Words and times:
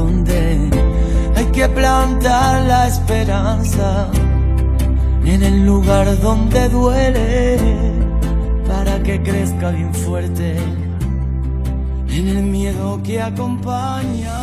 esconde, 0.00 0.70
hay 1.36 1.46
que 1.46 1.68
plantar 1.68 2.66
la 2.66 2.88
esperanza 2.88 4.10
en 5.24 5.42
el 5.42 5.66
lugar 5.66 6.18
donde 6.20 6.68
duele, 6.68 7.58
para 8.66 9.02
que 9.02 9.22
crezca 9.22 9.70
bien 9.70 9.92
fuerte, 9.94 10.56
en 12.08 12.28
el 12.28 12.42
miedo 12.44 13.00
que 13.04 13.20
acompaña. 13.20 14.38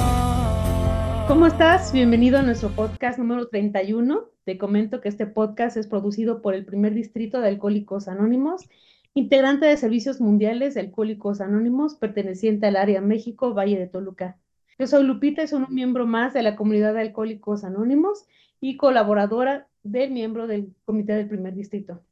¿Cómo 1.28 1.48
estás? 1.48 1.92
Bienvenido 1.92 2.38
a 2.40 2.44
nuestro 2.44 2.70
podcast 2.70 3.20
número 3.20 3.48
31. 3.48 4.30
Te 4.46 4.58
comento 4.58 5.02
que 5.02 5.10
este 5.10 5.26
podcast 5.26 5.76
es 5.76 5.88
producido 5.88 6.42
por 6.42 6.54
el 6.54 6.66
primer 6.66 6.94
distrito 6.94 7.42
de 7.42 7.50
Alcohólicos 7.50 8.08
Anónimos, 8.08 8.70
integrante 9.14 9.66
de 9.66 9.76
Servicios 9.76 10.22
Mundiales 10.22 10.76
de 10.76 10.82
Alcohólicos 10.82 11.42
Anónimos, 11.42 11.96
perteneciente 11.96 12.68
al 12.68 12.78
área 12.78 13.02
México, 13.02 13.54
Valle 13.54 13.78
de 13.78 13.88
Toluca. 13.88 14.38
Yo 14.80 14.86
soy 14.86 15.04
Lupita 15.04 15.42
y 15.42 15.48
soy 15.48 15.64
un 15.68 15.74
miembro 15.74 16.06
más 16.06 16.34
de 16.34 16.44
la 16.44 16.56
comunidad 16.56 16.94
de 16.94 17.02
Alcohólicos 17.02 17.64
Anónimos 17.64 18.28
y 18.62 18.78
colaboradora 18.78 19.68
del 19.82 20.12
miembro 20.12 20.46
del 20.46 20.74
comité 20.86 21.14
del 21.14 21.28
primer 21.28 21.56
distrito. 21.56 22.04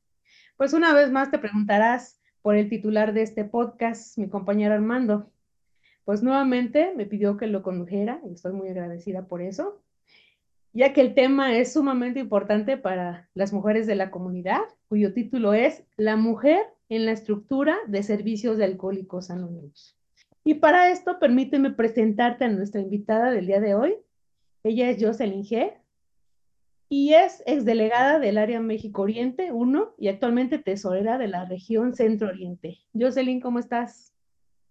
Pues 0.57 0.73
una 0.73 0.93
vez 0.93 1.11
más 1.11 1.29
te 1.29 1.37
preguntarás 1.37 2.19
por 2.41 2.55
el 2.55 2.67
titular 2.69 3.13
de 3.13 3.21
este 3.21 3.45
podcast, 3.45 4.17
mi 4.17 4.29
compañero 4.29 4.73
Armando 4.73 5.29
pues 6.05 6.21
nuevamente 6.21 6.93
me 6.95 7.05
pidió 7.05 7.35
que 7.35 7.47
lo 7.47 7.63
condujera 7.63 8.21
y 8.27 8.33
estoy 8.33 8.53
muy 8.53 8.69
agradecida 8.69 9.27
por 9.27 9.41
eso, 9.41 9.81
ya 10.71 10.93
que 10.93 11.01
el 11.01 11.15
tema 11.15 11.57
es 11.57 11.73
sumamente 11.73 12.19
importante 12.19 12.77
para 12.77 13.27
las 13.33 13.51
mujeres 13.51 13.87
de 13.87 13.95
la 13.95 14.11
comunidad, 14.11 14.61
cuyo 14.87 15.13
título 15.13 15.53
es 15.53 15.83
La 15.97 16.15
mujer 16.15 16.61
en 16.89 17.05
la 17.05 17.11
estructura 17.11 17.75
de 17.87 18.03
servicios 18.03 18.57
de 18.57 18.65
alcohólicos 18.65 19.31
anónimos. 19.31 19.94
Y 20.47 20.53
para 20.53 20.91
esto, 20.91 21.17
permíteme 21.17 21.71
presentarte 21.71 22.45
a 22.45 22.49
nuestra 22.49 22.79
invitada 22.79 23.31
del 23.31 23.47
día 23.47 23.59
de 23.59 23.73
hoy. 23.73 23.95
Ella 24.63 24.91
es 24.91 25.03
Jocelyn 25.03 25.43
G. 25.43 25.73
Y 26.87 27.13
es 27.13 27.41
exdelegada 27.47 28.19
del 28.19 28.37
área 28.37 28.59
México 28.59 29.01
Oriente 29.01 29.51
1 29.51 29.95
y 29.97 30.07
actualmente 30.07 30.59
tesorera 30.59 31.17
de 31.17 31.27
la 31.29 31.45
región 31.45 31.95
Centro 31.95 32.27
Oriente. 32.27 32.77
Jocelyn, 32.93 33.41
¿cómo 33.41 33.57
estás? 33.57 34.13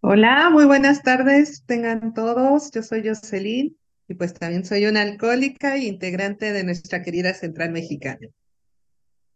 Hola, 0.01 0.49
muy 0.49 0.65
buenas 0.65 1.03
tardes, 1.03 1.65
tengan 1.67 2.15
todos. 2.15 2.71
Yo 2.71 2.83
soy 2.83 3.09
Jocelyn 3.09 3.77
y 4.07 4.15
pues 4.15 4.33
también 4.33 4.65
soy 4.65 4.87
una 4.87 5.03
alcohólica 5.03 5.75
e 5.75 5.87
integrante 5.87 6.53
de 6.53 6.63
nuestra 6.63 7.03
querida 7.03 7.35
Central 7.35 7.73
Mexicana. 7.73 8.29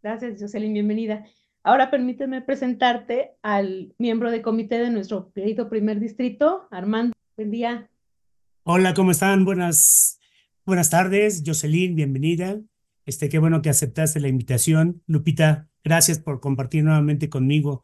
Gracias, 0.05 0.41
Jocelyn, 0.41 0.73
bienvenida. 0.73 1.25
Ahora 1.69 1.91
permíteme 1.91 2.41
presentarte 2.41 3.33
al 3.43 3.95
miembro 3.99 4.31
de 4.31 4.41
comité 4.41 4.79
de 4.79 4.89
nuestro 4.89 5.31
querido 5.35 5.69
primer 5.69 6.01
distrito, 6.01 6.67
Armando. 6.71 7.13
Buen 7.37 7.51
día. 7.51 7.91
Hola, 8.63 8.95
¿cómo 8.95 9.11
están? 9.11 9.45
Buenas, 9.45 10.19
buenas 10.65 10.89
tardes, 10.89 11.43
Jocelyn, 11.45 11.95
bienvenida. 11.95 12.59
Este, 13.05 13.29
qué 13.29 13.39
bueno 13.39 13.61
que 13.61 13.69
aceptaste 13.69 14.19
la 14.19 14.29
invitación. 14.29 15.03
Lupita, 15.07 15.69
gracias 15.85 16.19
por 16.19 16.41
compartir 16.41 16.85
nuevamente 16.85 17.29
conmigo 17.29 17.83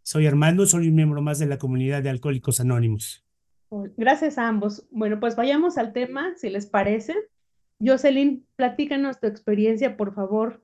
soy 0.00 0.26
Armando, 0.26 0.64
soy 0.64 0.88
un 0.88 0.94
miembro 0.94 1.20
más 1.20 1.38
de 1.38 1.44
la 1.44 1.58
comunidad 1.58 2.02
de 2.02 2.08
Alcohólicos 2.08 2.60
Anónimos. 2.60 3.22
Gracias 3.98 4.38
a 4.38 4.48
ambos. 4.48 4.88
Bueno, 4.90 5.20
pues 5.20 5.36
vayamos 5.36 5.76
al 5.76 5.92
tema, 5.92 6.32
si 6.36 6.48
les 6.48 6.64
parece. 6.64 7.14
Jocelyn, 7.84 8.46
platícanos 8.56 9.20
tu 9.20 9.26
experiencia, 9.26 9.98
por 9.98 10.14
favor. 10.14 10.62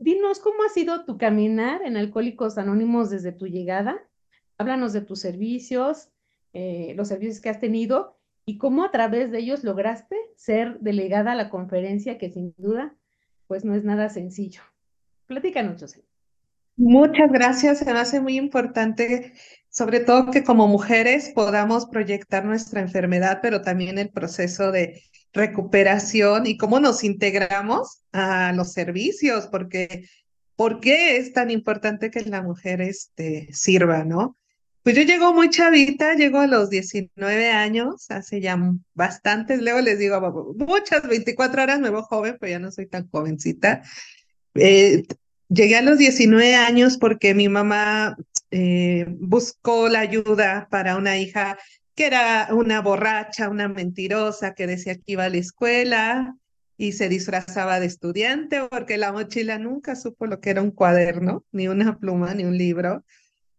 Dinos 0.00 0.40
cómo 0.40 0.62
ha 0.62 0.70
sido 0.70 1.04
tu 1.04 1.18
caminar 1.18 1.82
en 1.84 1.98
Alcohólicos 1.98 2.56
Anónimos 2.56 3.10
desde 3.10 3.32
tu 3.32 3.46
llegada. 3.46 4.02
Háblanos 4.56 4.94
de 4.94 5.02
tus 5.02 5.20
servicios, 5.20 6.08
eh, 6.54 6.94
los 6.96 7.08
servicios 7.08 7.38
que 7.40 7.50
has 7.50 7.60
tenido 7.60 8.16
y 8.46 8.56
cómo 8.56 8.82
a 8.82 8.90
través 8.90 9.30
de 9.30 9.40
ellos 9.40 9.62
lograste 9.62 10.16
ser 10.36 10.80
delegada 10.80 11.32
a 11.32 11.34
la 11.34 11.50
conferencia, 11.50 12.16
que 12.16 12.30
sin 12.30 12.54
duda, 12.56 12.96
pues 13.46 13.66
no 13.66 13.74
es 13.74 13.84
nada 13.84 14.08
sencillo. 14.08 14.62
Platícanos, 15.26 15.78
Jocelyn. 15.78 16.06
Muchas 16.76 17.30
gracias, 17.30 17.80
se 17.80 17.84
me 17.84 18.00
hace 18.00 18.22
muy 18.22 18.38
importante, 18.38 19.34
sobre 19.68 20.00
todo 20.00 20.30
que 20.30 20.44
como 20.44 20.66
mujeres 20.66 21.30
podamos 21.34 21.84
proyectar 21.84 22.46
nuestra 22.46 22.80
enfermedad, 22.80 23.40
pero 23.42 23.60
también 23.60 23.98
el 23.98 24.08
proceso 24.08 24.72
de 24.72 25.02
recuperación 25.32 26.46
y 26.46 26.56
cómo 26.56 26.80
nos 26.80 27.04
integramos 27.04 28.02
a 28.12 28.52
los 28.52 28.72
servicios, 28.72 29.46
porque 29.46 30.08
¿por 30.56 30.80
qué 30.80 31.16
es 31.16 31.32
tan 31.32 31.50
importante 31.50 32.10
que 32.10 32.22
la 32.22 32.42
mujer 32.42 32.80
este, 32.80 33.48
sirva, 33.52 34.04
no? 34.04 34.36
Pues 34.82 34.96
yo 34.96 35.02
llego 35.02 35.34
muy 35.34 35.50
chavita, 35.50 36.14
llego 36.14 36.38
a 36.40 36.46
los 36.46 36.70
19 36.70 37.50
años, 37.50 38.10
hace 38.10 38.40
ya 38.40 38.58
bastantes, 38.94 39.60
luego 39.60 39.80
les 39.80 39.98
digo, 39.98 40.54
muchas, 40.56 41.06
24 41.06 41.62
horas 41.62 41.80
me 41.80 41.90
veo 41.90 42.02
joven, 42.02 42.36
pero 42.40 42.50
ya 42.50 42.58
no 42.58 42.72
soy 42.72 42.86
tan 42.86 43.08
jovencita. 43.10 43.82
Eh, 44.54 45.04
Llegué 45.50 45.76
a 45.76 45.82
los 45.82 45.98
19 45.98 46.54
años 46.54 46.96
porque 46.96 47.34
mi 47.34 47.48
mamá 47.48 48.16
eh, 48.52 49.04
buscó 49.18 49.88
la 49.88 49.98
ayuda 49.98 50.68
para 50.70 50.96
una 50.96 51.18
hija 51.18 51.58
que 52.00 52.06
era 52.06 52.48
una 52.52 52.80
borracha, 52.80 53.50
una 53.50 53.68
mentirosa, 53.68 54.54
que 54.54 54.66
decía 54.66 54.94
que 54.94 55.02
iba 55.04 55.24
a 55.24 55.28
la 55.28 55.36
escuela 55.36 56.34
y 56.78 56.92
se 56.92 57.10
disfrazaba 57.10 57.78
de 57.78 57.84
estudiante 57.84 58.62
porque 58.70 58.96
la 58.96 59.12
mochila 59.12 59.58
nunca 59.58 59.94
supo 59.96 60.24
lo 60.24 60.40
que 60.40 60.48
era 60.48 60.62
un 60.62 60.70
cuaderno, 60.70 61.44
ni 61.52 61.68
una 61.68 61.98
pluma, 61.98 62.32
ni 62.32 62.44
un 62.44 62.56
libro. 62.56 63.04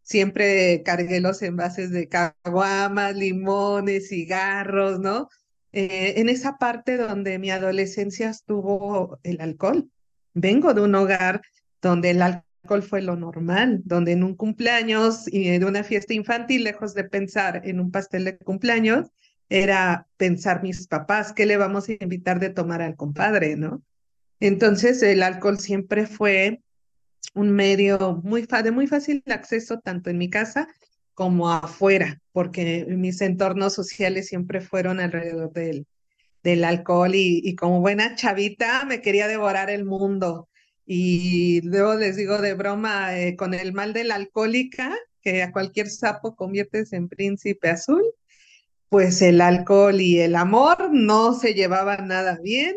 Siempre 0.02 0.82
cargué 0.84 1.22
los 1.22 1.44
envases 1.44 1.92
de 1.92 2.08
caguamas, 2.08 3.16
limones, 3.16 4.10
cigarros, 4.10 5.00
¿no? 5.00 5.30
Eh, 5.72 6.16
en 6.18 6.28
esa 6.28 6.58
parte 6.58 6.98
donde 6.98 7.38
mi 7.38 7.52
adolescencia 7.52 8.32
estuvo 8.32 9.20
el 9.22 9.40
alcohol. 9.40 9.88
Vengo 10.34 10.74
de 10.74 10.82
un 10.82 10.96
hogar 10.96 11.44
donde 11.80 12.10
el 12.10 12.24
alcohol 12.24 12.51
fue 12.82 13.02
lo 13.02 13.16
normal, 13.16 13.82
donde 13.84 14.14
en 14.14 14.24
un 14.24 14.36
cumpleaños 14.36 15.26
y 15.28 15.58
de 15.58 15.66
una 15.66 15.84
fiesta 15.84 16.14
infantil, 16.14 16.64
lejos 16.64 16.94
de 16.94 17.04
pensar 17.04 17.62
en 17.66 17.80
un 17.80 17.92
pastel 17.92 18.26
de 18.26 18.38
cumpleaños, 18.38 19.10
era 19.50 20.08
pensar 20.18 20.64
mis 20.64 20.88
papás, 20.88 21.34
¿qué 21.34 21.46
le 21.46 21.58
vamos 21.58 21.90
a 21.90 21.94
invitar 22.00 22.40
de 22.40 22.50
tomar 22.50 22.82
al 22.82 22.96
compadre, 22.96 23.58
no? 23.58 23.82
Entonces 24.40 25.04
el 25.04 25.24
alcohol 25.24 25.60
siempre 25.60 26.08
fue 26.08 26.62
un 27.34 27.52
medio 27.52 28.22
muy 28.24 28.44
de 28.46 28.72
muy 28.72 28.88
fácil 28.88 29.24
acceso 29.28 29.80
tanto 29.80 30.10
en 30.10 30.18
mi 30.18 30.30
casa 30.30 30.68
como 31.14 31.52
afuera, 31.52 32.22
porque 32.32 32.86
mis 32.88 33.22
entornos 33.22 33.74
sociales 33.74 34.28
siempre 34.28 34.62
fueron 34.62 35.00
alrededor 35.00 35.52
del, 35.52 35.86
del 36.44 36.64
alcohol 36.64 37.12
y 37.14 37.56
como 37.56 37.82
buena 37.82 38.16
chavita 38.16 38.86
me 38.86 39.02
quería 39.02 39.28
devorar 39.28 39.70
el 39.70 39.84
mundo 39.84 40.48
y 40.86 41.62
luego 41.62 41.96
les 41.96 42.16
digo 42.16 42.40
de 42.40 42.54
broma, 42.54 43.18
eh, 43.18 43.36
con 43.36 43.54
el 43.54 43.74
mal 43.74 43.94
de 43.94 44.04
la 44.04 44.16
alcohólica, 44.16 44.96
que 45.22 45.44
a 45.44 45.52
cualquier 45.52 45.90
sapo 45.90 46.36
conviertes 46.36 46.94
en 46.94 47.08
príncipe 47.08 47.70
azul, 47.70 48.04
pues 48.90 49.22
el 49.22 49.42
alcohol 49.42 50.02
y 50.02 50.20
el 50.20 50.36
amor 50.36 50.90
no 50.92 51.34
se 51.34 51.54
llevaban 51.54 52.08
nada 52.08 52.40
bien 52.44 52.76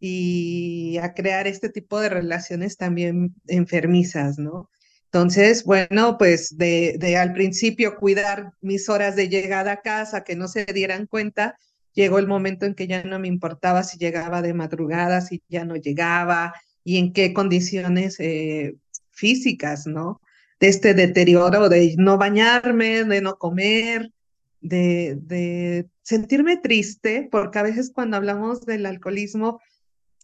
y 0.00 0.98
a 0.98 1.14
crear 1.14 1.46
este 1.46 1.68
tipo 1.68 2.00
de 2.00 2.08
relaciones 2.08 2.76
también 2.76 3.34
enfermizas, 3.46 4.38
¿no? 4.38 4.68
Entonces, 5.04 5.62
bueno, 5.64 6.18
pues 6.18 6.58
de, 6.58 6.96
de 6.98 7.16
al 7.16 7.32
principio 7.32 7.96
cuidar 7.96 8.52
mis 8.60 8.88
horas 8.88 9.14
de 9.14 9.28
llegada 9.28 9.72
a 9.72 9.80
casa, 9.80 10.24
que 10.24 10.34
no 10.34 10.48
se 10.48 10.64
dieran 10.64 11.06
cuenta, 11.06 11.56
llegó 11.92 12.18
el 12.18 12.26
momento 12.26 12.66
en 12.66 12.74
que 12.74 12.88
ya 12.88 13.04
no 13.04 13.20
me 13.20 13.28
importaba 13.28 13.84
si 13.84 13.96
llegaba 13.96 14.42
de 14.42 14.54
madrugada, 14.54 15.20
si 15.20 15.40
ya 15.48 15.64
no 15.64 15.76
llegaba, 15.76 16.52
y 16.84 16.98
en 16.98 17.12
qué 17.12 17.32
condiciones 17.32 18.20
eh, 18.20 18.76
físicas, 19.10 19.86
¿no? 19.86 20.20
De 20.60 20.68
este 20.68 20.94
deterioro, 20.94 21.68
de 21.68 21.94
no 21.98 22.18
bañarme, 22.18 23.04
de 23.04 23.20
no 23.20 23.36
comer, 23.38 24.12
de, 24.60 25.88
sentirme 26.02 26.58
triste, 26.58 27.28
porque 27.30 27.58
a 27.58 27.62
veces 27.62 27.90
cuando 27.92 28.18
hablamos 28.18 28.66
del 28.66 28.86
alcoholismo, 28.86 29.60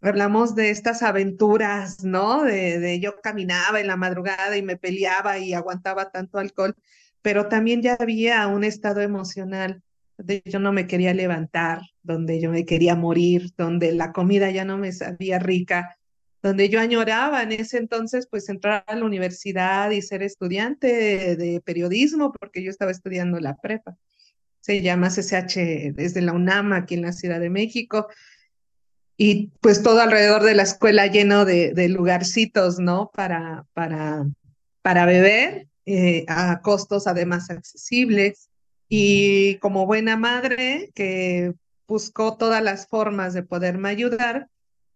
hablamos 0.02 0.54
de 0.54 0.70
estas 0.70 1.02
aventuras, 1.02 2.04
¿no? 2.04 2.44
De, 2.44 2.78
de, 2.78 3.00
yo 3.00 3.20
caminaba 3.22 3.80
en 3.80 3.86
la 3.86 3.96
madrugada 3.96 4.56
y 4.56 4.62
me 4.62 4.76
peleaba 4.76 5.38
y 5.38 5.54
aguantaba 5.54 6.10
tanto 6.10 6.38
alcohol, 6.38 6.74
pero 7.22 7.48
también 7.48 7.82
ya 7.82 7.96
había 7.98 8.46
un 8.46 8.64
estado 8.64 9.00
emocional 9.00 9.82
de 10.18 10.42
yo 10.44 10.58
no 10.58 10.72
me 10.72 10.86
quería 10.86 11.14
levantar, 11.14 11.80
donde 12.02 12.40
yo 12.40 12.50
me 12.50 12.64
quería 12.64 12.94
morir, 12.94 13.50
donde 13.56 13.92
la 13.92 14.12
comida 14.12 14.50
ya 14.50 14.64
no 14.64 14.78
me 14.78 14.92
sabía 14.92 15.38
rica, 15.38 15.96
donde 16.42 16.68
yo 16.68 16.80
añoraba 16.80 17.42
en 17.42 17.52
ese 17.52 17.78
entonces, 17.78 18.26
pues 18.30 18.48
entrar 18.48 18.84
a 18.86 18.96
la 18.96 19.04
universidad 19.04 19.90
y 19.90 20.02
ser 20.02 20.22
estudiante 20.22 21.36
de, 21.36 21.60
periodismo, 21.60 22.32
porque 22.32 22.62
yo 22.62 22.70
estaba 22.70 22.90
estudiando 22.90 23.38
la 23.40 23.56
prepa. 23.56 23.96
Se 24.60 24.80
llama 24.82 25.08
CCH 25.08 25.92
desde 25.94 26.22
la 26.22 26.32
UNAM 26.32 26.72
aquí 26.72 26.94
en 26.94 27.02
la 27.02 27.12
Ciudad 27.12 27.40
de 27.40 27.50
México. 27.50 28.08
y 29.16 29.50
pues 29.60 29.82
todo 29.82 30.00
alrededor 30.00 30.42
de 30.42 30.54
la 30.54 30.62
escuela 30.62 31.06
lleno 31.06 31.44
de, 31.44 31.88
lugarcitos, 31.88 32.78
¿no? 32.78 33.10
Para, 33.14 33.66
para, 33.74 34.26
para 34.82 35.04
beber 35.04 35.68
eh, 35.84 36.24
a 36.28 36.60
costos 36.62 37.06
además 37.06 37.50
accesibles. 37.50 38.48
Y 38.88 39.56
como 39.56 39.86
buena 39.86 40.16
madre 40.16 40.90
que 40.94 41.52
buscó 41.86 42.36
todas 42.36 42.62
las 42.62 42.86
formas 42.86 43.34
de 43.34 43.42
poderme 43.42 43.90
ayudar, 43.90 44.48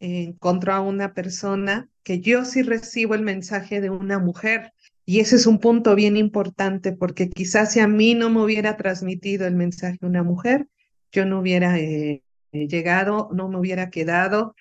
encontró 0.05 0.75
a 0.75 0.81
una 0.81 1.15
persona 1.15 1.89
que 2.03 2.21
yo 2.21 2.45
sí 2.45 2.62
recibo 2.62 3.15
el 3.15 3.23
mensaje 3.23 3.81
de 3.81 3.91
una 3.91 4.19
mujer. 4.19 4.73
Y 5.06 5.21
ese 5.21 5.37
es 5.37 5.47
un 5.47 5.59
punto 5.59 5.95
bien 5.95 6.17
importante 6.17 6.93
porque 6.93 7.29
quizás 7.29 7.73
si 7.73 7.81
a 7.81 7.89
mí 7.89 8.15
no 8.15 8.31
me 8.31 8.43
hubiera 8.43 8.77
transmitido 8.77 9.47
el 9.47 9.55
mensaje 9.55 9.99
una 10.03 10.23
mujer, 10.23 10.69
yo 11.12 11.25
no 11.25 11.41
hubiera 11.41 11.79
eh, 11.79 12.23
eh, 12.53 12.69
llegado, 12.69 13.29
no 13.33 13.49
me 13.49 13.59
hubiera 13.59 13.91
quedado, 13.91 14.55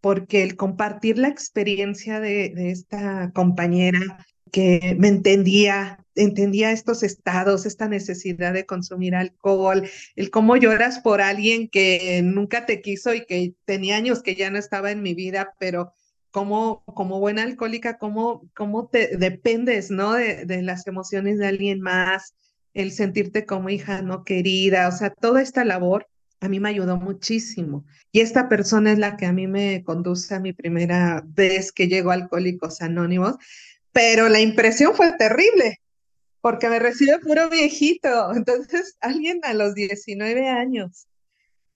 porque 0.00 0.42
el 0.42 0.56
compartir 0.56 1.18
la 1.18 1.28
experiencia 1.28 2.20
de 2.20 2.70
esta 2.70 3.30
compañera 3.32 4.26
que 4.54 4.94
me 5.00 5.08
entendía, 5.08 5.98
entendía 6.14 6.70
estos 6.70 7.02
estados, 7.02 7.66
esta 7.66 7.88
necesidad 7.88 8.52
de 8.52 8.66
consumir 8.66 9.16
alcohol, 9.16 9.90
el 10.14 10.30
cómo 10.30 10.56
lloras 10.56 11.00
por 11.00 11.20
alguien 11.20 11.68
que 11.68 12.22
nunca 12.22 12.64
te 12.64 12.80
quiso 12.80 13.12
y 13.12 13.26
que 13.26 13.54
tenía 13.64 13.96
años 13.96 14.22
que 14.22 14.36
ya 14.36 14.50
no 14.50 14.58
estaba 14.58 14.92
en 14.92 15.02
mi 15.02 15.12
vida, 15.12 15.54
pero 15.58 15.92
como, 16.30 16.84
como 16.86 17.18
buena 17.18 17.42
alcohólica, 17.42 17.98
cómo, 17.98 18.48
cómo 18.54 18.86
te 18.86 19.16
dependes, 19.16 19.90
¿no? 19.90 20.12
De, 20.12 20.44
de 20.44 20.62
las 20.62 20.86
emociones 20.86 21.40
de 21.40 21.48
alguien 21.48 21.80
más, 21.80 22.36
el 22.74 22.92
sentirte 22.92 23.46
como 23.46 23.70
hija 23.70 24.02
no 24.02 24.22
querida, 24.22 24.86
o 24.86 24.92
sea, 24.92 25.10
toda 25.10 25.42
esta 25.42 25.64
labor 25.64 26.06
a 26.40 26.48
mí 26.48 26.60
me 26.60 26.68
ayudó 26.68 26.96
muchísimo. 26.96 27.84
Y 28.12 28.20
esta 28.20 28.48
persona 28.48 28.92
es 28.92 29.00
la 29.00 29.16
que 29.16 29.26
a 29.26 29.32
mí 29.32 29.48
me 29.48 29.82
conduce 29.82 30.32
a 30.32 30.40
mi 30.40 30.52
primera 30.52 31.24
vez 31.26 31.72
que 31.72 31.88
llego 31.88 32.12
a 32.12 32.14
Alcohólicos 32.14 32.82
Anónimos, 32.82 33.36
pero 33.94 34.28
la 34.28 34.40
impresión 34.40 34.94
fue 34.94 35.16
terrible, 35.16 35.80
porque 36.40 36.68
me 36.68 36.80
recibe 36.80 37.20
puro 37.20 37.48
viejito. 37.48 38.32
Entonces, 38.36 38.96
alguien 39.00 39.40
a 39.44 39.54
los 39.54 39.74
19 39.74 40.48
años 40.48 41.06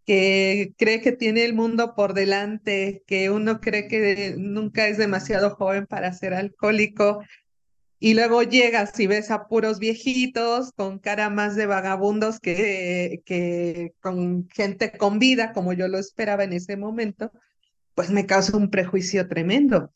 que 0.05 0.73
cree 0.79 1.01
que 1.01 1.13
tiene 1.13 1.45
el 1.45 1.55
mundo 1.55 1.95
por 1.95 2.15
delante, 2.15 3.05
que 3.07 3.31
uno 3.31 3.61
cree 3.61 3.89
que 3.89 4.35
nunca 4.37 4.89
es 4.89 4.99
demasiado 4.99 5.51
joven 5.51 5.87
para 5.87 6.13
ser 6.13 6.35
alcohólico, 6.35 7.23
y 8.01 8.15
luego 8.15 8.43
llegas 8.43 8.99
y 9.01 9.07
ves 9.07 9.31
a 9.31 9.49
puros 9.49 9.79
viejitos 9.79 10.73
con 10.73 10.99
cara 10.99 11.31
más 11.31 11.57
de 11.57 11.67
vagabundos 11.67 12.41
que, 12.41 13.23
que 13.27 13.93
con 14.01 14.49
gente 14.51 14.97
con 14.97 15.19
vida, 15.19 15.53
como 15.53 15.73
yo 15.73 15.89
lo 15.89 15.99
esperaba 15.99 16.45
en 16.45 16.53
ese 16.53 16.77
momento, 16.77 17.33
pues 17.95 18.11
me 18.11 18.27
causa 18.27 18.57
un 18.57 18.71
prejuicio 18.71 19.29
tremendo. 19.29 19.93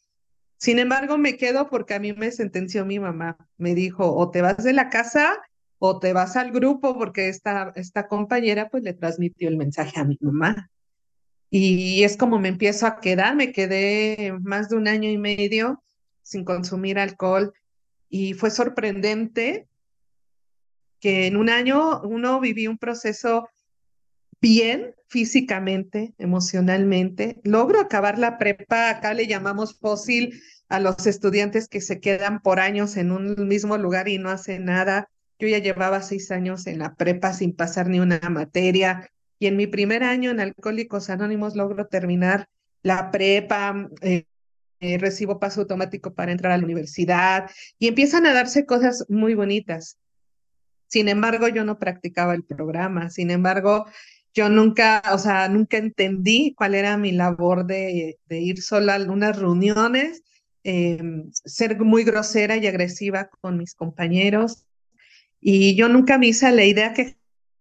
Sin 0.63 0.79
embargo, 0.79 1.19
me 1.19 1.37
quedo 1.37 1.69
porque 1.69 1.95
a 1.95 1.99
mí 1.99 2.13
me 2.13 2.31
sentenció 2.31 2.87
mi 2.87 3.01
mamá. 3.01 3.37
Me 3.59 3.75
dijo, 3.75 4.15
o 4.15 4.31
te 4.31 4.43
vas 4.43 4.63
de 4.63 4.73
la 4.73 4.91
casa 4.91 5.41
o 5.81 5.99
te 5.99 6.13
vas 6.13 6.37
al 6.37 6.53
grupo, 6.53 6.97
porque 6.97 7.29
esta, 7.29 7.73
esta 7.75 8.07
compañera 8.07 8.69
pues 8.69 8.85
le 8.85 8.93
transmitió 8.93 9.49
el 9.49 9.57
mensaje 9.57 9.99
a 9.99 10.05
mi 10.05 10.17
mamá. 10.21 10.71
Y 11.51 12.05
es 12.05 12.17
como 12.17 12.39
me 12.39 12.47
empiezo 12.47 12.87
a 12.87 13.01
quedar, 13.01 13.35
me 13.35 13.51
quedé 13.51 14.39
más 14.41 14.69
de 14.69 14.77
un 14.77 14.87
año 14.87 15.11
y 15.11 15.19
medio 15.19 15.83
sin 16.23 16.45
consumir 16.45 16.97
alcohol 17.01 17.53
y 18.09 18.35
fue 18.35 18.53
sorprendente 18.53 19.67
que 21.01 21.27
en 21.27 21.39
un 21.39 21.51
año 21.51 22.03
uno 22.03 22.39
vivió 22.39 22.71
un 22.71 22.79
proceso 22.79 23.49
bien 24.43 24.95
físicamente, 25.07 26.13
emocionalmente. 26.19 27.41
Logro 27.45 27.81
acabar 27.81 28.19
la 28.19 28.37
prepa, 28.37 28.91
acá 28.91 29.15
le 29.15 29.27
llamamos 29.27 29.79
fósil 29.79 30.43
a 30.69 30.81
los 30.81 31.07
estudiantes 31.07 31.69
que 31.69 31.81
se 31.81 32.01
quedan 32.01 32.43
por 32.43 32.59
años 32.59 32.97
en 32.97 33.13
un 33.13 33.49
mismo 33.49 33.79
lugar 33.79 34.09
y 34.09 34.19
no 34.19 34.31
hacen 34.31 34.65
nada. 34.67 35.09
Yo 35.39 35.49
ya 35.49 35.59
llevaba 35.59 36.03
seis 36.03 36.31
años 36.31 36.67
en 36.67 36.81
la 36.81 36.95
prepa 36.95 37.33
sin 37.33 37.55
pasar 37.55 37.89
ni 37.89 38.01
una 38.01 38.21
materia 38.31 39.11
y 39.39 39.47
en 39.47 39.57
mi 39.57 39.67
primer 39.67 40.03
año 40.03 40.31
en 40.31 40.41
Alcohólicos 40.41 41.09
Anónimos 41.09 41.57
logro 41.57 41.87
terminar 41.87 42.49
la 42.83 43.11
prepa, 43.11 43.89
eh, 44.01 44.25
eh, 44.81 44.99
recibo 44.99 45.39
paso 45.39 45.61
automático 45.61 46.15
para 46.15 46.33
entrar 46.33 46.53
a 46.53 46.59
la 46.59 46.65
universidad 46.65 47.49
y 47.79 47.87
empiezan 47.87 48.27
a 48.27 48.33
darse 48.33 48.67
cosas 48.67 49.05
muy 49.09 49.35
bonitas. 49.35 49.99
Sin 50.89 51.09
embargo, 51.09 51.49
yo 51.49 51.65
no 51.65 51.79
practicaba 51.79 52.35
el 52.35 52.45
programa, 52.45 53.09
sin 53.09 53.31
embargo, 53.31 53.87
yo 54.35 54.49
nunca, 54.49 55.03
o 55.13 55.19
sea, 55.19 55.49
nunca 55.49 55.77
entendí 55.77 56.55
cuál 56.57 56.75
era 56.75 56.97
mi 56.97 57.13
labor 57.13 57.67
de, 57.67 58.19
ir 58.31 58.63
sola 58.63 58.93
a 58.93 58.97
algunas 58.97 59.39
reuniones, 59.39 60.23
em, 60.65 61.31
ser 61.33 61.79
muy 61.81 62.05
grosera 62.05 62.57
y 62.57 62.67
agresiva 62.67 63.29
con 63.41 63.59
mis 63.59 63.75
compañeros. 63.75 64.67
Y 65.41 65.75
yo 65.77 65.89
nunca 65.89 66.19
me 66.19 66.29
hice 66.29 66.51
la 66.53 66.65
idea 66.65 66.95
que 66.95 67.17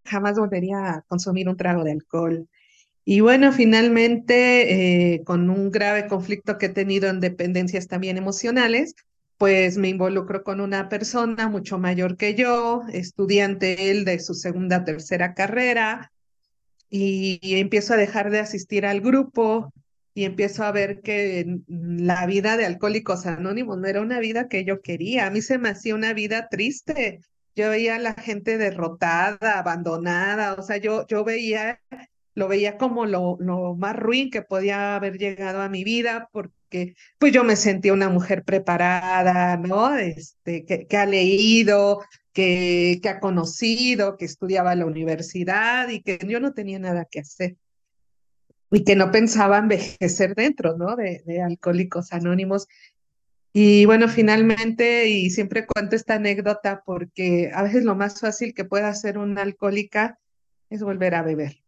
jamás 0.06 0.38
volvería 0.40 0.90
a 0.92 1.02
consumir 1.04 1.50
un 1.50 1.58
trago 1.58 1.84
de 1.84 1.92
alcohol. 1.94 2.48
Y 3.06 3.22
bueno, 3.22 3.52
finalmente, 3.52 5.16
eh, 5.16 5.24
con 5.26 5.50
un 5.50 5.72
grave 5.72 6.08
conflicto 6.08 6.58
que 6.58 6.68
he 6.68 6.70
tenido 6.70 7.10
en 7.10 7.20
dependencias 7.20 7.88
también 7.88 8.18
emocionales, 8.18 8.96
pues 9.38 9.78
me 9.78 9.90
involucro 9.90 10.44
con 10.44 10.62
una 10.62 10.88
persona 10.88 11.50
mucho 11.50 11.80
mayor 11.80 12.16
que 12.18 12.36
yo, 12.36 12.84
estudiante 12.94 13.90
él 13.90 14.06
de 14.06 14.20
su 14.20 14.36
segunda, 14.36 14.84
tercera 14.86 15.34
carrera, 15.34 16.12
y, 16.92 17.40
empiezo 17.60 17.94
a 17.94 17.98
dejar 17.98 18.30
de 18.30 18.40
asistir 18.40 18.86
al 18.86 19.02
grupo 19.02 19.74
y 20.14 20.26
empiezo 20.26 20.64
a 20.66 20.72
ver 20.72 21.02
que 21.02 21.60
la 21.68 22.26
vida 22.26 22.58
de 22.58 22.66
Alcohólicos 22.66 23.26
Anónimos 23.26 23.78
no 23.78 23.88
era 23.88 24.02
una 24.02 24.20
vida 24.20 24.50
que 24.50 24.66
yo 24.66 24.82
quería, 24.82 25.28
a 25.28 25.32
mí 25.32 25.42
se 25.42 25.58
me 25.58 25.70
hacía 25.70 25.96
una 25.96 26.14
vida 26.14 26.50
triste. 26.50 27.22
Yo 27.56 27.70
veía 27.70 27.96
a 27.96 28.00
la 28.00 28.14
gente 28.14 28.58
derrotada, 28.58 29.60
abandonada, 29.60 30.54
o 30.54 30.62
sea, 30.64 30.78
yo, 30.78 31.06
yo 31.08 31.24
veía 31.24 31.80
lo 32.34 32.48
veía 32.48 32.78
como 32.78 33.06
lo, 33.06 33.38
lo 33.40 33.76
más 33.76 33.96
ruin 33.96 34.30
que 34.30 34.42
podía 34.42 34.96
haber 34.96 35.18
llegado 35.18 35.62
a 35.62 35.70
mi 35.70 35.84
vida, 35.84 36.30
porque 36.32 36.96
pues 37.18 37.34
yo 37.34 37.44
me 37.44 37.56
sentía 37.56 37.94
una 37.94 38.10
mujer 38.10 38.44
preparada, 38.44 39.58
¿no? 39.58 39.96
Este, 39.98 40.66
que, 40.66 40.88
que 40.88 40.98
ha 40.98 41.06
leído, 41.06 42.02
que, 42.34 43.02
ha 43.10 43.20
conocido, 43.20 44.18
que 44.18 44.26
estudiaba 44.26 44.74
en 44.74 44.80
la 44.80 44.86
universidad 44.86 45.90
y 45.90 46.02
que 46.02 46.20
yo 46.28 46.40
no 46.40 46.54
tenía 46.54 46.80
nada 46.80 47.06
que 47.06 47.20
hacer. 47.22 47.58
Y 48.72 48.84
que 48.84 48.96
no 48.96 49.12
pensaba 49.12 49.58
envejecer 49.58 50.34
dentro, 50.36 50.78
¿no? 50.78 50.96
De, 50.96 51.24
de 51.26 51.42
Alcohólicos 51.42 52.14
Anónimos. 52.14 52.68
Y 53.54 53.86
bueno, 53.86 54.08
finalmente, 54.08 55.10
y 55.10 55.30
siempre 55.30 55.66
cuento 55.66 55.96
esta 55.96 56.16
anécdota 56.16 56.84
porque 56.86 57.52
a 57.54 57.64
veces 57.64 57.84
lo 57.84 57.96
más 57.96 58.20
fácil 58.22 58.54
que 58.54 58.66
puede 58.66 58.86
hacer 58.86 59.18
una 59.18 59.42
alcohólica 59.42 60.20
es 60.70 60.82
volver 60.84 61.16
a 61.16 61.22
beber 61.22 61.61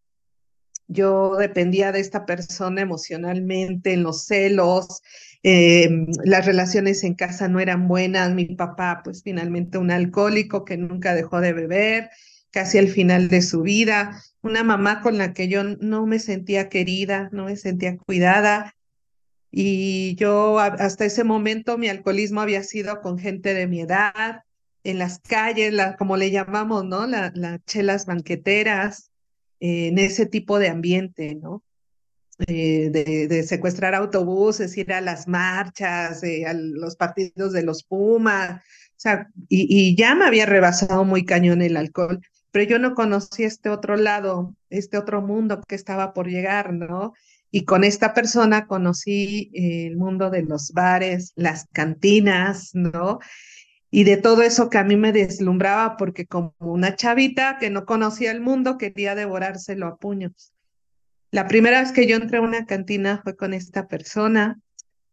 yo 0.87 1.35
dependía 1.37 1.91
de 1.91 1.99
esta 1.99 2.25
persona 2.25 2.81
emocionalmente, 2.81 3.93
en 3.93 4.03
los 4.03 4.25
celos, 4.25 5.01
eh, 5.43 6.07
las 6.23 6.45
relaciones 6.45 7.03
en 7.03 7.15
casa 7.15 7.49
no 7.49 7.59
eran 7.59 7.87
buenas, 7.87 8.33
mi 8.33 8.45
papá 8.45 9.01
pues 9.03 9.23
finalmente 9.23 9.77
un 9.77 9.91
alcohólico 9.91 10.63
que 10.63 10.77
nunca 10.77 11.13
dejó 11.15 11.41
de 11.41 11.53
beber, 11.53 12.09
casi 12.51 12.77
al 12.77 12.87
final 12.87 13.27
de 13.27 13.41
su 13.41 13.61
vida, 13.61 14.21
una 14.41 14.63
mamá 14.63 15.01
con 15.01 15.17
la 15.17 15.33
que 15.33 15.47
yo 15.49 15.63
no 15.63 16.05
me 16.05 16.19
sentía 16.19 16.69
querida, 16.69 17.29
no 17.31 17.45
me 17.45 17.55
sentía 17.57 17.97
cuidada. 17.97 18.75
Y 19.51 20.15
yo 20.15 20.59
hasta 20.59 21.05
ese 21.05 21.23
momento 21.23 21.77
mi 21.77 21.89
alcoholismo 21.89 22.41
había 22.41 22.63
sido 22.63 23.01
con 23.01 23.19
gente 23.19 23.53
de 23.53 23.67
mi 23.67 23.81
edad, 23.81 24.43
en 24.83 24.99
las 24.99 25.19
calles, 25.19 25.73
como 25.97 26.17
le 26.17 26.31
llamamos, 26.31 26.85
¿no? 26.85 27.07
Las 27.07 27.31
chelas 27.65 28.05
banqueteras, 28.05 29.11
en 29.65 29.97
ese 29.97 30.25
tipo 30.25 30.59
de 30.59 30.67
ambiente, 30.67 31.35
¿no? 31.35 31.63
Eh, 32.47 32.89
de, 32.89 33.43
secuestrar 33.43 33.95
autobuses, 33.95 34.75
ir 34.77 34.91
a 34.91 34.99
las 34.99 35.29
marchas, 35.29 36.21
eh, 36.23 36.45
a 36.45 36.53
los 36.53 36.97
partidos 36.97 37.53
de 37.53 37.63
los 37.63 37.83
Pumas, 37.83 38.57
o 38.57 38.95
sea, 38.97 39.29
y, 39.47 39.95
ya 39.95 40.15
me 40.15 40.25
había 40.25 40.45
rebasado 40.45 41.05
muy 41.05 41.23
cañón 41.25 41.61
el 41.61 41.77
alcohol, 41.77 42.19
pero 42.51 42.65
yo 42.65 42.77
no 42.77 42.93
conocí 42.93 43.43
este 43.43 43.69
otro 43.69 43.95
lado, 43.95 44.53
este 44.69 44.97
otro 44.97 45.21
mundo 45.21 45.61
que 45.65 45.75
estaba 45.75 46.13
por 46.13 46.27
llegar, 46.27 46.73
¿no? 46.73 47.13
Y 47.49 47.63
con 47.63 47.85
esta 47.85 48.13
persona 48.13 48.67
conocí 48.67 49.49
el 49.53 49.95
mundo 49.95 50.29
de 50.29 50.41
los 50.41 50.73
bares, 50.73 51.31
las 51.35 51.67
cantinas, 51.71 52.71
¿no? 52.73 53.19
Y 53.95 54.05
de 54.05 54.17
todo 54.17 54.41
eso 54.41 54.71
que 54.71 54.79
a 54.79 54.83
mí 54.83 54.97
me 54.97 55.11
deslumbraba 55.11 55.97
porque 55.97 56.25
como 56.25 56.55
una 56.57 56.95
chavita 56.95 57.59
que 57.59 57.69
no 57.69 57.85
conocía 57.85 58.31
el 58.31 58.41
mundo 58.41 58.79
quería 58.79 59.13
devorárselo 59.13 59.85
a 59.85 59.97
puños. 59.97 60.51
La 61.29 61.47
primera 61.47 61.79
vez 61.79 61.91
que 61.91 62.07
yo 62.07 62.15
entré 62.15 62.39
a 62.39 62.41
una 62.41 62.65
cantina 62.65 63.21
fue 63.23 63.35
con 63.35 63.53
esta 63.53 63.87
persona. 63.87 64.59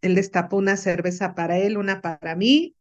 Él 0.00 0.14
destapó 0.14 0.56
una 0.56 0.78
cerveza 0.78 1.34
para 1.34 1.58
él, 1.58 1.76
una 1.76 2.00
para 2.00 2.34
mí. 2.36 2.74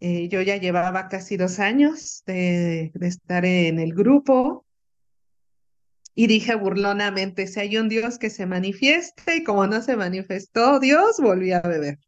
Eh, 0.00 0.28
yo 0.28 0.42
ya 0.42 0.58
llevaba 0.58 1.08
casi 1.08 1.38
dos 1.38 1.58
años 1.58 2.22
de, 2.26 2.90
de 2.92 3.08
estar 3.08 3.46
en 3.46 3.78
el 3.78 3.94
grupo 3.94 4.66
y 6.14 6.26
dije 6.26 6.54
burlonamente, 6.54 7.46
si 7.46 7.60
hay 7.60 7.78
un 7.78 7.88
Dios 7.88 8.18
que 8.18 8.28
se 8.28 8.44
manifieste 8.44 9.36
y 9.36 9.42
como 9.42 9.66
no 9.66 9.80
se 9.80 9.96
manifestó 9.96 10.80
Dios, 10.80 11.16
volví 11.18 11.52
a 11.52 11.62
beber. 11.62 11.98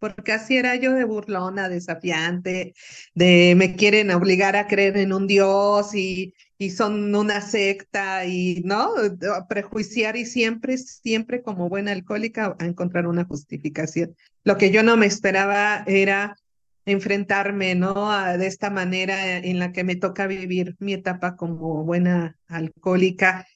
Porque 0.00 0.32
así 0.32 0.56
era 0.56 0.74
yo 0.74 0.92
de 0.94 1.04
burlona, 1.04 1.68
desafiante, 1.68 2.74
de 3.14 3.54
me 3.56 3.76
quieren 3.76 4.10
obligar 4.10 4.56
a 4.56 4.66
creer 4.66 4.96
en 4.96 5.12
un 5.12 5.28
Dios 5.28 5.94
y, 5.94 6.34
y 6.58 6.70
son 6.70 7.14
una 7.14 7.40
secta 7.40 8.24
y, 8.26 8.62
¿no? 8.64 8.90
Prejuiciar 9.48 10.16
y 10.16 10.26
siempre, 10.26 10.76
siempre 10.78 11.42
como 11.42 11.68
buena 11.68 11.92
alcohólica 11.92 12.56
a 12.58 12.66
encontrar 12.66 13.06
una 13.06 13.24
justificación. 13.24 14.16
Lo 14.42 14.58
que 14.58 14.70
yo 14.70 14.82
no 14.82 14.96
me 14.96 15.06
esperaba 15.06 15.84
era 15.86 16.36
enfrentarme, 16.84 17.74
¿no? 17.74 18.10
de 18.36 18.46
esta 18.46 18.70
manera 18.70 19.38
en 19.38 19.58
la 19.58 19.72
que 19.72 19.84
me 19.84 19.96
toca 19.96 20.26
vivir 20.26 20.76
mi 20.80 20.92
etapa 20.92 21.36
como 21.36 21.84
buena 21.84 22.36
alcohólica. 22.48 23.46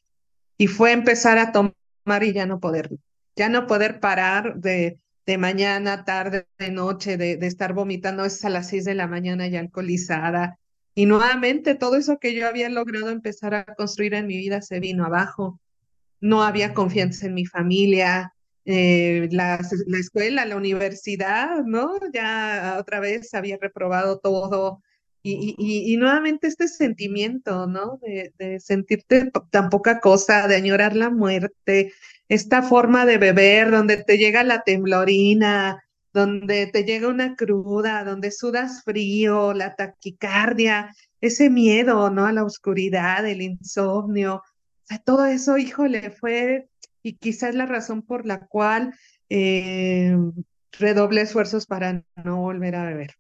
Y 0.57 0.69
fue 0.69 0.93
empezar 0.93 1.39
a 1.39 1.53
tomar 1.53 2.23
y 2.23 2.33
ya 2.33 2.47
no 2.47 2.61
poder, 2.61 2.91
ya 3.37 3.49
no 3.49 3.67
poder 3.67 4.01
parar 4.01 4.57
de, 4.57 4.99
de 5.27 5.39
mañana, 5.39 6.05
tarde, 6.05 6.47
de 6.59 6.71
noche, 6.71 7.17
de, 7.17 7.37
de 7.37 7.47
estar 7.47 7.73
vomitando 7.73 8.25
es 8.25 8.45
a 8.45 8.51
las 8.51 8.69
seis 8.69 8.85
de 8.85 8.95
la 8.95 9.07
mañana 9.07 9.47
ya 9.49 9.61
alcoholizada. 9.61 10.59
Y 10.95 11.07
nuevamente 11.07 11.75
todo 11.75 11.97
eso 11.97 12.19
que 12.19 12.35
yo 12.35 12.47
había 12.47 12.69
logrado 12.69 13.11
empezar 13.11 13.55
a 13.55 13.65
construir 13.65 14.15
en 14.15 14.27
mi 14.27 14.37
vida 14.37 14.63
se 14.63 14.81
vino 14.81 15.05
abajo. 15.05 15.61
No 16.21 16.43
había 16.43 16.75
confianza 16.75 17.27
en 17.27 17.35
mi 17.35 17.47
familia, 17.47 18.35
eh, 18.67 19.29
la, 19.31 19.61
la, 19.87 19.99
escuela, 19.99 20.47
la 20.47 20.57
universidad, 20.57 21.65
¿no? 21.65 21.99
Ya 22.13 22.77
otra 22.79 23.01
vez 23.01 23.35
había 23.35 23.59
reprobado 23.61 24.19
todo. 24.19 24.83
Y, 25.23 25.55
y, 25.59 25.93
y 25.93 25.97
nuevamente 25.97 26.47
este 26.47 26.69
sentimiento, 26.69 27.67
¿no? 27.67 27.99
De, 28.03 28.33
de, 28.39 28.61
sentirte 28.61 29.31
tan 29.51 29.71
poca 29.71 30.01
cosa, 30.01 30.47
de 30.49 30.57
añorar 30.57 30.95
la 30.97 31.11
muerte, 31.11 31.93
esta 32.29 32.63
forma 32.63 33.07
de 33.07 33.19
beber 33.19 33.71
donde 33.71 34.03
te 34.03 34.19
llega 34.19 34.45
la 34.45 34.63
temblorina, 34.63 35.85
donde 36.13 36.69
te 36.69 36.85
llega 36.85 37.09
una 37.09 37.35
cruda, 37.35 38.05
donde 38.05 38.31
sudas 38.31 38.83
frío, 38.85 39.53
la 39.53 39.75
taquicardia, 39.75 40.95
ese 41.21 41.51
miedo, 41.51 42.09
¿no? 42.11 42.27
A 42.27 42.33
la 42.33 42.45
oscuridad, 42.45 43.27
el 43.27 43.43
insomnio. 43.43 44.37
O 44.37 44.87
sea, 44.87 44.99
todo 44.99 45.27
eso, 45.27 45.59
híjole, 45.59 46.11
fue 46.11 46.69
y 47.03 47.15
quizás 47.15 47.55
la 47.55 47.67
razón 47.67 48.03
por 48.03 48.27
la 48.27 48.47
cual 48.47 48.95
eh, 49.29 50.17
redoble 50.73 51.21
esfuerzos 51.21 51.67
para 51.67 52.03
no 52.25 52.37
volver 52.41 52.77
a 52.77 52.85
beber. 52.85 53.15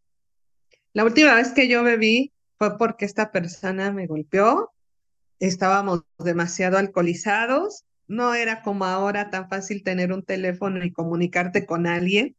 La 0.92 1.04
última 1.04 1.34
vez 1.34 1.52
que 1.52 1.68
yo 1.68 1.82
bebí 1.82 2.32
fue 2.58 2.78
porque 2.78 3.04
esta 3.04 3.32
persona 3.32 3.92
me 3.92 4.06
golpeó, 4.06 4.72
estábamos 5.40 6.02
demasiado 6.18 6.78
alcoholizados, 6.78 7.84
no 8.06 8.34
era 8.34 8.62
como 8.62 8.84
ahora 8.84 9.30
tan 9.30 9.48
fácil 9.48 9.82
tener 9.82 10.12
un 10.12 10.22
teléfono 10.22 10.84
y 10.84 10.92
comunicarte 10.92 11.66
con 11.66 11.86
alguien, 11.86 12.36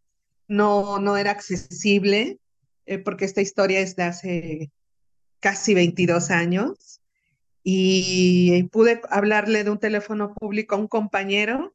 no, 0.48 1.00
no 1.00 1.18
era 1.18 1.32
accesible, 1.32 2.40
eh, 2.86 3.00
porque 3.00 3.26
esta 3.26 3.42
historia 3.42 3.80
es 3.80 3.96
de 3.96 4.04
hace 4.04 4.72
casi 5.40 5.74
22 5.74 6.32
años 6.32 7.02
y 7.64 8.64
pude 8.72 9.02
hablarle 9.10 9.64
de 9.64 9.72
un 9.72 9.80
teléfono 9.80 10.34
público 10.36 10.76
a 10.76 10.78
un 10.78 10.88
compañero 10.88 11.74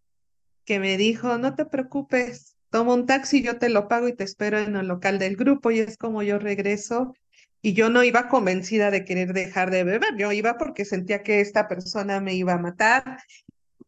que 0.64 0.78
me 0.78 0.96
dijo, 0.96 1.36
no 1.36 1.56
te 1.56 1.66
preocupes, 1.66 2.56
toma 2.70 2.94
un 2.94 3.06
taxi, 3.06 3.42
yo 3.42 3.58
te 3.58 3.68
lo 3.68 3.88
pago 3.88 4.06
y 4.06 4.14
te 4.14 4.22
espero 4.22 4.58
en 4.60 4.76
el 4.76 4.86
local 4.86 5.18
del 5.18 5.34
grupo 5.34 5.72
y 5.72 5.80
es 5.80 5.96
como 5.96 6.22
yo 6.22 6.38
regreso. 6.38 7.14
Y 7.62 7.74
yo 7.74 7.90
no 7.90 8.04
iba 8.04 8.28
convencida 8.28 8.90
de 8.90 9.04
querer 9.04 9.34
dejar 9.34 9.70
de 9.70 9.84
beber, 9.84 10.16
yo 10.16 10.32
iba 10.32 10.56
porque 10.56 10.84
sentía 10.84 11.22
que 11.22 11.40
esta 11.40 11.68
persona 11.68 12.20
me 12.20 12.34
iba 12.34 12.54
a 12.54 12.58
matar. 12.58 13.18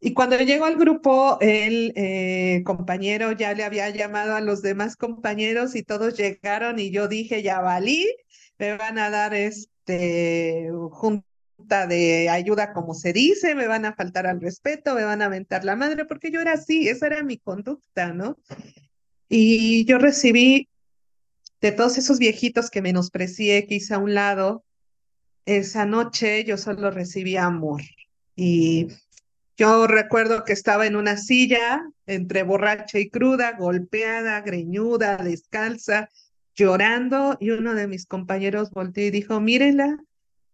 Y 0.04 0.14
cuando 0.14 0.36
llegó 0.36 0.64
al 0.64 0.74
grupo, 0.76 1.38
el 1.40 1.92
eh, 1.94 2.62
compañero 2.64 3.30
ya 3.30 3.54
le 3.54 3.62
había 3.62 3.88
llamado 3.90 4.34
a 4.34 4.40
los 4.40 4.60
demás 4.60 4.96
compañeros 4.96 5.76
y 5.76 5.84
todos 5.84 6.16
llegaron 6.16 6.80
y 6.80 6.90
yo 6.90 7.06
dije, 7.06 7.40
ya 7.40 7.60
valí, 7.60 8.12
me 8.58 8.76
van 8.76 8.98
a 8.98 9.10
dar 9.10 9.32
este, 9.32 10.68
junto 10.90 11.24
de 11.88 12.28
ayuda 12.28 12.72
como 12.72 12.94
se 12.94 13.12
dice, 13.12 13.54
me 13.54 13.68
van 13.68 13.84
a 13.84 13.94
faltar 13.94 14.26
al 14.26 14.40
respeto, 14.40 14.96
me 14.96 15.04
van 15.04 15.22
a 15.22 15.26
aventar 15.26 15.64
la 15.64 15.76
madre, 15.76 16.04
porque 16.04 16.32
yo 16.32 16.40
era 16.40 16.54
así, 16.54 16.88
esa 16.88 17.06
era 17.06 17.22
mi 17.22 17.38
conducta, 17.38 18.12
¿no? 18.12 18.36
Y 19.28 19.84
yo 19.84 19.98
recibí 19.98 20.68
de 21.60 21.70
todos 21.70 21.96
esos 21.96 22.18
viejitos 22.18 22.70
que 22.70 22.82
menosprecié, 22.82 23.68
que 23.68 23.76
hice 23.76 23.94
a 23.94 23.98
un 23.98 24.14
lado, 24.14 24.64
esa 25.46 25.86
noche 25.86 26.42
yo 26.42 26.56
solo 26.58 26.90
recibí 26.90 27.36
amor. 27.36 27.82
Y 28.34 28.88
yo 29.62 29.86
recuerdo 29.86 30.42
que 30.42 30.52
estaba 30.52 30.88
en 30.88 30.96
una 30.96 31.16
silla, 31.16 31.88
entre 32.06 32.42
borracha 32.42 32.98
y 32.98 33.08
cruda, 33.08 33.52
golpeada, 33.52 34.40
greñuda, 34.40 35.18
descalza, 35.18 36.08
llorando, 36.56 37.36
y 37.38 37.50
uno 37.50 37.72
de 37.76 37.86
mis 37.86 38.04
compañeros 38.06 38.72
volteó 38.72 39.06
y 39.06 39.12
dijo, 39.12 39.40
mírenla, 39.40 39.98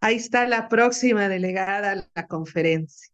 ahí 0.02 0.16
está 0.16 0.46
la 0.46 0.68
próxima 0.68 1.30
delegada 1.30 1.92
a 1.92 2.06
la 2.14 2.26
conferencia. 2.26 3.08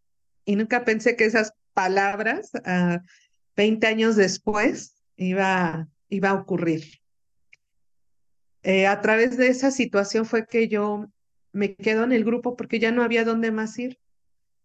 Y 0.44 0.56
nunca 0.56 0.84
pensé 0.84 1.14
que 1.14 1.26
esas 1.26 1.52
palabras, 1.74 2.50
uh, 2.54 2.60
ah, 2.64 3.02
20 3.54 3.86
años 3.86 4.16
después, 4.16 4.96
iba, 5.14 5.86
iba 6.08 6.30
a 6.30 6.34
ocurrir. 6.34 6.86
Eh, 8.64 8.88
a 8.88 9.00
través 9.00 9.36
de 9.36 9.46
esa 9.46 9.70
situación 9.70 10.26
fue 10.26 10.44
que 10.44 10.66
yo 10.66 11.06
me 11.52 11.76
quedo 11.76 12.02
en 12.02 12.10
el 12.10 12.24
grupo 12.24 12.56
porque 12.56 12.80
ya 12.80 12.90
no 12.90 13.04
había 13.04 13.24
dónde 13.24 13.52
más 13.52 13.78
ir. 13.78 13.96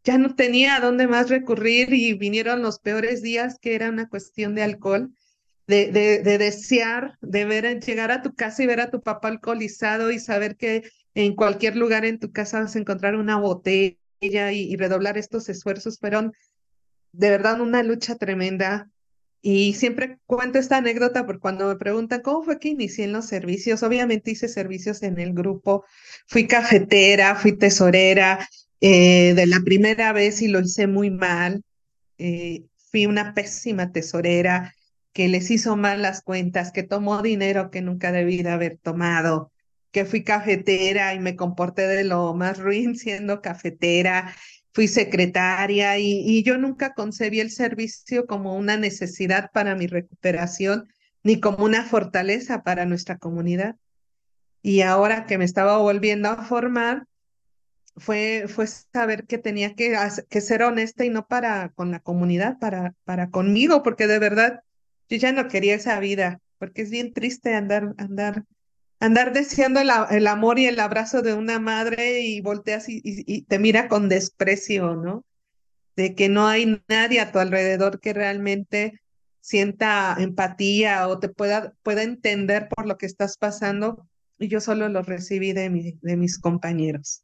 Ya 0.09 0.17
no 0.17 0.33
tenía 0.33 0.75
a 0.75 0.79
dónde 0.79 1.05
más 1.05 1.29
recurrir 1.29 1.93
y 1.93 2.15
vinieron 2.15 2.63
los 2.63 2.79
peores 2.79 3.21
días 3.21 3.59
que 3.61 3.75
era 3.75 3.89
una 3.89 4.09
cuestión 4.09 4.55
de 4.55 4.63
alcohol, 4.63 5.13
de, 5.67 5.91
de, 5.91 6.23
de 6.23 6.39
desear, 6.39 7.19
de 7.21 7.45
ver 7.45 7.79
llegar 7.79 8.09
a 8.09 8.23
tu 8.23 8.33
casa 8.33 8.63
y 8.63 8.65
ver 8.65 8.81
a 8.81 8.89
tu 8.89 9.03
papá 9.03 9.27
alcoholizado 9.27 10.09
y 10.09 10.17
saber 10.17 10.55
que 10.55 10.89
en 11.13 11.35
cualquier 11.35 11.75
lugar 11.75 12.05
en 12.05 12.17
tu 12.17 12.31
casa 12.31 12.59
vas 12.59 12.75
a 12.75 12.79
encontrar 12.79 13.13
una 13.13 13.37
botella 13.37 13.97
y, 14.51 14.75
redoblar 14.77 15.19
estos 15.19 15.47
esfuerzos. 15.47 15.99
Fueron 15.99 16.33
de 17.11 17.29
verdad 17.29 17.61
una 17.61 17.83
lucha 17.83 18.15
tremenda. 18.15 18.89
Y 19.43 19.75
siempre 19.75 20.17
cuento 20.25 20.57
esta 20.57 20.77
anécdota 20.77 21.27
porque 21.27 21.39
cuando 21.39 21.67
me 21.67 21.75
preguntan 21.75 22.23
cómo 22.23 22.41
fue 22.41 22.57
que 22.57 22.69
inicié 22.69 23.05
en 23.05 23.11
los 23.11 23.27
servicios, 23.27 23.83
obviamente 23.83 24.31
hice 24.31 24.47
servicios 24.47 25.03
en 25.03 25.19
el 25.19 25.33
grupo, 25.33 25.85
fui 26.25 26.47
cafetera, 26.47 27.35
fui 27.35 27.51
tesorera, 27.51 28.49
eh, 28.81 29.33
de 29.35 29.45
la 29.45 29.59
primera 29.63 30.13
vez 30.13 30.41
y 30.41 30.47
lo 30.47 30.59
hice 30.61 30.87
muy 30.87 31.09
mal, 31.09 31.63
eh, 32.17 32.65
fui 32.91 33.05
una 33.05 33.33
pésima 33.33 33.91
tesorera 33.91 34.73
que 35.13 35.27
les 35.27 35.51
hizo 35.51 35.75
mal 35.75 36.01
las 36.01 36.21
cuentas, 36.21 36.71
que 36.71 36.83
tomó 36.83 37.21
dinero 37.21 37.71
que 37.71 37.81
nunca 37.81 38.11
debí 38.11 38.41
de 38.43 38.51
haber 38.51 38.77
tomado, 38.77 39.51
que 39.91 40.05
fui 40.05 40.23
cafetera 40.23 41.13
y 41.13 41.19
me 41.19 41.35
comporté 41.35 41.87
de 41.87 42.03
lo 42.03 42.33
más 42.33 42.59
ruin 42.59 42.95
siendo 42.95 43.41
cafetera, 43.41 44.33
fui 44.71 44.87
secretaria 44.87 45.97
y, 45.97 46.43
yo 46.43 46.57
nunca 46.57 46.93
concebí 46.93 47.39
el 47.39 47.51
servicio 47.51 48.25
como 48.25 48.55
una 48.55 48.77
necesidad 48.77 49.51
para 49.51 49.75
mi 49.75 49.87
recuperación 49.87 50.87
ni 51.23 51.39
como 51.39 51.65
una 51.65 51.83
fortaleza 51.83 52.63
para 52.63 52.85
nuestra 52.85 53.17
comunidad. 53.17 53.75
Y 54.61 54.81
ahora 54.81 55.25
que 55.25 55.37
me 55.37 55.45
estaba 55.45 55.77
volviendo 55.77 56.29
a 56.29 56.45
formar, 56.45 57.05
fue, 57.99 58.45
fue 58.47 58.67
saber 58.67 59.25
que 59.25 59.37
tenía 59.37 59.75
que, 59.75 59.95
que 60.29 60.41
ser 60.41 60.63
honesta 60.63 61.05
y 61.05 61.09
no 61.09 61.27
para 61.27 61.69
con 61.69 61.91
la 61.91 61.99
comunidad, 61.99 62.57
para, 62.59 62.95
para 63.03 63.29
conmigo, 63.29 63.83
porque 63.83 64.07
de 64.07 64.19
verdad 64.19 64.61
yo 65.09 65.17
ya 65.17 65.31
no 65.31 65.47
quería 65.47 65.75
esa 65.75 65.99
vida, 65.99 66.39
porque 66.57 66.83
es 66.83 66.89
bien 66.89 67.13
triste 67.13 67.55
andar, 67.55 67.93
andar 67.97 68.45
andar 68.99 69.33
deseando 69.33 69.79
el, 69.79 70.27
amor 70.27 70.59
y 70.59 70.65
el 70.65 70.79
abrazo 70.79 71.21
de 71.21 71.33
una 71.33 71.59
madre 71.59 72.21
y 72.21 72.41
volteas 72.41 72.89
y, 72.89 73.01
y, 73.03 73.43
te 73.43 73.59
mira 73.59 73.87
con 73.87 74.09
desprecio, 74.09 74.95
¿no? 74.95 75.25
De 75.95 76.15
que 76.15 76.29
no 76.29 76.47
hay 76.47 76.81
nadie 76.87 77.19
a 77.21 77.31
tu 77.31 77.39
alrededor 77.39 77.99
que 77.99 78.13
realmente 78.13 78.99
sienta 79.41 80.15
empatía 80.19 81.07
o 81.07 81.19
te 81.19 81.29
pueda, 81.29 81.73
pueda 81.81 82.03
entender 82.03 82.67
por 82.69 82.87
lo 82.87 82.97
que 82.97 83.05
estás 83.05 83.37
pasando. 83.37 84.07
Y 84.37 84.47
yo 84.47 84.61
solo 84.61 84.87
lo 84.89 85.01
recibí 85.01 85.53
de, 85.53 85.69
mi, 85.69 85.97
de 86.01 86.17
mis 86.17 86.37
compañeros. 86.39 87.23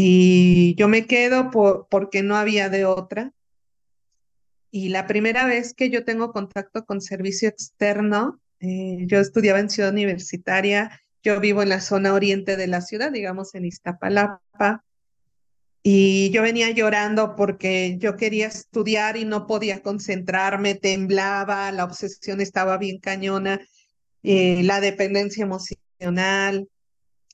Y 0.00 0.76
yo 0.76 0.86
me 0.86 1.06
quedo 1.06 1.50
por, 1.50 1.88
porque 1.90 2.22
no 2.22 2.36
había 2.36 2.68
de 2.68 2.84
otra. 2.84 3.32
Y 4.70 4.90
la 4.90 5.08
primera 5.08 5.44
vez 5.44 5.74
que 5.74 5.90
yo 5.90 6.04
tengo 6.04 6.32
contacto 6.32 6.84
con 6.84 7.00
servicio 7.00 7.48
externo, 7.48 8.40
eh, 8.60 8.98
yo 9.06 9.18
estudiaba 9.18 9.58
en 9.58 9.68
Ciudad 9.68 9.90
Universitaria, 9.90 11.00
yo 11.24 11.40
vivo 11.40 11.64
en 11.64 11.70
la 11.70 11.80
zona 11.80 12.14
oriente 12.14 12.56
de 12.56 12.68
la 12.68 12.80
ciudad, 12.80 13.10
digamos 13.10 13.56
en 13.56 13.64
Iztapalapa, 13.64 14.84
y 15.82 16.30
yo 16.30 16.42
venía 16.42 16.70
llorando 16.70 17.34
porque 17.34 17.96
yo 17.98 18.14
quería 18.14 18.46
estudiar 18.46 19.16
y 19.16 19.24
no 19.24 19.48
podía 19.48 19.82
concentrarme, 19.82 20.76
temblaba, 20.76 21.72
la 21.72 21.82
obsesión 21.82 22.40
estaba 22.40 22.78
bien 22.78 23.00
cañona, 23.00 23.66
eh, 24.22 24.62
la 24.62 24.80
dependencia 24.80 25.42
emocional. 25.42 26.68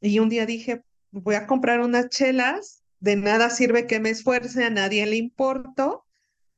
Y 0.00 0.18
un 0.18 0.30
día 0.30 0.46
dije, 0.46 0.82
voy 1.20 1.36
a 1.36 1.46
comprar 1.46 1.80
unas 1.80 2.08
chelas 2.08 2.82
de 3.00 3.16
nada 3.16 3.50
sirve 3.50 3.86
que 3.86 4.00
me 4.00 4.10
esfuerce, 4.10 4.64
a 4.64 4.70
nadie 4.70 5.06
le 5.06 5.16
importo, 5.16 6.04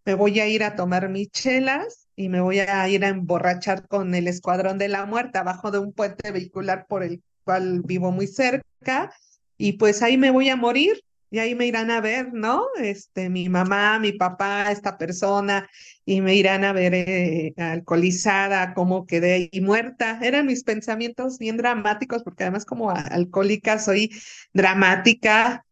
me 0.04 0.14
voy 0.14 0.40
a 0.40 0.46
ir 0.46 0.62
a 0.62 0.76
tomar 0.76 1.08
mis 1.08 1.30
chelas 1.30 2.08
y 2.14 2.28
me 2.28 2.40
voy 2.40 2.60
a 2.60 2.88
ir 2.88 3.04
a 3.04 3.08
emborrachar 3.08 3.86
con 3.88 4.14
el 4.14 4.28
Escuadrón 4.28 4.78
de 4.78 4.88
la 4.88 5.04
Muerte 5.04 5.38
abajo 5.38 5.70
de 5.70 5.78
un 5.78 5.92
puente 5.92 6.30
vehicular 6.30 6.86
por 6.86 7.02
el 7.02 7.22
cual 7.44 7.82
vivo 7.82 8.12
muy 8.12 8.26
cerca 8.26 9.12
y 9.58 9.72
pues 9.74 10.02
ahí 10.02 10.16
me 10.16 10.30
voy 10.30 10.48
a 10.48 10.56
morir 10.56 11.02
y 11.30 11.38
ahí 11.38 11.54
me 11.54 11.66
irán 11.66 11.90
a 11.90 12.00
ver, 12.00 12.32
¿no? 12.32 12.66
Este, 12.78 13.28
mi 13.28 13.48
mamá, 13.48 13.98
mi 13.98 14.12
papá, 14.12 14.70
esta 14.70 14.96
persona, 14.96 15.68
y 16.04 16.20
me 16.20 16.34
irán 16.34 16.64
a 16.64 16.72
ver 16.72 16.94
eh, 16.94 17.54
alcoholizada, 17.56 18.74
cómo 18.74 19.06
quedé 19.06 19.48
y 19.50 19.60
muerta. 19.60 20.20
Eran 20.22 20.46
mis 20.46 20.62
pensamientos 20.64 21.38
bien 21.38 21.56
dramáticos, 21.56 22.22
porque 22.22 22.44
además 22.44 22.64
como 22.64 22.90
alcohólica 22.90 23.78
soy 23.78 24.10
dramática 24.52 25.64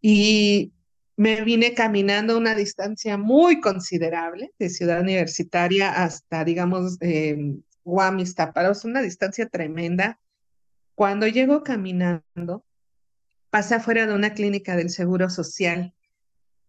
y 0.00 0.72
me 1.16 1.42
vine 1.42 1.74
caminando 1.74 2.38
una 2.38 2.54
distancia 2.54 3.18
muy 3.18 3.60
considerable 3.60 4.52
de 4.58 4.70
Ciudad 4.70 5.00
Universitaria 5.00 5.90
hasta, 6.04 6.44
digamos, 6.44 6.96
eh, 7.00 7.56
es 8.70 8.84
una 8.84 9.02
distancia 9.02 9.48
tremenda. 9.48 10.20
Cuando 10.94 11.26
llego 11.26 11.62
caminando, 11.62 12.64
pasé 13.50 13.76
afuera 13.76 14.06
de 14.06 14.14
una 14.14 14.34
clínica 14.34 14.76
del 14.76 14.90
Seguro 14.90 15.30
Social. 15.30 15.94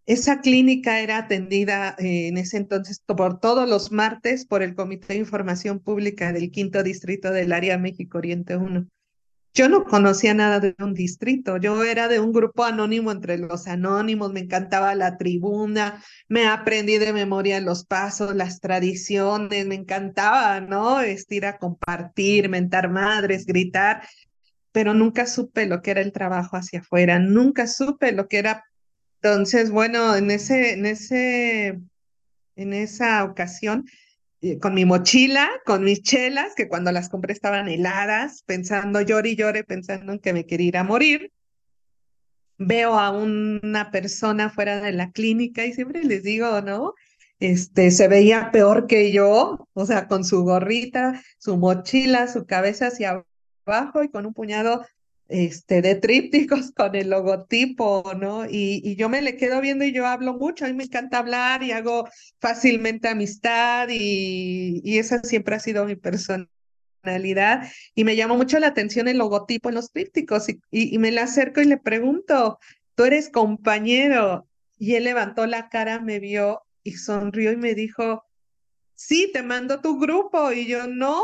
Esa 0.06 0.42
clínica 0.42 1.02
era 1.02 1.18
atendida 1.18 1.96
eh, 2.00 2.30
en 2.30 2.38
ese 2.38 2.58
entonces 2.58 3.00
por 3.06 3.40
todos 3.40 3.70
los 3.70 3.92
martes 3.92 4.46
por 4.46 4.64
el 4.64 4.74
Comité 4.74 5.14
de 5.14 5.20
Información 5.20 5.80
Pública 5.80 6.34
del 6.34 6.50
Quinto 6.50 6.82
Distrito 6.82 7.32
del 7.32 7.52
Área 7.54 7.78
México 7.78 8.18
Oriente 8.18 8.58
1. 8.58 8.88
Yo 9.54 9.68
no 9.68 9.84
conocía 9.84 10.34
nada 10.34 10.60
de 10.60 10.76
un 10.80 10.94
distrito, 10.94 11.58
yo 11.58 11.84
era 11.84 12.08
de 12.08 12.20
un 12.20 12.32
grupo 12.32 12.64
anónimo 12.64 13.12
entre 13.12 13.38
los 13.38 13.68
anónimos, 13.68 14.32
me 14.32 14.42
encantaba 14.42 14.94
la 14.94 15.18
tribuna, 15.18 16.04
me 16.28 16.48
aprendí 16.48 16.98
de 16.98 17.14
memoria 17.14 17.60
los 17.60 17.84
pasos, 17.84 18.36
las 18.36 18.60
tradiciones, 18.62 19.66
me 19.66 19.76
encantaba, 19.76 20.62
¿no? 20.62 21.02
Estir 21.02 21.46
a 21.46 21.58
compartir, 21.58 22.48
mentar 22.48 22.90
madres, 22.90 23.46
gritar, 23.48 24.04
pero 24.72 24.94
nunca 24.94 25.26
supe 25.26 25.66
lo 25.66 25.82
que 25.82 25.92
era 25.92 26.02
el 26.02 26.12
trabajo 26.12 26.58
hacia 26.58 26.80
afuera, 26.80 27.20
nunca 27.20 27.68
supe 27.68 28.12
lo 28.12 28.28
que 28.28 28.38
era. 28.38 28.66
Entonces, 29.22 29.72
bueno, 29.72 30.16
en 30.16 30.32
ese, 30.32 30.74
en 30.74 30.86
ese, 30.86 31.80
en 32.56 32.74
esa 32.74 33.24
ocasión, 33.24 33.86
eh, 34.42 34.58
con 34.60 34.74
mi 34.74 34.86
mochila, 34.86 35.50
con 35.66 35.84
mis 35.84 36.02
chelas, 36.02 36.54
que 36.56 36.70
cuando 36.70 36.92
las 36.92 37.10
compré 37.10 37.34
estaban 37.34 37.68
heladas, 37.68 38.44
pensando, 38.46 39.02
llore 39.02 39.32
y 39.32 39.36
llore, 39.36 39.64
pensando 39.64 40.14
en 40.14 40.20
que 40.20 40.34
me 40.34 40.46
quería 40.46 40.68
ir 40.68 40.78
a 40.78 40.84
morir. 40.84 41.32
Veo 42.58 43.00
a 43.00 43.12
una 43.12 43.92
persona 43.92 44.50
fuera 44.50 44.82
de 44.82 44.92
la 44.94 45.12
clínica 45.12 45.66
y 45.66 45.74
siempre 45.74 46.04
les 46.04 46.24
digo, 46.24 46.62
¿no? 46.62 46.94
Este, 47.40 47.92
se 47.92 48.08
veía 48.10 48.52
peor 48.52 48.88
que 48.88 49.12
yo, 49.12 49.68
o 49.74 49.86
sea, 49.86 50.08
con 50.08 50.26
su 50.26 50.44
gorrita, 50.44 51.22
su 51.38 51.58
mochila, 51.58 52.28
su 52.28 52.46
cabeza 52.46 52.88
hacia 52.88 53.26
y 54.04 54.10
con 54.10 54.26
un 54.26 54.34
puñado 54.34 54.86
este, 55.28 55.82
de 55.82 55.96
trípticos 55.96 56.72
con 56.76 56.96
el 56.96 57.10
logotipo, 57.10 58.04
¿no? 58.18 58.46
Y, 58.46 58.82
y, 58.84 58.96
yo 58.96 59.10
me 59.10 59.22
le 59.22 59.38
quedo 59.38 59.62
viendo 59.62 59.86
y 59.86 59.94
yo 59.94 60.06
hablo 60.08 60.34
mucho, 60.34 60.66
a 60.66 60.68
mí 60.68 60.74
me 60.74 60.86
encanta 60.86 61.20
hablar 61.20 61.64
y 61.64 61.72
hago 61.72 62.08
fácilmente 62.40 63.08
amistad 63.08 63.88
y, 63.90 64.82
y 64.84 64.98
esa 64.98 65.20
siempre 65.24 65.56
ha 65.56 65.60
sido 65.60 65.86
mi 65.86 65.96
personalidad 65.96 66.50
y 67.96 68.04
me 68.04 68.16
llamó 68.16 68.36
mucho 68.36 68.60
la 68.60 68.68
atención 68.68 69.08
el 69.08 69.20
logotipo 69.20 69.70
en 69.70 69.76
los 69.76 69.92
trípticos 69.92 70.50
y, 70.50 70.60
y, 70.72 70.94
y 70.96 70.98
me 70.98 71.12
le 71.12 71.22
acerco 71.22 71.62
y 71.62 71.66
le 71.66 71.78
pregunto, 71.78 72.60
¿tú 72.96 73.06
eres 73.06 73.30
compañero? 73.30 74.48
Y 74.78 74.96
él 74.96 75.04
levantó 75.04 75.46
la 75.46 75.70
cara, 75.70 76.00
me 76.00 76.20
vio 76.20 76.64
y 76.84 76.94
sonrió 76.94 77.52
y 77.52 77.58
me 77.58 77.76
dijo, 77.76 78.24
sí, 79.00 79.30
te 79.32 79.44
mando 79.44 79.80
tu 79.82 80.00
grupo. 80.00 80.52
Y 80.52 80.68
yo, 80.68 80.88
no, 80.88 81.24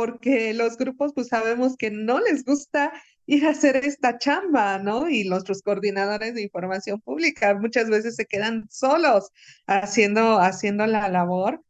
porque 0.00 0.54
los 0.54 0.78
grupos 0.78 1.12
pues 1.14 1.28
sabemos 1.28 1.76
que 1.76 1.90
no 1.90 2.20
les 2.20 2.42
gusta 2.46 2.90
ir 3.26 3.44
a 3.44 3.50
hacer 3.50 3.76
esta 3.76 4.16
chamba, 4.16 4.78
¿no? 4.78 5.10
Y 5.10 5.24
nuestros 5.24 5.60
coordinadores 5.60 6.34
de 6.34 6.40
información 6.40 7.02
pública 7.02 7.54
muchas 7.54 7.90
veces 7.90 8.16
se 8.16 8.24
quedan 8.24 8.66
solos 8.70 9.30
haciendo, 9.66 10.40
haciendo 10.40 10.86
la 10.86 11.10
labor. 11.10 11.62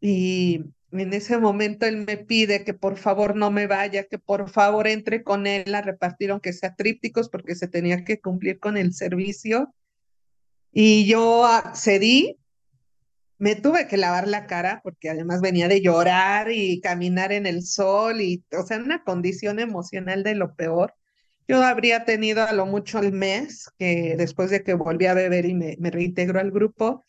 Y 0.00 0.62
en 0.90 1.12
ese 1.12 1.36
momento 1.36 1.84
él 1.84 2.06
me 2.06 2.16
pide 2.16 2.64
que 2.64 2.72
por 2.72 2.96
favor 2.96 3.36
no 3.36 3.50
me 3.50 3.66
vaya, 3.66 4.04
que 4.04 4.18
por 4.18 4.48
favor 4.48 4.86
entre 4.86 5.22
con 5.22 5.46
él 5.46 5.74
a 5.74 5.82
repartir 5.82 6.30
aunque 6.30 6.54
sea 6.54 6.74
trípticos 6.74 7.28
porque 7.28 7.56
se 7.56 7.68
tenía 7.68 8.06
que 8.06 8.22
cumplir 8.22 8.58
con 8.58 8.78
el 8.78 8.94
servicio. 8.94 9.74
Y 10.72 11.04
yo 11.04 11.44
accedí 11.44 12.38
me 13.38 13.56
tuve 13.56 13.88
que 13.88 13.96
lavar 13.96 14.28
la 14.28 14.46
cara 14.46 14.80
porque 14.82 15.10
además 15.10 15.40
venía 15.40 15.68
de 15.68 15.80
llorar 15.80 16.50
y 16.52 16.80
caminar 16.80 17.32
en 17.32 17.46
el 17.46 17.62
sol 17.62 18.20
y, 18.20 18.44
o 18.56 18.64
sea, 18.64 18.78
una 18.78 19.02
condición 19.02 19.58
emocional 19.58 20.22
de 20.22 20.34
lo 20.34 20.54
peor. 20.54 20.94
Yo 21.48 21.62
habría 21.62 22.04
tenido 22.04 22.42
a 22.42 22.52
lo 22.52 22.66
mucho 22.66 23.00
el 23.00 23.12
mes 23.12 23.68
que 23.78 24.14
después 24.16 24.50
de 24.50 24.62
que 24.62 24.74
volví 24.74 25.06
a 25.06 25.14
beber 25.14 25.46
y 25.46 25.54
me, 25.54 25.76
reintegro 25.90 26.40
al 26.40 26.50
grupo 26.50 27.04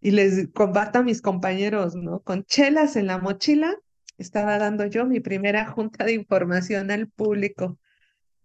y 0.00 0.10
les 0.10 0.48
combato 0.54 0.98
a 0.98 1.02
mis 1.02 1.22
compañeros, 1.22 1.94
¿no? 1.94 2.20
Con 2.20 2.44
chelas 2.44 2.96
en 2.96 3.06
la 3.06 3.18
mochila, 3.18 3.74
estaba 4.18 4.58
dando 4.58 4.86
yo 4.86 5.06
mi 5.06 5.20
primera 5.20 5.66
junta 5.66 6.04
de 6.04 6.12
información 6.12 6.90
al 6.90 7.08
público, 7.08 7.78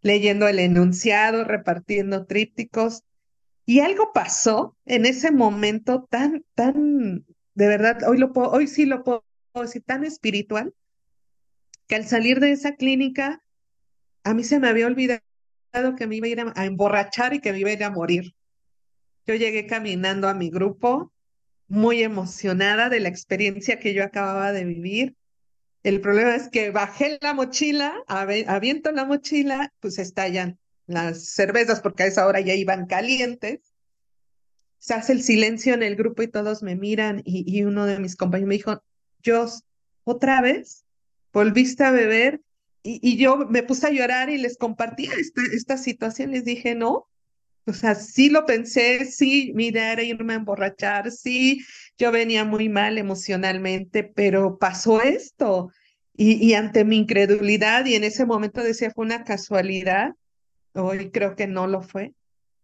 leyendo 0.02 0.48
el 0.48 0.60
enunciado, 0.60 1.44
repartiendo 1.44 2.26
trípticos, 2.26 3.04
y 3.66 3.80
algo 3.80 4.12
pasó 4.14 4.78
en 4.86 5.06
ese 5.06 5.32
momento 5.32 6.08
tan, 6.10 6.46
tan, 6.54 7.26
de 7.56 7.68
verdad, 7.68 8.08
hoy, 8.08 8.20
lo 8.20 8.32
puedo, 8.32 8.52
hoy 8.52 8.68
sí 8.68 8.86
lo 8.86 9.04
puedo 9.04 9.24
decir, 9.56 9.84
tan 9.84 10.04
espiritual, 10.04 10.74
que 11.88 11.96
al 11.96 12.06
salir 12.06 12.40
de 12.40 12.52
esa 12.52 12.76
clínica, 12.76 13.42
a 14.24 14.34
mí 14.34 14.44
se 14.44 14.60
me 14.60 14.68
había 14.68 14.88
olvidado 14.88 15.22
que 15.98 16.08
me 16.08 16.16
iba 16.16 16.28
a 16.28 16.30
ir 16.30 16.42
a, 16.42 16.66
emborrachar 16.66 17.34
y 17.34 17.40
que 17.40 17.52
me 17.52 17.60
iba 17.60 17.70
a 17.70 17.74
ir 17.74 17.84
a 17.84 17.92
morir. 17.92 18.36
Yo 19.26 19.34
llegué 19.34 19.66
caminando 19.66 20.28
a 20.28 20.36
mi 20.36 20.50
grupo, 20.50 21.12
muy 21.68 22.04
emocionada 22.04 22.90
de 22.90 23.00
la 23.00 23.10
experiencia 23.10 23.80
que 23.80 23.96
yo 23.96 24.04
acababa 24.04 24.52
de 24.52 24.66
vivir. 24.66 25.16
El 25.82 26.02
problema 26.02 26.36
es 26.36 26.50
que 26.50 26.70
bajé 26.70 27.18
la 27.22 27.34
mochila, 27.34 27.96
aviento 28.08 28.92
la 28.92 29.06
mochila, 29.06 29.74
pues 29.80 29.98
estallan 29.98 30.60
las 30.88 31.26
cervezas, 31.26 31.82
porque 31.82 32.04
a 32.04 32.08
esa 32.08 32.28
hora 32.28 32.40
ya 32.42 32.54
iban 32.54 32.86
calientes. 32.86 33.74
Se 34.80 34.94
hace 34.94 35.14
el 35.14 35.24
silencio 35.24 35.74
en 35.74 35.84
el 35.84 35.96
grupo 35.96 36.22
y 36.22 36.28
todos 36.28 36.62
me 36.62 36.76
miran 36.76 37.22
y, 37.26 37.64
uno 37.64 37.86
de 37.86 38.00
mis 38.00 38.16
compañeros 38.16 38.50
me 38.50 38.56
dijo, 38.56 38.84
Jos, 39.26 39.64
¿otra 40.04 40.42
vez? 40.42 40.86
¿Volviste 41.34 41.84
a 41.84 41.92
beber? 41.92 42.42
Y, 42.84 43.18
yo 43.18 43.38
me 43.38 43.64
puse 43.64 43.88
a 43.88 43.92
llorar 43.92 44.30
y 44.30 44.38
les 44.38 44.58
compartí 44.58 45.06
esta, 45.06 45.42
esta 45.54 45.78
situación. 45.78 46.32
Les 46.32 46.46
dije, 46.46 46.76
no, 46.76 47.08
o 47.68 47.74
sea, 47.74 47.96
sí 47.96 48.30
lo 48.30 48.46
pensé, 48.46 49.06
sí, 49.06 49.52
mira, 49.56 49.92
era 49.92 50.04
irme 50.04 50.34
a 50.34 50.38
emborrachar, 50.38 51.12
sí, 51.12 51.66
yo 51.98 52.12
venía 52.12 52.46
muy 52.46 52.70
mal 52.70 53.00
emocionalmente, 53.00 54.04
pero 54.04 54.60
pasó 54.60 55.02
esto. 55.02 55.72
Y, 56.16 56.34
y, 56.46 56.54
ante 56.54 56.86
mi 56.86 56.98
incredulidad, 56.98 57.86
y 57.86 57.96
en 57.96 58.04
ese 58.04 58.26
momento 58.26 58.62
decía, 58.64 58.92
fue 58.92 59.06
una 59.06 59.24
casualidad, 59.24 60.14
Hoy 60.76 61.10
creo 61.12 61.36
que 61.36 61.48
no 61.48 61.68
lo 61.68 61.82
fue, 61.82 62.14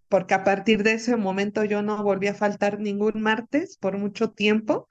porque 0.09 0.33
a 0.33 0.43
partir 0.43 0.83
de 0.83 0.93
ese 0.93 1.15
momento 1.15 1.63
yo 1.63 1.81
no 1.81 2.03
volví 2.03 2.27
a 2.27 2.33
faltar 2.33 2.79
ningún 2.79 3.21
martes 3.21 3.77
por 3.77 3.97
mucho 3.97 4.31
tiempo 4.31 4.87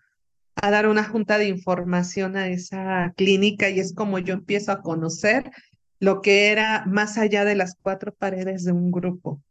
a 0.54 0.70
dar 0.70 0.88
una 0.88 1.04
junta 1.04 1.38
de 1.38 1.48
información 1.48 2.36
a 2.36 2.48
esa 2.48 3.12
clínica 3.16 3.68
y 3.68 3.80
es 3.80 3.94
como 3.94 4.18
yo 4.18 4.34
empiezo 4.34 4.72
a 4.72 4.82
conocer 4.82 5.50
lo 5.98 6.22
que 6.22 6.50
era 6.50 6.84
más 6.86 7.18
allá 7.18 7.44
de 7.44 7.54
las 7.54 7.76
cuatro 7.80 8.14
paredes 8.14 8.64
de 8.64 8.72
un 8.72 8.90
grupo. 8.90 9.42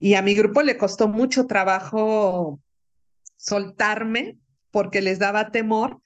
Y 0.00 0.14
a 0.14 0.22
mi 0.22 0.34
grupo 0.34 0.62
le 0.62 0.78
costó 0.78 1.08
mucho 1.08 1.46
trabajo 1.46 2.60
soltarme 3.36 4.38
porque 4.70 5.02
les 5.02 5.18
daba 5.18 5.50
temor 5.50 6.00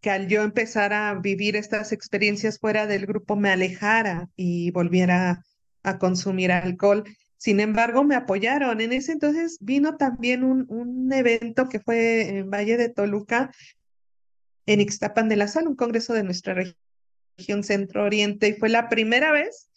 que 0.00 0.10
al 0.10 0.28
yo 0.28 0.42
empezar 0.42 0.92
a 0.92 1.14
vivir 1.14 1.56
estas 1.56 1.92
experiencias 1.92 2.58
fuera 2.58 2.86
del 2.86 3.06
grupo 3.06 3.36
me 3.36 3.50
alejara 3.50 4.28
y 4.36 4.70
volviera 4.72 5.44
a 5.84 5.98
consumir 5.98 6.50
alcohol. 6.50 7.04
Sin 7.36 7.60
embargo, 7.60 8.02
me 8.02 8.16
apoyaron. 8.16 8.80
En 8.80 8.92
ese 8.92 9.12
entonces 9.12 9.58
vino 9.60 9.96
también 9.96 10.42
un, 10.42 10.66
un 10.68 11.12
evento 11.12 11.68
que 11.68 11.78
fue 11.78 12.38
en 12.38 12.50
Valle 12.50 12.76
de 12.76 12.88
Toluca, 12.88 13.52
en 14.66 14.80
Ixtapan 14.80 15.28
de 15.28 15.36
la 15.36 15.46
Sal, 15.46 15.68
un 15.68 15.76
congreso 15.76 16.14
de 16.14 16.24
nuestra 16.24 16.54
región 17.36 17.62
centro-oriente, 17.62 18.48
y 18.48 18.54
fue 18.54 18.68
la 18.68 18.88
primera 18.88 19.30
vez 19.30 19.68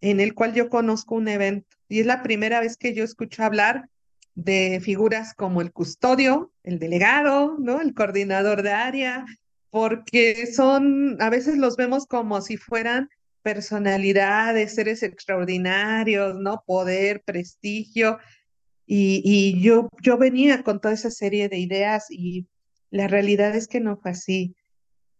en 0.00 0.20
el 0.20 0.34
cual 0.34 0.54
yo 0.54 0.68
conozco 0.68 1.16
un 1.16 1.28
evento. 1.28 1.76
Y 1.88 2.00
es 2.00 2.06
la 2.06 2.22
primera 2.22 2.60
vez 2.60 2.76
que 2.76 2.94
yo 2.94 3.02
escucho 3.02 3.42
hablar 3.42 3.88
de 4.34 4.80
figuras 4.80 5.34
como 5.34 5.60
el 5.60 5.72
custodio, 5.72 6.52
el 6.62 6.78
delegado, 6.78 7.56
¿no? 7.58 7.80
El 7.80 7.94
coordinador 7.94 8.62
de 8.62 8.70
área, 8.70 9.26
porque 9.70 10.46
son, 10.46 11.20
a 11.20 11.30
veces 11.30 11.58
los 11.58 11.76
vemos 11.76 12.06
como 12.06 12.40
si 12.40 12.56
fueran 12.56 13.10
personalidad, 13.42 14.54
de 14.54 14.68
seres 14.68 15.02
extraordinarios, 15.02 16.36
¿no? 16.36 16.62
Poder, 16.66 17.22
prestigio. 17.24 18.18
Y, 18.86 19.22
y 19.24 19.60
yo, 19.62 19.88
yo 20.02 20.18
venía 20.18 20.62
con 20.62 20.80
toda 20.80 20.94
esa 20.94 21.10
serie 21.10 21.48
de 21.48 21.58
ideas 21.58 22.06
y 22.10 22.48
la 22.90 23.08
realidad 23.08 23.54
es 23.54 23.68
que 23.68 23.80
no 23.80 23.98
fue 23.98 24.12
así. 24.12 24.56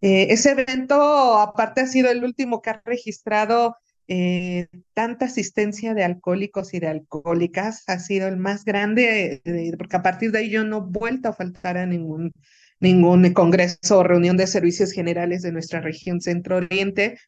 Eh, 0.00 0.28
ese 0.30 0.52
evento, 0.52 1.38
aparte, 1.38 1.80
ha 1.80 1.86
sido 1.86 2.10
el 2.10 2.24
último 2.24 2.62
que 2.62 2.70
ha 2.70 2.82
registrado 2.84 3.76
eh, 4.06 4.68
tanta 4.94 5.26
asistencia 5.26 5.92
de 5.92 6.04
alcohólicos 6.04 6.72
y 6.72 6.80
de 6.80 6.86
alcohólicas, 6.88 7.84
ha 7.88 7.98
sido 7.98 8.28
el 8.28 8.36
más 8.36 8.64
grande, 8.64 9.42
eh, 9.44 9.72
porque 9.76 9.96
a 9.96 10.02
partir 10.02 10.32
de 10.32 10.38
ahí 10.38 10.50
yo 10.50 10.64
no 10.64 10.78
he 10.78 10.98
vuelto 10.98 11.28
a 11.28 11.34
faltar 11.34 11.76
a 11.76 11.84
ningún, 11.84 12.32
ningún 12.80 13.30
congreso 13.34 13.98
o 13.98 14.02
reunión 14.02 14.36
de 14.36 14.46
servicios 14.46 14.92
generales 14.92 15.42
de 15.42 15.52
nuestra 15.52 15.80
región 15.80 16.20
centro-oriente. 16.20 17.18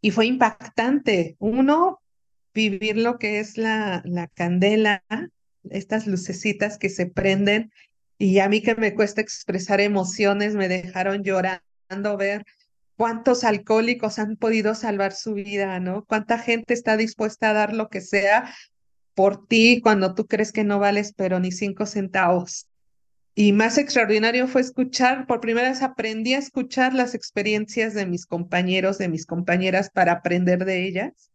Y 0.00 0.10
fue 0.10 0.26
impactante. 0.26 1.36
Uno, 1.38 2.00
vivir 2.54 2.96
lo 2.96 3.18
que 3.18 3.40
es 3.40 3.58
la, 3.58 4.02
la 4.04 4.26
candela, 4.28 5.04
estas 5.70 6.06
lucecitas 6.06 6.78
que 6.78 6.88
se 6.88 7.06
prenden 7.06 7.72
y 8.18 8.40
a 8.40 8.48
mí 8.48 8.62
que 8.62 8.74
me 8.74 8.94
cuesta 8.94 9.20
expresar 9.20 9.80
emociones, 9.80 10.54
me 10.54 10.68
dejaron 10.68 11.22
llorando 11.22 12.16
ver 12.16 12.44
cuántos 12.96 13.44
alcohólicos 13.44 14.18
han 14.18 14.36
podido 14.36 14.74
salvar 14.74 15.12
su 15.12 15.34
vida, 15.34 15.78
¿no? 15.78 16.04
Cuánta 16.04 16.38
gente 16.38 16.74
está 16.74 16.96
dispuesta 16.96 17.50
a 17.50 17.52
dar 17.52 17.72
lo 17.72 17.88
que 17.88 18.00
sea 18.00 18.52
por 19.14 19.46
ti 19.46 19.80
cuando 19.80 20.14
tú 20.14 20.26
crees 20.26 20.52
que 20.52 20.64
no 20.64 20.78
vales, 20.78 21.12
pero 21.16 21.38
ni 21.38 21.52
cinco 21.52 21.86
centavos. 21.86 22.67
Y 23.40 23.52
más 23.52 23.78
extraordinario 23.78 24.48
fue 24.48 24.62
escuchar, 24.62 25.28
por 25.28 25.40
primera 25.40 25.68
vez 25.68 25.80
aprendí 25.80 26.34
a 26.34 26.38
escuchar 26.38 26.92
las 26.92 27.14
experiencias 27.14 27.94
de 27.94 28.04
mis 28.04 28.26
compañeros, 28.26 28.98
de 28.98 29.08
mis 29.08 29.26
compañeras 29.26 29.90
para 29.90 30.10
aprender 30.10 30.64
de 30.64 30.84
ellas 30.88 31.30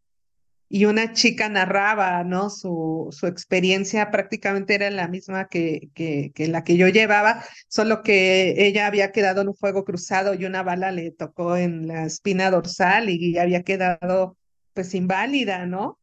y 0.68 0.84
una 0.84 1.14
chica 1.14 1.48
narraba, 1.48 2.26
¿no? 2.26 2.50
Su, 2.50 3.10
experiencia 3.24 4.12
prácticamente 4.12 4.76
era 4.76 4.92
la 4.92 5.08
misma 5.08 5.48
que, 5.48 5.92
la 6.36 6.66
que 6.66 6.76
yo 6.76 6.90
llevaba, 6.90 7.42
solo 7.70 8.04
que 8.04 8.68
ella 8.68 8.86
había 8.86 9.14
quedado 9.14 9.40
en 9.40 9.48
un 9.48 9.56
fuego 9.56 9.86
cruzado 9.86 10.34
y 10.34 10.44
una 10.44 10.62
bala 10.62 10.92
le 10.92 11.12
tocó 11.12 11.56
en 11.56 11.88
la 11.88 12.04
espina 12.04 12.52
dorsal 12.52 13.10
y 13.10 13.38
había 13.38 13.64
quedado 13.64 14.36
pues 14.74 14.94
inválida, 14.94 15.66
¿no? 15.68 15.98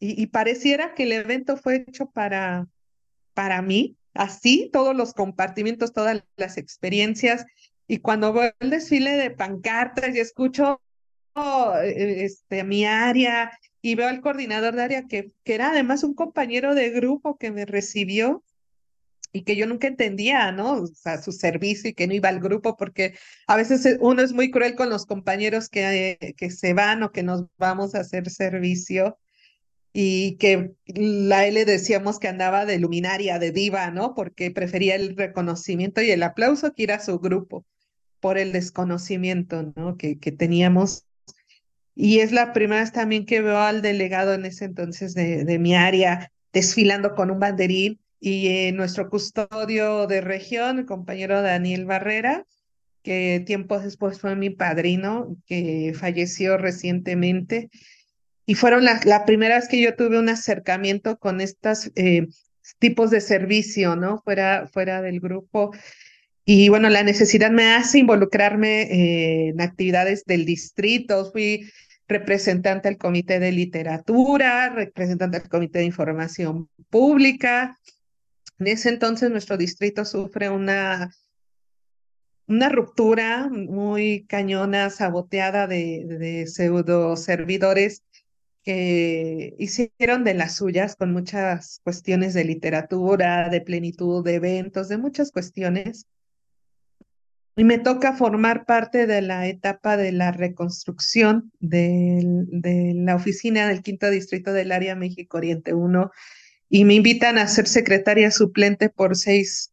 Y, 0.00 0.22
y 0.22 0.26
pareciera 0.26 0.92
que 0.92 1.04
el 1.04 1.12
evento 1.12 1.56
fue 1.56 1.76
hecho 1.76 2.10
para, 2.10 2.66
para 3.32 3.62
mí, 3.62 3.96
así, 4.18 4.70
todos 4.72 4.94
los 4.94 5.12
compartimientos, 5.14 5.92
todas 5.92 6.22
las 6.36 6.56
experiencias. 6.58 7.46
Y 7.88 7.98
cuando 7.98 8.32
veo 8.32 8.52
el 8.60 8.70
desfile 8.70 9.12
de 9.12 9.30
pancartas 9.30 10.14
y 10.14 10.20
escucho 10.20 10.80
eh, 11.36 12.24
este, 12.24 12.64
mi 12.64 12.84
área 12.84 13.50
y 13.82 13.94
veo 13.94 14.08
al 14.08 14.20
coordinador 14.20 14.74
de 14.74 14.82
área 14.82 15.06
que, 15.06 15.32
que 15.44 15.54
era 15.54 15.70
además 15.70 16.02
un 16.02 16.14
compañero 16.14 16.74
de 16.74 16.90
grupo 16.90 17.36
que 17.36 17.50
me 17.52 17.66
recibió 17.66 18.42
y 19.32 19.42
que 19.42 19.54
yo 19.54 19.66
nunca 19.66 19.86
entendía, 19.86 20.50
¿no? 20.50 20.82
O 20.82 20.86
sea, 20.86 21.20
su 21.20 21.30
servicio 21.32 21.90
y 21.90 21.94
que 21.94 22.06
no 22.06 22.14
iba 22.14 22.30
al 22.30 22.40
grupo, 22.40 22.76
porque 22.76 23.18
a 23.46 23.56
veces 23.56 23.84
e, 23.84 23.98
uno 24.00 24.22
es 24.22 24.32
muy 24.32 24.50
cruel 24.50 24.74
con 24.74 24.88
los 24.88 25.04
compañeros 25.04 25.68
que, 25.68 26.34
que 26.36 26.50
se 26.50 26.72
van 26.72 27.02
o 27.02 27.12
que 27.12 27.22
nos 27.22 27.44
vamos 27.58 27.94
a 27.94 28.00
hacer 28.00 28.30
servicio 28.30 29.18
y 29.98 30.36
que 30.36 30.74
la 30.84 31.46
L 31.46 31.64
decíamos 31.64 32.18
que 32.18 32.28
andaba 32.28 32.66
de 32.66 32.78
luminaria, 32.78 33.38
de 33.38 33.50
diva, 33.50 33.90
¿no? 33.90 34.14
Porque 34.14 34.50
prefería 34.50 34.94
el 34.94 35.16
reconocimiento 35.16 36.02
y 36.02 36.10
el 36.10 36.22
aplauso 36.22 36.74
que 36.74 36.82
ir 36.82 36.92
a 36.92 37.00
su 37.00 37.18
grupo 37.18 37.64
por 38.20 38.36
el 38.36 38.52
desconocimiento, 38.52 39.72
¿no? 39.74 39.96
Que, 39.96 40.18
que 40.18 40.32
teníamos 40.32 41.06
y 41.94 42.18
es 42.18 42.30
la 42.30 42.52
primera 42.52 42.82
vez 42.82 42.92
también 42.92 43.24
que 43.24 43.40
veo 43.40 43.56
al 43.56 43.80
delegado 43.80 44.34
en 44.34 44.44
ese 44.44 44.66
entonces 44.66 45.14
de, 45.14 45.46
de 45.46 45.58
mi 45.58 45.74
área 45.74 46.30
desfilando 46.52 47.14
con 47.14 47.30
un 47.30 47.40
banderín 47.40 47.98
y 48.20 48.48
eh, 48.48 48.72
nuestro 48.72 49.08
custodio 49.08 50.06
de 50.06 50.20
región, 50.20 50.78
el 50.78 50.84
compañero 50.84 51.40
Daniel 51.40 51.86
Barrera, 51.86 52.44
que 53.02 53.42
tiempo 53.46 53.78
después 53.78 54.20
fue 54.20 54.36
mi 54.36 54.50
padrino, 54.50 55.38
que 55.46 55.94
falleció 55.98 56.58
recientemente. 56.58 57.70
Y 58.46 58.54
fueron 58.54 58.84
la, 58.84 59.00
la 59.04 59.24
primera 59.24 59.56
vez 59.56 59.68
que 59.68 59.80
yo 59.82 59.96
tuve 59.96 60.18
un 60.18 60.28
acercamiento 60.28 61.18
con 61.18 61.40
estos 61.40 61.90
eh, 61.96 62.28
tipos 62.78 63.10
de 63.10 63.20
servicio, 63.20 63.96
¿no? 63.96 64.22
Fuera, 64.22 64.68
fuera 64.72 65.02
del 65.02 65.20
grupo. 65.20 65.72
Y 66.44 66.68
bueno, 66.68 66.88
la 66.88 67.02
necesidad 67.02 67.50
me 67.50 67.74
hace 67.74 67.98
involucrarme 67.98 68.82
eh, 68.82 69.48
en 69.48 69.60
actividades 69.60 70.24
del 70.24 70.44
distrito. 70.44 71.32
Fui 71.32 71.68
representante 72.06 72.88
del 72.88 72.98
Comité 72.98 73.40
de 73.40 73.50
Literatura, 73.50 74.68
representante 74.68 75.40
del 75.40 75.48
Comité 75.48 75.80
de 75.80 75.86
Información 75.86 76.68
Pública. 76.88 77.76
En 78.60 78.68
ese 78.68 78.90
entonces 78.90 79.28
nuestro 79.28 79.56
distrito 79.56 80.04
sufre 80.04 80.48
una, 80.48 81.10
una 82.46 82.68
ruptura 82.68 83.48
muy 83.50 84.24
cañona, 84.28 84.88
saboteada 84.90 85.66
de, 85.66 86.04
de 86.06 86.46
pseudo 86.46 87.16
servidores 87.16 88.04
que 88.66 89.54
hicieron 89.60 90.24
de 90.24 90.34
las 90.34 90.56
suyas 90.56 90.96
con 90.96 91.12
muchas 91.12 91.80
cuestiones 91.84 92.34
de 92.34 92.44
literatura, 92.44 93.48
de 93.48 93.60
plenitud, 93.60 94.24
de 94.24 94.34
eventos, 94.34 94.88
de 94.88 94.98
muchas 94.98 95.30
cuestiones. 95.30 96.06
Y 97.54 97.62
me 97.62 97.78
toca 97.78 98.14
formar 98.14 98.66
parte 98.66 99.06
de 99.06 99.22
la 99.22 99.46
etapa 99.46 99.96
de 99.96 100.10
la 100.10 100.32
reconstrucción 100.32 101.52
de, 101.60 102.92
la 102.96 103.14
oficina 103.14 103.68
del 103.68 103.82
quinto 103.82 104.10
distrito 104.10 104.52
del 104.52 104.72
área 104.72 104.96
México 104.96 105.36
Oriente 105.36 105.72
1 105.72 106.10
y 106.68 106.84
me 106.84 106.94
invitan 106.94 107.38
a 107.38 107.46
ser 107.46 107.68
secretaria 107.68 108.32
suplente 108.32 108.90
por 108.90 109.16
seis 109.16 109.72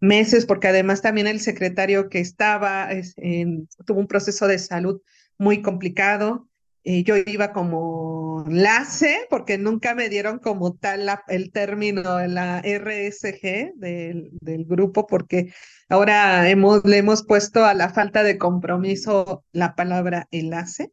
meses, 0.00 0.44
porque 0.44 0.68
además 0.68 1.00
también 1.00 1.28
el 1.28 1.40
secretario 1.40 2.10
que 2.10 2.20
estaba 2.20 2.90
en, 3.16 3.68
tuvo 3.86 4.00
un 4.00 4.06
proceso 4.06 4.46
de 4.46 4.58
salud 4.58 5.00
muy 5.38 5.62
complicado 5.62 6.46
yo 6.84 7.16
iba 7.16 7.52
como 7.52 8.44
enlace, 8.46 9.26
porque 9.30 9.56
nunca 9.56 9.94
me 9.94 10.10
dieron 10.10 10.38
como 10.38 10.74
tal 10.74 11.08
el 11.28 11.50
término 11.50 12.16
de 12.16 12.28
la 12.28 12.60
RSG 12.60 13.74
del, 13.76 14.30
grupo, 14.66 15.06
porque 15.06 15.52
ahora 15.88 16.48
hemos, 16.50 16.84
le 16.84 16.98
hemos 16.98 17.24
puesto 17.24 17.64
a 17.64 17.72
la 17.72 17.88
falta 17.88 18.22
de 18.22 18.36
compromiso 18.36 19.44
la 19.52 19.74
palabra 19.74 20.28
enlace. 20.30 20.92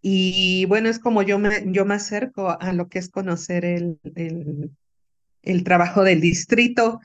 Y 0.00 0.64
bueno, 0.64 0.88
es 0.88 0.98
como 0.98 1.22
yo 1.22 1.38
me, 1.38 1.64
yo 1.66 1.84
me 1.84 1.94
acerco 1.94 2.56
a 2.58 2.72
lo 2.72 2.88
que 2.88 2.98
es 2.98 3.10
conocer 3.10 3.64
el, 3.66 3.98
el 5.42 5.64
trabajo 5.64 6.04
del 6.04 6.22
distrito. 6.22 7.00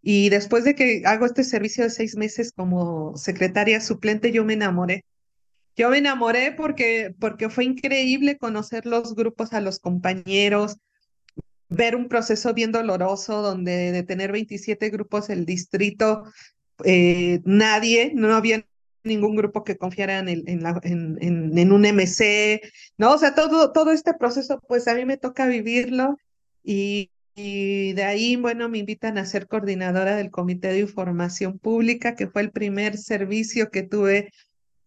Y 0.00 0.30
después 0.30 0.64
de 0.64 0.74
que 0.74 1.02
hago 1.04 1.26
este 1.26 1.44
servicio 1.44 1.84
de 1.84 1.90
seis 1.90 2.16
meses 2.16 2.52
como 2.52 3.16
secretaria 3.16 3.80
suplente, 3.80 4.32
yo 4.32 4.44
me 4.44 4.54
enamoré 4.54 5.04
yo 5.76 5.90
me 5.90 5.98
enamoré 5.98 6.52
porque, 6.52 7.14
porque 7.18 7.48
fue 7.50 7.64
increíble 7.64 8.38
conocer 8.38 8.86
los 8.86 9.14
grupos, 9.14 9.52
a 9.52 9.60
los 9.60 9.80
compañeros, 9.80 10.78
ver 11.68 11.96
un 11.96 12.08
proceso 12.08 12.54
bien 12.54 12.72
doloroso 12.72 13.42
donde 13.42 13.92
de 13.92 14.02
tener 14.02 14.32
27 14.32 14.90
grupos 14.90 15.30
el 15.30 15.44
distrito, 15.46 16.24
eh, 16.84 17.40
nadie, 17.44 18.12
no 18.14 18.34
había 18.34 18.64
ningún 19.02 19.36
grupo 19.36 19.64
que 19.64 19.76
confiara 19.76 20.18
en, 20.18 20.28
el, 20.28 20.44
en, 20.46 20.62
la, 20.62 20.80
en, 20.82 21.18
en, 21.20 21.72
un 21.72 21.84
MC, 21.84 22.62
¿no? 22.96 23.12
O 23.12 23.18
sea, 23.18 23.34
todo, 23.34 23.72
todo 23.72 23.92
este 23.92 24.14
proceso, 24.14 24.60
pues 24.66 24.88
a 24.88 24.94
mí 24.94 25.04
me 25.04 25.18
toca 25.18 25.46
vivirlo 25.46 26.16
y, 26.62 27.10
y 27.34 27.92
de 27.92 28.04
ahí, 28.04 28.36
bueno, 28.36 28.68
me 28.68 28.78
invitan 28.78 29.18
a 29.18 29.26
ser 29.26 29.46
coordinadora 29.46 30.16
del 30.16 30.30
Comité 30.30 30.68
de 30.68 30.80
Información 30.80 31.58
Pública, 31.58 32.14
que 32.14 32.28
fue 32.28 32.42
el 32.42 32.50
primer 32.50 32.96
servicio 32.96 33.70
que 33.70 33.82
tuve 33.82 34.32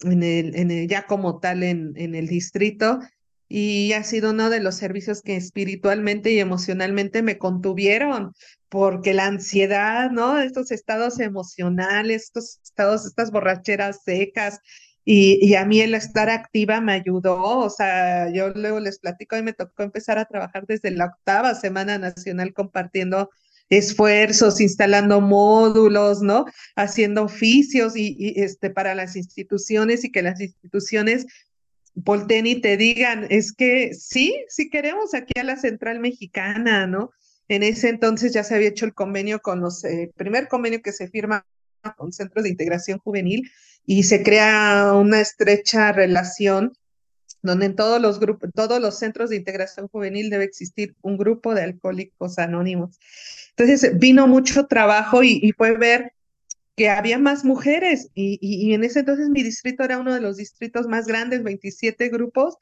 en 0.02 0.24
el, 0.24 0.56
en 0.56 0.72
el, 0.72 0.88
ya 0.88 1.06
como 1.06 1.40
tal 1.40 1.64
en, 1.64 1.94
en 1.96 2.16
el 2.16 2.28
distrito 2.28 3.00
y 3.50 3.94
ha 3.94 4.04
sido 4.04 4.32
uno 4.32 4.50
de 4.50 4.60
los 4.60 4.76
servicios 4.76 5.22
que 5.22 5.36
espiritualmente 5.36 6.32
y 6.32 6.40
emocionalmente 6.40 7.22
me 7.22 7.38
contuvieron, 7.38 8.34
porque 8.70 9.14
la 9.14 9.26
ansiedad, 9.28 10.12
¿no? 10.12 10.40
Estos 10.40 10.72
estados 10.72 11.20
emocionales, 11.20 12.24
estos 12.24 12.60
estados, 12.64 13.06
estas 13.06 13.32
borracheras 13.32 14.04
secas, 14.04 14.60
y, 15.06 15.40
y, 15.42 15.56
a 15.56 15.66
mí 15.66 15.80
el 15.80 15.96
estar 15.96 16.30
activa 16.30 16.82
me 16.82 16.92
ayudó, 16.92 17.60
o 17.60 17.70
sea, 17.70 18.30
yo 18.34 18.50
luego 18.50 18.82
les 18.82 19.00
platico 19.00 19.38
y 19.38 19.42
me 19.42 19.54
tocó 19.54 19.84
empezar 19.84 20.18
a 20.20 20.26
trabajar 20.26 20.66
desde 20.68 20.92
la 20.92 21.06
octava 21.06 21.56
Semana 21.56 21.98
Nacional 21.98 22.54
compartiendo 22.54 23.30
esfuerzos, 23.70 24.62
instalando 24.62 25.22
módulos, 25.22 26.22
¿no? 26.22 26.46
Haciendo 26.76 27.24
oficios 27.24 27.96
y, 27.96 28.16
y, 28.18 28.42
este, 28.42 28.70
para 28.70 28.96
las 28.96 29.16
instituciones 29.16 30.04
y 30.04 30.12
que 30.12 30.22
las 30.22 30.40
instituciones 30.40 31.26
volteen 31.96 32.46
y 32.46 32.62
te 32.62 32.78
digan, 32.78 33.26
es 33.30 33.52
que 33.52 33.94
sí, 33.94 34.36
sí 34.50 34.70
queremos 34.70 35.14
aquí 35.14 35.40
a 35.40 35.44
la 35.44 35.58
Central 35.58 36.00
Mexicana, 36.00 36.86
¿no? 36.86 37.12
En 37.48 37.64
ese 37.64 37.90
entonces 37.90 38.34
ya 38.34 38.44
se 38.44 38.56
había 38.56 38.70
hecho 38.70 38.86
el 38.86 38.94
convenio 38.94 39.40
con 39.40 39.62
los, 39.62 39.84
eh, 39.84 40.12
primer 40.16 40.48
convenio 40.48 40.82
que 40.82 40.92
se 40.92 41.08
firma 41.08 41.46
con 41.96 42.12
centros 42.12 42.44
de 42.44 42.50
integración 42.50 43.00
juvenil 43.00 43.50
y 43.86 44.04
se 44.04 44.22
crea 44.22 44.94
una 44.94 45.22
estrecha 45.22 45.92
relación 45.92 46.74
donde 47.42 47.68
en 47.68 47.76
todos 47.76 48.02
los 48.02 48.20
grupos, 48.20 48.50
todos 48.54 48.82
los 48.82 49.00
centros 49.00 49.30
de 49.30 49.38
integración 49.38 49.88
juvenil 49.88 50.30
debe 50.30 50.44
existir 50.44 50.96
un 51.02 51.18
grupo 51.18 51.56
de 51.56 51.64
alcohólicos 51.64 52.38
anónimos. 52.40 53.00
Entonces 53.58 53.98
vino 53.98 54.28
mucho 54.28 54.68
trabajo 54.68 55.24
y, 55.24 55.52
fue 55.58 55.76
ver 55.76 56.14
que 56.76 56.90
había 56.90 57.18
más 57.18 57.44
mujeres 57.44 58.10
y, 58.14 58.38
y, 58.40 58.74
en 58.76 58.84
ese 58.84 59.00
entonces 59.00 59.30
mi 59.30 59.42
distrito 59.42 59.84
era 59.84 59.98
uno 59.98 60.14
de 60.14 60.22
los 60.22 60.38
distritos 60.38 60.88
más 60.88 61.08
grandes, 61.08 61.42
27 61.42 62.10
grupos, 62.10 62.58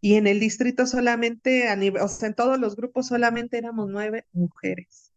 y 0.00 0.14
en 0.14 0.28
el 0.28 0.38
distrito 0.38 0.86
solamente, 0.86 1.66
a 1.66 1.74
nivel, 1.74 2.00
o 2.02 2.06
sea, 2.06 2.28
en 2.28 2.34
todos 2.34 2.56
los 2.60 2.76
grupos 2.76 3.08
solamente 3.08 3.58
éramos 3.58 3.88
nueve 3.90 4.26
mujeres. 4.32 5.12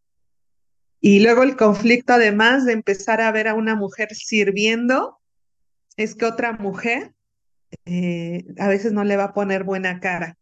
Y 0.99 1.19
luego 1.19 1.43
el 1.43 1.55
conflicto, 1.55 2.13
además 2.13 2.65
de 2.65 2.73
empezar 2.73 3.21
a 3.21 3.31
ver 3.31 3.47
a 3.47 3.53
una 3.53 3.75
mujer 3.75 4.15
sirviendo, 4.15 5.19
es 5.97 6.15
que 6.15 6.25
otra 6.25 6.53
mujer 6.53 7.13
eh, 7.85 8.45
a 8.57 8.67
veces 8.67 8.91
no 8.91 9.03
le 9.03 9.17
va 9.17 9.25
a 9.25 9.33
poner 9.33 9.63
buena 9.65 9.99
cara 9.99 10.39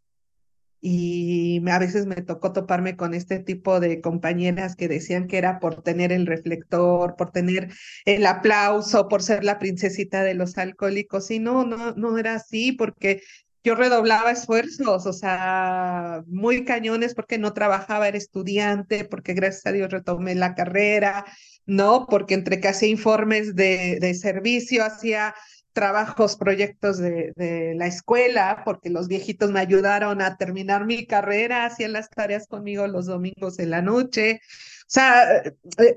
y 0.81 1.61
a 1.69 1.79
veces 1.79 2.05
me 2.05 2.21
tocó 2.21 2.53
toparme 2.53 2.95
con 2.95 3.13
este 3.13 3.39
tipo 3.39 3.79
de 3.79 4.01
compañeras 4.01 4.75
que 4.75 4.87
decían 4.87 5.27
que 5.27 5.37
era 5.37 5.59
por 5.59 5.81
tener 5.81 6.11
el 6.11 6.25
reflector, 6.25 7.15
por 7.17 7.31
tener 7.31 7.71
el 8.05 8.25
aplauso, 8.25 9.07
por 9.09 9.21
ser 9.21 9.43
la 9.43 9.59
princesita 9.59 10.23
de 10.23 10.35
los 10.35 10.57
alcohólicos. 10.57 11.31
Y 11.31 11.39
no, 11.39 11.65
no, 11.65 11.91
no 11.93 12.17
era 12.17 12.35
así, 12.35 12.71
porque 12.71 13.21
yo 13.63 13.75
redoblaba 13.75 14.31
esfuerzos, 14.31 15.05
o 15.05 15.13
sea, 15.13 16.23
muy 16.27 16.63
cañones 16.63 17.13
porque 17.13 17.37
no 17.37 17.53
trabajaba, 17.53 18.07
era 18.07 18.17
estudiante, 18.17 19.03
porque 19.05 19.33
gracias 19.33 19.65
a 19.65 19.71
Dios 19.73 19.91
retomé 19.91 20.35
la 20.35 20.55
carrera, 20.55 21.25
¿no? 21.65 22.07
Porque 22.09 22.35
entre 22.35 22.61
que 22.61 22.69
hacía 22.69 22.89
informes 22.89 23.55
de, 23.55 23.97
de 23.99 24.13
servicio, 24.13 24.83
hacía 24.85 25.35
trabajos, 25.79 26.35
proyectos 26.35 26.97
de, 26.97 27.31
de, 27.37 27.73
la 27.73 27.87
escuela, 27.87 28.63
porque 28.65 28.89
los 28.89 29.07
viejitos 29.07 29.49
me 29.49 29.61
ayudaron 29.61 30.21
a 30.21 30.35
terminar 30.35 30.85
mi 30.85 31.05
carrera, 31.05 31.63
hacían 31.63 31.93
las 31.93 32.09
tareas 32.09 32.47
conmigo 32.47 32.85
los 32.85 33.05
domingos 33.05 33.59
en 33.59 33.69
la 33.69 33.81
noche. 33.81 34.41
O 34.81 34.89
sea, 34.89 35.41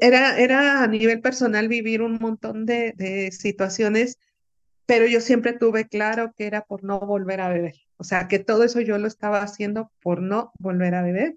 era, 0.01 0.38
era 0.38 0.85
a 0.85 0.87
nivel 0.87 1.21
personal 1.21 1.66
vivir 1.66 2.01
un 2.01 2.18
montón 2.21 2.64
de, 2.64 2.92
de 2.97 3.33
situaciones, 3.33 4.18
pero 4.87 5.05
yo 5.07 5.21
siempre 5.21 5.53
tuve 5.53 5.88
claro 5.88 6.33
que 6.37 6.47
era 6.47 6.62
por 6.62 6.85
no 6.85 7.01
volver 7.01 7.40
a 7.40 7.49
beber. 7.49 7.75
O 7.97 8.05
sea, 8.05 8.29
que 8.29 8.38
todo 8.38 8.62
eso 8.62 8.81
yo 8.81 8.99
lo 8.99 9.09
estaba 9.09 9.42
haciendo 9.42 9.90
por 10.01 10.23
no 10.23 10.53
volver 10.61 10.95
a 10.95 11.03
beber. 11.03 11.35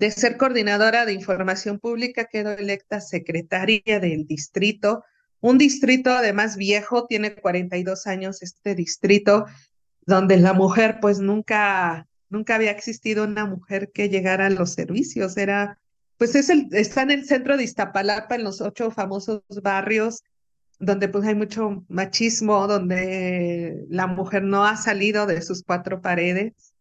De 0.00 0.10
ser 0.10 0.36
coordinadora 0.36 1.06
de 1.06 1.12
información 1.12 1.78
pública, 1.78 2.24
quedo 2.24 2.50
electa 2.50 3.00
secretaria 3.00 4.00
del 4.00 4.26
distrito 4.26 5.04
un 5.40 5.58
distrito 5.58 6.10
además 6.10 6.56
viejo, 6.56 7.06
tiene 7.06 7.34
42 7.34 8.06
años 8.06 8.42
este 8.42 8.74
distrito, 8.74 9.46
donde 10.04 10.36
la 10.38 10.52
mujer 10.52 10.98
pues 11.00 11.20
nunca, 11.20 12.08
nunca 12.28 12.56
había 12.56 12.70
existido 12.70 13.24
una 13.24 13.46
mujer 13.46 13.90
que 13.92 14.08
llegara 14.08 14.46
a 14.46 14.50
los 14.50 14.72
servicios. 14.72 15.36
Era, 15.36 15.78
pues 16.16 16.34
es 16.34 16.50
está 16.50 17.02
en 17.02 17.12
el 17.12 17.24
centro 17.24 17.56
de 17.56 17.64
Iztapalapa, 17.64 18.34
en 18.34 18.44
los 18.44 18.60
ocho 18.60 18.90
famosos 18.90 19.42
barrios, 19.62 20.22
donde 20.80 21.08
pues 21.08 21.24
hay 21.26 21.34
mucho 21.34 21.84
machismo, 21.88 22.66
donde 22.66 23.84
la 23.88 24.06
mujer 24.06 24.42
no 24.42 24.64
ha 24.64 24.76
salido 24.76 25.26
de 25.26 25.42
sus 25.42 25.62
cuatro 25.62 26.00
paredes. 26.00 26.74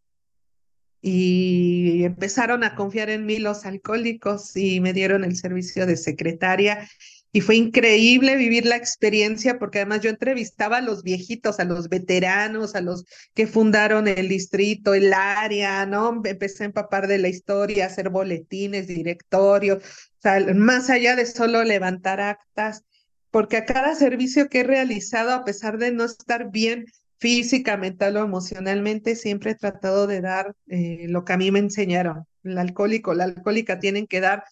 Y 1.00 2.04
empezaron 2.04 2.64
a 2.64 2.76
confiar 2.76 3.12
en 3.12 3.26
mí 3.26 3.38
los 3.38 3.66
alcohólicos 3.66 4.56
y 4.58 4.80
me 4.82 4.94
dieron 4.94 5.24
el 5.24 5.36
servicio 5.36 5.86
de 5.86 5.96
secretaria 5.96 6.88
y 7.32 7.42
fue 7.42 7.56
increíble 7.56 8.36
vivir 8.36 8.66
la 8.66 8.78
experiencia 8.78 9.60
porque 9.60 9.80
además 9.80 10.02
yo 10.02 10.10
entrevistaba 10.10 10.78
a 10.78 10.82
los 10.82 11.04
viejitos, 11.04 11.60
a 11.60 11.66
los 11.66 11.90
veteranos, 11.90 12.76
a 12.76 12.82
los 12.82 13.06
que 13.34 13.48
fundaron 13.48 14.08
el 14.08 14.30
distrito, 14.30 14.94
el 14.94 15.14
área, 15.14 15.86
¿no? 15.86 16.22
Empecé 16.24 16.64
a 16.64 16.68
empapar 16.68 17.08
de 17.08 17.18
la 17.18 17.28
historia, 17.28 17.84
a 17.84 17.88
hacer 17.88 18.10
boletines, 18.10 18.88
directorios, 18.88 19.84
o 19.84 20.22
sea, 20.22 20.40
más 20.56 20.90
allá 20.90 21.16
de 21.16 21.26
solo 21.26 21.64
levantar 21.64 22.22
actas, 22.22 22.84
porque 23.30 23.58
a 23.58 23.66
cada 23.66 23.94
servicio 23.96 24.50
que 24.50 24.62
he 24.62 24.64
realizado, 24.64 25.32
a 25.32 25.44
pesar 25.44 25.78
de 25.78 25.92
no 25.92 26.06
estar 26.06 26.50
bien 26.50 26.86
física, 27.20 27.78
mental 27.78 28.18
o 28.18 28.24
emocionalmente, 28.24 29.16
siempre 29.16 29.52
he 29.52 29.56
tratado 29.56 30.08
de 30.08 30.22
dar 30.22 30.56
eh, 30.68 31.06
lo 31.10 31.26
que 31.26 31.34
a 31.34 31.38
mí 31.38 31.52
me 31.52 31.60
enseñaron. 31.60 32.26
El 32.44 32.58
alcohólico, 32.58 33.14
la 33.14 33.26
alcohólica 33.26 33.80
tienen 33.80 34.08
que 34.08 34.22
dar 34.22 34.44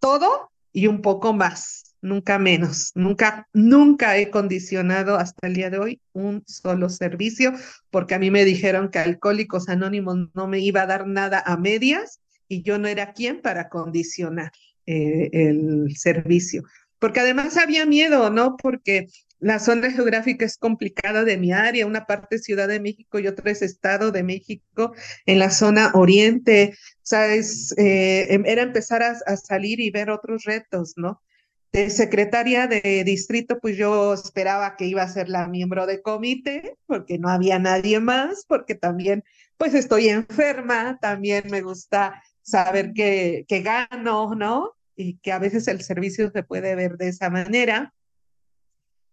todo 0.00 0.50
y 0.72 0.86
un 0.86 1.02
poco 1.02 1.32
más 1.32 1.85
nunca 2.06 2.38
menos. 2.38 2.92
Nunca, 2.94 3.48
nunca 3.52 4.16
he 4.16 4.30
condicionado 4.30 5.16
hasta 5.16 5.46
el 5.46 5.54
día 5.54 5.70
de 5.70 5.78
hoy 5.78 6.00
un 6.12 6.42
solo 6.46 6.88
servicio, 6.88 7.52
porque 7.90 8.14
a 8.14 8.18
mí 8.18 8.30
me 8.30 8.44
dijeron 8.44 8.90
que 8.90 8.98
Alcohólicos 8.98 9.68
Anónimos 9.68 10.16
no 10.34 10.46
me 10.46 10.60
iba 10.60 10.82
a 10.82 10.86
dar 10.86 11.06
nada 11.06 11.42
a 11.44 11.56
medias 11.56 12.20
y 12.48 12.62
yo 12.62 12.78
no 12.78 12.88
era 12.88 13.12
quien 13.12 13.42
para 13.42 13.68
condicionar 13.68 14.52
eh, 14.86 15.30
el 15.32 15.96
servicio. 15.96 16.62
Porque 16.98 17.20
además 17.20 17.56
había 17.56 17.84
miedo, 17.84 18.30
¿no? 18.30 18.56
Porque 18.56 19.08
la 19.38 19.58
zona 19.58 19.90
geográfica 19.90 20.46
es 20.46 20.56
complicada 20.56 21.24
de 21.24 21.36
mi 21.36 21.52
área, 21.52 21.86
una 21.86 22.06
parte 22.06 22.36
es 22.36 22.44
Ciudad 22.44 22.68
de 22.68 22.80
México 22.80 23.18
y 23.18 23.26
otra 23.26 23.50
es 23.50 23.60
Estado 23.60 24.10
de 24.10 24.22
México 24.22 24.94
en 25.26 25.38
la 25.38 25.50
zona 25.50 25.90
oriente. 25.94 26.76
O 27.12 27.16
eh, 27.16 28.26
em, 28.30 28.44
era 28.46 28.62
empezar 28.62 29.02
a, 29.02 29.36
salir 29.36 29.80
y 29.80 29.90
ver 29.90 30.10
otros 30.10 30.44
retos, 30.44 30.94
¿no? 30.96 31.20
Secretaria 31.90 32.66
de 32.66 33.04
distrito, 33.04 33.58
pues 33.60 33.76
yo 33.76 34.14
esperaba 34.14 34.76
que 34.76 34.86
iba 34.86 35.02
a 35.02 35.08
ser 35.08 35.28
la 35.28 35.46
miembro 35.46 35.86
de 35.86 36.02
comité, 36.02 36.76
porque 36.86 37.18
no 37.18 37.28
había 37.28 37.58
nadie 37.58 38.00
más, 38.00 38.44
porque 38.48 38.74
también, 38.74 39.24
pues 39.56 39.74
estoy 39.74 40.08
enferma, 40.08 40.98
también 41.00 41.44
me 41.50 41.62
gusta 41.62 42.22
saber 42.42 42.92
que, 42.92 43.44
que 43.48 43.60
gano, 43.60 44.34
¿no? 44.34 44.72
Y 44.96 45.18
que 45.18 45.32
a 45.32 45.38
veces 45.38 45.68
el 45.68 45.82
servicio 45.82 46.30
se 46.30 46.42
puede 46.42 46.74
ver 46.74 46.96
de 46.96 47.08
esa 47.08 47.28
manera. 47.30 47.92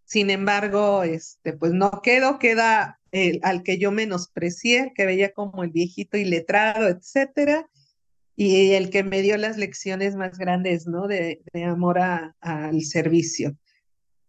Sin 0.04 0.30
embargo, 0.30 1.02
este, 1.02 1.52
pues 1.52 1.72
no 1.72 2.00
quedo, 2.02 2.38
queda 2.38 3.00
al 3.42 3.62
que 3.62 3.78
yo 3.78 3.92
menosprecié, 3.92 4.92
que 4.94 5.06
veía 5.06 5.32
como 5.32 5.62
el 5.62 5.70
viejito 5.70 6.16
iletrado, 6.16 6.88
etcétera, 6.88 7.68
y 8.36 8.72
el 8.72 8.90
que 8.90 9.04
me 9.04 9.22
dio 9.22 9.36
las 9.36 9.56
lecciones 9.56 10.16
más 10.16 10.38
grandes, 10.38 10.86
¿no? 10.86 11.06
De, 11.06 11.42
de 11.52 11.64
amor 11.64 11.98
a, 11.98 12.34
al 12.40 12.82
servicio. 12.82 13.56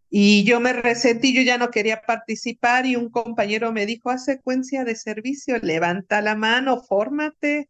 Y 0.10 0.44
yo 0.44 0.60
me 0.60 0.74
resentí, 0.74 1.34
yo 1.34 1.42
ya 1.42 1.58
no 1.58 1.72
quería 1.72 2.02
participar 2.04 2.86
y 2.86 2.96
un 2.96 3.10
compañero 3.10 3.72
me 3.72 3.86
dijo, 3.86 4.12
a 4.12 4.18
secuencia 4.18 4.86
de 4.86 4.96
servicio, 4.96 5.58
levanta 5.58 6.22
la 6.22 6.36
mano, 6.36 6.82
fórmate, 6.84 7.70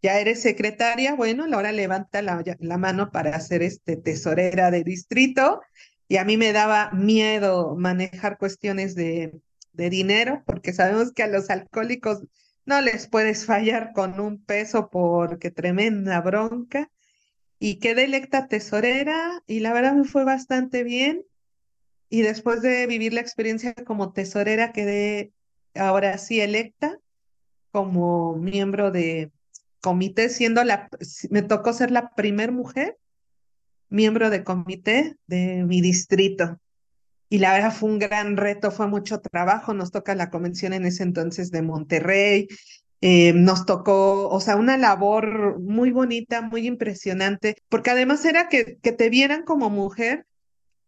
ya 0.00 0.18
eres 0.20 0.40
secretaria, 0.40 1.14
bueno, 1.14 1.44
ahora 1.52 1.72
levanta 1.72 2.22
la, 2.22 2.42
mano 2.78 3.10
para 3.10 3.38
ser 3.40 3.62
este 3.62 3.96
tesorera 3.96 4.70
de 4.70 4.84
distrito. 4.84 5.60
Y 6.08 6.18
a 6.18 6.24
mí 6.24 6.36
me 6.36 6.52
daba 6.52 6.90
miedo 6.92 7.74
manejar 7.76 8.38
cuestiones 8.38 8.94
de 8.94 9.40
dinero, 9.72 10.42
porque 10.46 10.72
sabemos 10.72 11.12
que 11.12 11.22
a 11.22 11.28
los 11.28 11.50
alcohólicos 11.50 12.22
no 12.66 12.80
les 12.80 13.06
puedes 13.08 13.46
fallar 13.46 13.92
con 13.92 14.20
un 14.20 14.42
peso 14.42 14.90
porque 14.90 15.50
tremenda 15.50 16.20
bronca. 16.20 16.90
Y 17.58 17.76
quedé 17.76 18.04
electa 18.04 18.48
tesorera 18.48 19.42
y 19.46 19.60
la 19.60 19.72
verdad 19.72 19.94
me 19.94 20.04
fue 20.04 20.24
bastante 20.24 20.82
bien. 20.82 21.24
Y 22.08 22.22
después 22.22 22.62
de 22.62 22.86
vivir 22.86 23.12
la 23.12 23.20
experiencia 23.20 23.74
como 23.74 24.12
tesorera, 24.12 24.72
quedé 24.72 25.32
ahora 25.74 26.18
sí 26.18 26.40
electa 26.40 26.98
como 27.70 28.36
miembro 28.36 28.90
de 28.90 29.32
comité, 29.80 30.28
siendo 30.28 30.62
la, 30.64 30.88
me 31.30 31.42
tocó 31.42 31.72
ser 31.72 31.90
la 31.90 32.10
primer 32.14 32.52
mujer 32.52 32.96
miembro 33.88 34.30
de 34.30 34.44
comité 34.44 35.16
de 35.26 35.64
mi 35.64 35.80
distrito 35.80 36.58
y 37.28 37.38
la 37.38 37.52
verdad 37.52 37.72
fue 37.72 37.90
un 37.90 37.98
gran 37.98 38.36
reto, 38.36 38.70
fue 38.70 38.86
mucho 38.86 39.20
trabajo. 39.20 39.74
Nos 39.74 39.90
toca 39.90 40.14
la 40.14 40.30
convención 40.30 40.72
en 40.72 40.86
ese 40.86 41.02
entonces 41.02 41.50
de 41.50 41.62
Monterrey. 41.62 42.48
Eh, 43.00 43.32
nos 43.34 43.66
tocó, 43.66 44.28
o 44.28 44.40
sea, 44.40 44.56
una 44.56 44.76
labor 44.78 45.60
muy 45.60 45.90
bonita, 45.90 46.40
muy 46.40 46.66
impresionante, 46.66 47.56
porque 47.68 47.90
además 47.90 48.24
era 48.24 48.48
que, 48.48 48.78
que 48.82 48.92
te 48.92 49.10
vieran 49.10 49.42
como 49.42 49.68
mujer, 49.68 50.26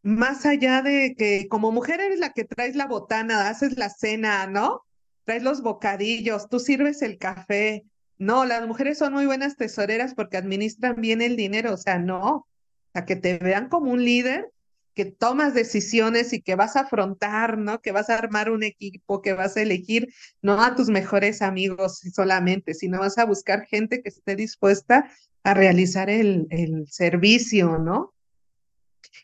más 0.03 0.47
allá 0.47 0.83
de 0.83 1.15
que 1.19 1.47
como 1.49 1.73
mujer 1.73 2.01
eres 2.01 2.19
la 2.19 2.33
que 2.33 2.45
traes 2.45 2.77
la 2.77 2.87
botana, 2.87 3.49
haces 3.49 3.77
la 3.77 3.91
cena, 3.91 4.47
¿no? 4.47 4.83
Traes 5.25 5.43
los 5.43 5.63
bocadillos, 5.63 6.49
tú 6.49 6.61
sirves 6.61 7.03
el 7.03 7.19
café. 7.19 7.85
No, 8.19 8.47
las 8.47 8.67
mujeres 8.67 8.99
son 8.99 9.13
muy 9.13 9.27
buenas 9.27 9.57
tesoreras 9.57 10.15
porque 10.15 10.39
administran 10.39 11.01
bien 11.01 11.21
el 11.21 11.37
dinero, 11.37 11.75
o 11.75 11.77
sea, 11.77 11.99
no, 11.99 12.37
o 12.37 12.47
sea, 12.95 13.05
que 13.05 13.17
te 13.17 13.39
vean 13.39 13.69
como 13.69 13.91
un 13.91 14.05
líder 14.05 14.51
que 14.97 15.05
tomas 15.05 15.53
decisiones 15.53 16.33
y 16.33 16.41
que 16.41 16.55
vas 16.55 16.75
a 16.75 16.81
afrontar, 16.81 17.59
¿no? 17.59 17.83
Que 17.83 17.93
vas 17.93 18.09
a 18.09 18.17
armar 18.17 18.51
un 18.51 18.63
equipo, 18.63 19.21
que 19.21 19.35
vas 19.35 19.57
a 19.57 19.63
elegir 19.63 20.09
no 20.41 20.65
a 20.65 20.75
tus 20.75 20.89
mejores 20.89 21.43
amigos 21.43 22.01
solamente, 22.15 22.73
sino 22.73 22.99
vas 22.99 23.19
a 23.19 23.27
buscar 23.27 23.67
gente 23.67 24.03
que 24.03 24.09
esté 24.09 24.35
dispuesta 24.35 25.09
a 25.45 25.53
realizar 25.53 26.09
el, 26.09 26.47
el 26.51 26.87
servicio, 26.89 27.79
¿no? 27.79 28.15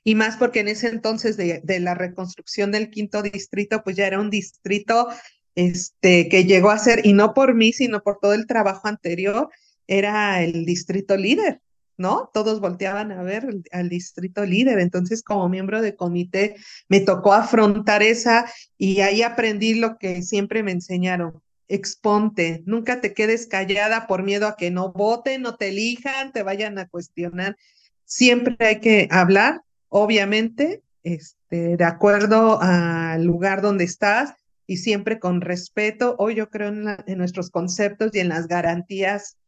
y 0.04 0.14
más 0.14 0.36
porque 0.36 0.60
en 0.60 0.68
ese 0.68 0.88
entonces 0.88 1.36
de, 1.36 1.60
de, 1.62 1.78
la 1.78 1.94
reconstrucción 1.94 2.72
del 2.72 2.90
quinto 2.90 3.22
distrito, 3.22 3.82
pues 3.84 3.94
ya 3.94 4.06
era 4.06 4.20
un 4.20 4.30
distrito 4.30 5.08
este, 5.54 6.28
que 6.28 6.44
llegó 6.44 6.70
a 6.70 6.78
ser, 6.78 7.06
y 7.06 7.12
no 7.12 7.34
por 7.34 7.54
mí, 7.54 7.72
sino 7.72 8.02
por 8.02 8.18
todo 8.20 8.32
el 8.32 8.46
trabajo 8.46 8.88
anterior, 8.88 9.48
era 9.86 10.42
el 10.42 10.64
distrito 10.64 11.16
líder, 11.16 11.60
¿no? 12.02 12.30
Todos 12.34 12.60
volteaban 12.60 13.12
a 13.12 13.22
ver 13.22 13.46
al 13.70 13.88
distrito 13.88 14.44
líder. 14.44 14.80
Entonces, 14.80 15.22
como 15.22 15.48
miembro 15.48 15.80
de 15.80 15.96
comité, 15.96 16.56
me 16.88 17.00
tocó 17.00 17.32
afrontar 17.32 18.02
esa 18.02 18.44
y 18.76 19.00
ahí 19.00 19.22
aprendí 19.22 19.74
lo 19.74 19.96
que 19.96 20.20
siempre 20.20 20.62
me 20.62 20.72
enseñaron. 20.72 21.40
Exponte, 21.68 22.62
nunca 22.66 23.00
te 23.00 23.14
quedes 23.14 23.46
callada 23.46 24.06
por 24.06 24.24
miedo 24.24 24.46
a 24.46 24.56
que 24.56 24.70
no 24.70 24.92
voten, 24.92 25.42
no 25.42 25.54
te 25.56 25.68
elijan, 25.68 26.32
te 26.32 26.42
vayan 26.42 26.78
a 26.78 26.88
cuestionar. 26.88 27.56
Siempre 28.04 28.56
hay 28.66 28.80
que 28.80 29.08
hablar, 29.10 29.62
obviamente, 29.88 30.82
este, 31.04 31.76
de 31.76 31.84
acuerdo 31.84 32.60
al 32.60 33.24
lugar 33.24 33.62
donde 33.62 33.84
estás 33.84 34.34
y 34.66 34.78
siempre 34.78 35.20
con 35.20 35.40
respeto. 35.40 36.16
Hoy 36.18 36.34
yo 36.34 36.50
creo 36.50 36.68
en, 36.68 36.96
en 37.06 37.18
nuestros 37.18 37.48
conceptos 37.50 38.10
y 38.12 38.18
en 38.18 38.28
las 38.28 38.48
garantías 38.48 39.38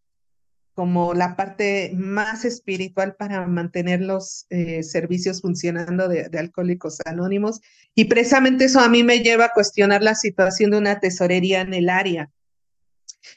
como 0.74 1.14
la 1.14 1.36
parte 1.36 1.92
más 1.94 2.44
espiritual 2.44 3.14
para 3.14 3.46
mantener 3.46 4.00
los 4.00 4.46
eh, 4.50 4.82
servicios 4.82 5.40
funcionando 5.40 6.08
de, 6.08 6.28
Alcohólicos 6.36 6.98
Anónimos. 7.04 7.60
Y 7.94 8.06
precisamente 8.06 8.64
eso 8.64 8.80
a 8.80 8.88
mí 8.88 9.04
me 9.04 9.20
lleva 9.20 9.46
a 9.46 9.52
cuestionar 9.54 10.02
la 10.02 10.16
situación 10.16 10.72
de 10.72 10.78
una 10.78 10.98
tesorería 10.98 11.60
en 11.60 11.74
el 11.74 11.88
área. 11.88 12.30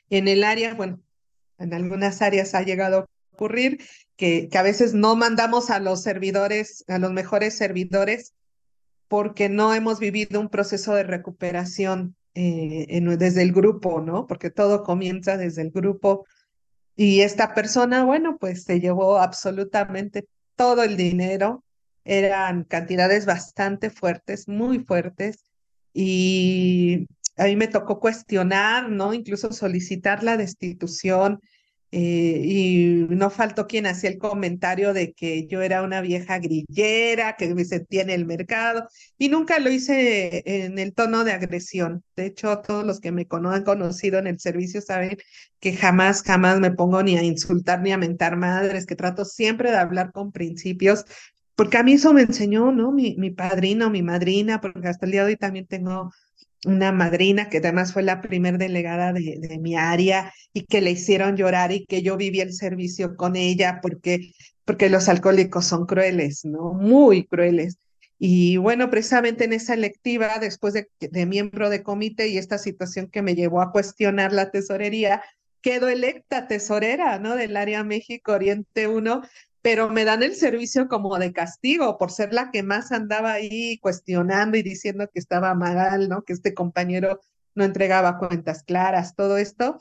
En 0.10 0.28
el 0.28 0.44
área, 0.44 0.74
bueno, 0.74 1.00
en 1.60 1.74
algunas 1.76 2.24
áreas 2.24 2.56
ha 2.56 2.64
llegado 2.64 2.98
a 2.98 3.08
ocurrir 3.34 3.82
que, 4.16 4.50
a 4.54 4.64
veces 4.64 4.96
no 4.96 5.16
mandamos 5.16 5.70
a 5.70 5.80
los 5.80 6.02
servidores, 6.02 6.84
a 6.88 6.98
los 6.98 7.12
mejores 7.12 7.56
servidores, 7.56 8.34
porque 9.08 9.48
no 9.48 9.76
hemos 9.76 10.00
vivido 10.00 10.42
un 10.42 10.50
proceso 10.50 10.96
de 10.96 11.04
recuperación 11.04 12.16
eh, 12.34 13.00
desde 13.18 13.44
el 13.44 13.54
grupo, 13.54 14.02
¿no? 14.02 14.26
Porque 14.26 14.50
todo 14.50 14.84
comienza 14.84 15.38
desde 15.38 15.62
el 15.62 15.72
grupo 15.72 16.26
y 16.98 17.22
esta 17.22 17.54
persona, 17.54 18.04
bueno, 18.04 18.38
pues 18.40 18.64
se 18.64 18.80
llevó 18.80 19.20
absolutamente 19.20 20.28
todo 20.56 20.84
el 20.84 20.98
dinero. 20.98 21.64
Eran 22.04 22.64
cantidades 22.64 23.28
bastante 23.28 23.92
fuertes, 23.92 24.48
muy 24.48 24.80
fuertes. 24.80 25.46
Y 25.94 27.08
a 27.38 27.46
mí 27.46 27.56
me 27.56 27.68
tocó 27.68 28.00
cuestionar, 28.00 28.90
¿no? 28.90 29.14
Incluso 29.14 29.54
solicitar 29.54 30.24
la 30.24 30.38
destitución 30.38 31.40
eh, 31.92 32.42
y 32.44 33.06
no 33.10 33.30
faltó 33.30 33.68
quien 33.68 33.86
hacía 33.86 34.10
el 34.10 34.18
comentario 34.18 34.94
de 34.94 35.14
que 35.14 35.48
yo 35.48 35.62
era 35.62 35.84
una 35.84 36.02
vieja 36.02 36.40
grillera, 36.40 37.36
que 37.38 37.54
me 37.56 37.66
sentía 37.66 38.02
en 38.02 38.10
el 38.10 38.26
mercado, 38.26 38.88
y 39.18 39.30
nunca 39.30 39.60
lo 39.60 39.70
hice 39.72 40.44
en 40.46 40.80
el 40.80 40.94
tono 40.94 41.24
de 41.24 41.32
agresión. 41.32 42.04
De 42.16 42.26
hecho, 42.26 42.60
todos 42.60 42.86
los 42.86 43.00
que 43.00 43.12
me 43.12 43.28
han 43.32 43.64
conocido 43.64 44.20
en 44.20 44.28
el 44.28 44.40
servicio 44.40 44.82
saben 44.82 45.18
que 45.60 45.74
jamás, 45.76 46.24
jamás 46.24 46.60
me 46.60 46.72
pongo 46.72 47.02
ni 47.04 47.18
a 47.18 47.24
insultar 47.24 47.82
ni 47.82 47.92
a 47.92 47.98
mentar 47.98 48.38
madres, 48.38 48.86
que 48.86 48.96
trato 48.96 49.26
siempre 49.26 49.72
de 49.72 49.78
hablar 49.78 50.12
con 50.12 50.32
principios, 50.32 51.06
porque 51.56 51.78
a 51.78 51.84
mí 51.84 51.94
eso 51.94 52.14
me 52.14 52.22
enseñó, 52.22 52.72
¿no? 52.72 52.92
Mi, 52.92 53.16
mi 53.18 53.32
padrino, 53.32 53.90
mi 53.90 54.04
madrina, 54.04 54.62
porque 54.62 54.88
hasta 54.88 55.06
el 55.06 55.12
día 55.12 55.24
de 55.24 55.32
hoy 55.32 55.38
también 55.38 55.66
tengo 55.68 56.12
una 56.66 56.92
madrina 56.92 57.50
que 57.50 57.58
además 57.58 57.94
fue 57.94 58.04
la 58.04 58.22
primer 58.22 58.58
delegada 58.58 59.14
de, 59.14 59.58
mi 59.60 59.76
área 59.76 60.34
y 60.54 60.66
que 60.66 60.82
le 60.82 60.92
hicieron 60.92 61.38
llorar 61.38 61.72
y 61.72 61.86
que 61.86 62.02
yo 62.02 62.18
viví 62.18 62.42
el 62.42 62.54
servicio 62.54 63.16
con 63.16 63.36
ella 63.36 63.80
porque, 63.82 64.32
porque 64.66 64.90
los 64.90 65.08
alcohólicos 65.10 65.66
son 65.66 65.86
crueles, 65.86 66.46
¿no? 66.46 66.74
Muy 66.74 67.26
crueles. 67.26 67.78
Y 68.20 68.58
bueno, 68.58 68.90
precisamente 68.90 69.46
en 69.46 69.54
esa 69.54 69.76
electiva, 69.76 70.40
después 70.40 70.74
de, 70.74 70.90
de 71.00 71.26
miembro 71.28 71.70
de 71.70 71.84
comité 71.84 72.28
y 72.30 72.38
esta 72.38 72.58
situación 72.58 73.08
que 73.08 73.22
me 73.22 73.36
llevó 73.36 73.62
a 73.62 73.72
cuestionar 73.72 74.34
la 74.34 74.50
tesorería, 74.50 75.22
quedo 75.62 75.88
electa 75.90 76.48
tesorera, 76.48 77.20
¿no? 77.20 77.36
Del 77.36 77.56
área 77.56 77.84
México 77.84 78.32
Oriente 78.32 78.88
1 78.88 79.22
pero 79.68 79.90
me 79.90 80.06
dan 80.06 80.24
el 80.24 80.34
servicio 80.34 80.88
como 80.88 81.20
de 81.20 81.34
castigo 81.34 81.98
por 81.98 82.10
ser 82.10 82.32
la 82.32 82.52
que 82.52 82.64
más 82.64 82.94
andaba 82.94 83.34
ahí 83.34 83.78
cuestionando 83.80 84.58
y 84.58 84.64
diciendo 84.64 85.10
que 85.14 85.20
estaba 85.20 85.54
mal, 85.56 86.08
¿no? 86.08 86.22
Que 86.22 86.32
este 86.32 86.54
compañero 86.54 87.20
no 87.54 87.66
entregaba 87.66 88.18
cuentas 88.18 88.64
claras, 88.64 89.14
todo 89.14 89.38
esto. 89.38 89.78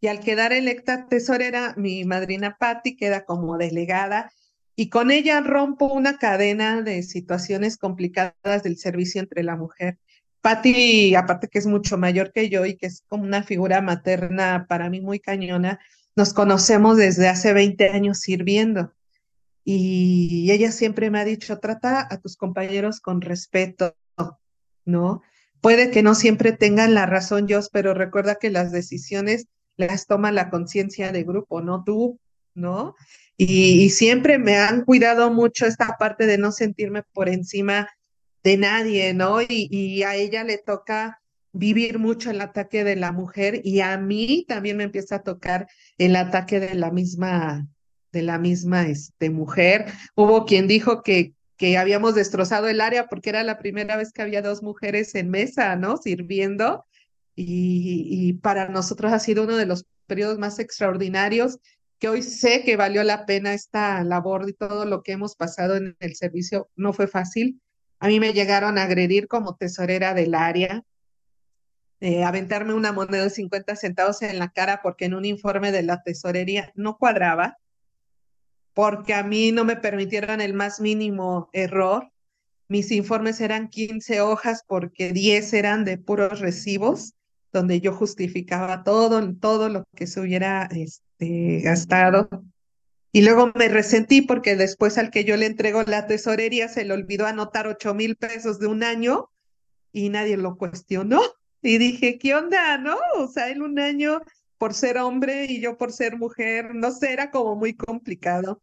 Y 0.00 0.06
al 0.06 0.20
quedar 0.20 0.52
electa 0.52 1.08
tesorera, 1.08 1.74
mi 1.76 2.04
madrina 2.04 2.58
Patti 2.60 2.94
queda 2.94 3.24
como 3.24 3.58
delegada 3.58 4.30
y 4.76 4.88
con 4.88 5.10
ella 5.10 5.40
rompo 5.40 5.86
una 5.86 6.16
cadena 6.18 6.80
de 6.80 7.02
situaciones 7.02 7.78
complicadas 7.78 8.62
del 8.62 8.78
servicio 8.78 9.20
entre 9.20 9.42
la 9.42 9.56
mujer. 9.56 9.98
Patti, 10.40 11.16
aparte 11.16 11.48
que 11.48 11.58
es 11.58 11.66
mucho 11.66 11.98
mayor 11.98 12.30
que 12.32 12.48
yo 12.48 12.64
y 12.64 12.76
que 12.76 12.86
es 12.86 13.02
como 13.08 13.24
una 13.24 13.42
figura 13.42 13.80
materna 13.80 14.66
para 14.68 14.88
mí 14.90 15.00
muy 15.00 15.18
cañona, 15.18 15.80
nos 16.16 16.32
conocemos 16.32 16.96
desde 16.96 17.28
hace 17.28 17.52
20 17.52 17.90
años 17.90 18.18
sirviendo. 18.18 18.92
Y 19.64 20.50
ella 20.50 20.72
siempre 20.72 21.10
me 21.10 21.20
ha 21.20 21.24
dicho, 21.24 21.58
trata 21.58 22.06
a 22.10 22.18
tus 22.18 22.36
compañeros 22.36 23.00
con 23.00 23.20
respeto, 23.20 23.94
¿no? 24.84 25.22
Puede 25.60 25.90
que 25.90 26.02
no 26.02 26.14
siempre 26.14 26.52
tengan 26.52 26.94
la 26.94 27.06
razón, 27.06 27.48
yo, 27.48 27.60
pero 27.72 27.92
recuerda 27.92 28.36
que 28.36 28.50
las 28.50 28.72
decisiones 28.72 29.46
las 29.76 30.06
toma 30.06 30.32
la 30.32 30.48
conciencia 30.48 31.12
de 31.12 31.24
grupo, 31.24 31.60
no 31.60 31.84
tú, 31.84 32.18
¿no? 32.54 32.94
Y, 33.36 33.90
siempre 33.90 34.38
me 34.38 34.56
han 34.56 34.84
cuidado 34.84 35.30
mucho 35.30 35.66
esta 35.66 35.96
parte 35.98 36.26
de 36.26 36.38
no 36.38 36.52
sentirme 36.52 37.02
por 37.12 37.28
encima 37.28 37.88
de 38.42 38.56
nadie, 38.56 39.12
¿no? 39.12 39.42
Y, 39.42 39.68
y 39.70 40.02
a 40.04 40.14
ella 40.14 40.44
le 40.44 40.56
toca 40.56 41.20
vivir 41.56 41.98
mucho 41.98 42.30
el 42.30 42.40
ataque 42.40 42.84
de 42.84 42.96
la 42.96 43.12
mujer 43.12 43.60
y 43.64 43.80
a 43.80 43.96
mí 43.98 44.44
también 44.48 44.76
me 44.76 44.84
empieza 44.84 45.16
a 45.16 45.22
tocar 45.22 45.68
el 45.98 46.16
ataque 46.16 46.60
de 46.60 46.74
la 46.74 46.90
misma 46.90 47.66
de 48.12 48.22
la 48.22 48.38
misma 48.38 48.86
este, 48.86 49.30
mujer. 49.30 49.86
Hubo 50.14 50.46
quien 50.46 50.68
dijo 50.68 51.02
que 51.02 51.34
que 51.56 51.78
habíamos 51.78 52.14
destrozado 52.14 52.68
el 52.68 52.80
área 52.80 53.06
porque 53.06 53.30
era 53.30 53.42
la 53.42 53.58
primera 53.58 53.96
vez 53.96 54.12
que 54.12 54.22
había 54.22 54.42
dos 54.42 54.62
mujeres 54.62 55.14
en 55.14 55.30
mesa, 55.30 55.76
¿no? 55.76 55.96
Sirviendo. 55.96 56.84
Y, 57.34 58.06
y 58.08 58.32
para 58.34 58.68
nosotros 58.68 59.12
ha 59.12 59.18
sido 59.18 59.44
uno 59.44 59.56
de 59.56 59.66
los 59.66 59.86
periodos 60.06 60.38
más 60.38 60.58
extraordinarios 60.58 61.58
que 61.98 62.08
hoy 62.08 62.22
sé 62.22 62.62
que 62.62 62.76
valió 62.76 63.02
la 63.04 63.26
pena 63.26 63.54
esta 63.54 64.02
labor 64.04 64.48
y 64.48 64.52
todo 64.52 64.84
lo 64.84 65.02
que 65.02 65.12
hemos 65.12 65.34
pasado 65.36 65.76
en 65.76 65.96
el 66.00 66.14
servicio. 66.14 66.68
No 66.76 66.92
fue 66.92 67.08
fácil. 67.08 67.60
A 67.98 68.08
mí 68.08 68.20
me 68.20 68.32
llegaron 68.32 68.76
a 68.76 68.82
agredir 68.82 69.28
como 69.28 69.56
tesorera 69.56 70.12
del 70.12 70.34
área, 70.34 70.84
aventarme 72.00 72.74
una 72.74 72.92
moneda 72.92 73.24
de 73.24 73.30
50 73.30 73.74
centavos 73.76 74.22
en 74.22 74.38
la 74.38 74.50
cara 74.50 74.80
porque 74.82 75.06
en 75.06 75.14
un 75.14 75.24
informe 75.24 75.72
de 75.72 75.82
la 75.82 76.02
tesorería 76.02 76.72
no 76.74 76.98
cuadraba, 76.98 77.58
porque 78.74 79.14
a 79.14 79.22
mí 79.22 79.52
no 79.52 79.64
me 79.64 79.76
permitieron 79.76 80.42
el 80.42 80.52
más 80.52 80.80
mínimo 80.80 81.48
error. 81.54 82.10
Mis 82.68 82.92
informes 82.92 83.40
eran 83.40 83.70
15 83.70 84.20
hojas 84.20 84.64
porque 84.66 85.12
10 85.12 85.54
eran 85.54 85.84
de 85.86 85.96
puros 85.96 86.40
recibos, 86.40 87.14
donde 87.54 87.80
yo 87.80 87.94
justificaba 87.94 88.84
todo, 88.84 89.34
todo 89.36 89.70
lo 89.70 89.84
que 89.94 90.06
se 90.06 90.20
hubiera 90.20 90.68
este, 90.70 91.60
gastado. 91.62 92.28
Y 93.12 93.22
luego 93.22 93.50
me 93.54 93.68
resentí 93.68 94.20
porque 94.20 94.56
después 94.56 94.98
al 94.98 95.10
que 95.10 95.24
yo 95.24 95.38
le 95.38 95.46
entrego 95.46 95.82
la 95.84 96.06
tesorería 96.06 96.68
se 96.68 96.84
le 96.84 96.92
olvidó 96.92 97.26
anotar 97.26 97.66
8 97.66 97.94
mil 97.94 98.16
pesos 98.16 98.58
de 98.58 98.66
un 98.66 98.82
año 98.82 99.30
y 99.90 100.10
nadie 100.10 100.36
lo 100.36 100.58
cuestionó. 100.58 101.22
Y 101.66 101.78
dije, 101.78 102.16
¿qué 102.16 102.32
onda? 102.32 102.78
¿No? 102.78 102.96
O 103.16 103.26
sea, 103.26 103.50
él 103.50 103.60
un 103.60 103.80
año 103.80 104.22
por 104.56 104.72
ser 104.72 104.98
hombre 104.98 105.46
y 105.46 105.60
yo 105.60 105.76
por 105.76 105.92
ser 105.92 106.16
mujer, 106.16 106.76
no 106.76 106.92
sé, 106.92 107.12
era 107.12 107.32
como 107.32 107.56
muy 107.56 107.74
complicado. 107.74 108.62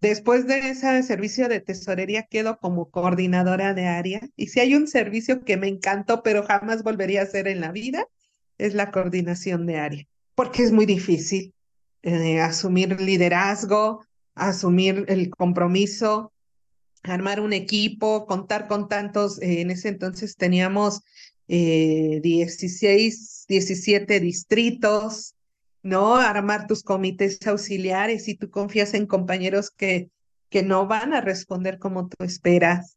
Después 0.00 0.46
de 0.46 0.70
ese 0.70 1.02
servicio 1.02 1.46
de 1.46 1.60
tesorería 1.60 2.22
quedo 2.22 2.58
como 2.58 2.90
coordinadora 2.90 3.74
de 3.74 3.86
área 3.86 4.20
y 4.34 4.46
si 4.46 4.60
hay 4.60 4.74
un 4.74 4.88
servicio 4.88 5.44
que 5.44 5.58
me 5.58 5.68
encantó 5.68 6.22
pero 6.22 6.42
jamás 6.42 6.82
volvería 6.82 7.20
a 7.20 7.24
hacer 7.24 7.46
en 7.46 7.60
la 7.60 7.70
vida, 7.70 8.06
es 8.56 8.72
la 8.72 8.90
coordinación 8.90 9.66
de 9.66 9.76
área, 9.76 10.06
porque 10.34 10.62
es 10.62 10.72
muy 10.72 10.86
difícil 10.86 11.52
eh, 12.02 12.40
asumir 12.40 12.98
liderazgo, 12.98 14.06
asumir 14.34 15.04
el 15.08 15.28
compromiso, 15.28 16.32
armar 17.02 17.40
un 17.40 17.52
equipo, 17.52 18.26
contar 18.26 18.68
con 18.68 18.88
tantos, 18.88 19.40
eh, 19.42 19.60
en 19.60 19.70
ese 19.70 19.88
entonces 19.88 20.36
teníamos 20.36 21.02
16, 21.50 23.42
eh, 23.42 23.46
17 23.48 24.20
distritos, 24.20 25.34
¿no? 25.82 26.16
Armar 26.16 26.66
tus 26.66 26.82
comités 26.82 27.44
auxiliares 27.46 28.28
y 28.28 28.36
tú 28.36 28.50
confías 28.50 28.94
en 28.94 29.06
compañeros 29.06 29.70
que, 29.70 30.10
que 30.48 30.62
no 30.62 30.86
van 30.86 31.12
a 31.12 31.20
responder 31.20 31.78
como 31.78 32.08
tú 32.08 32.24
esperas, 32.24 32.96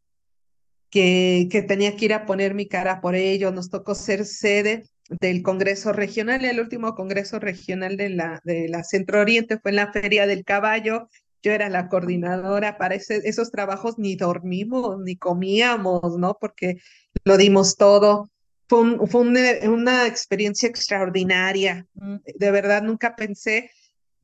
que, 0.89 1.47
que 1.49 1.63
tenía 1.63 1.95
que 1.95 2.05
ir 2.05 2.13
a 2.13 2.25
poner 2.25 2.53
mi 2.53 2.67
cara 2.67 3.01
por 3.01 3.15
ello. 3.15 3.51
Nos 3.51 3.69
tocó 3.69 3.95
ser 3.95 4.25
sede 4.25 4.83
del 5.09 5.41
Congreso 5.41 5.91
Regional, 5.91 6.45
el 6.45 6.59
último 6.59 6.95
Congreso 6.95 7.39
Regional 7.39 7.97
de 7.97 8.09
la, 8.09 8.41
de 8.43 8.69
la 8.69 8.83
Centro 8.83 9.19
Oriente 9.21 9.59
fue 9.59 9.71
en 9.71 9.77
la 9.77 9.91
Feria 9.91 10.27
del 10.27 10.45
Caballo, 10.45 11.09
yo 11.43 11.51
era 11.51 11.67
la 11.69 11.89
coordinadora 11.89 12.77
para 12.77 12.95
esos 12.95 13.51
trabajos, 13.51 13.99
ni 13.99 14.15
dormimos, 14.15 14.99
ni 15.03 15.17
comíamos, 15.17 16.17
¿no? 16.17 16.37
Porque 16.39 16.77
lo 17.25 17.35
dimos 17.35 17.75
todo. 17.75 18.29
Fue, 18.73 19.07
fue 19.07 19.21
una 19.69 20.07
experiencia 20.07 20.67
extraordinaria. 20.67 21.85
De 21.93 22.49
verdad, 22.49 22.81
nunca 22.81 23.15
pensé 23.15 23.69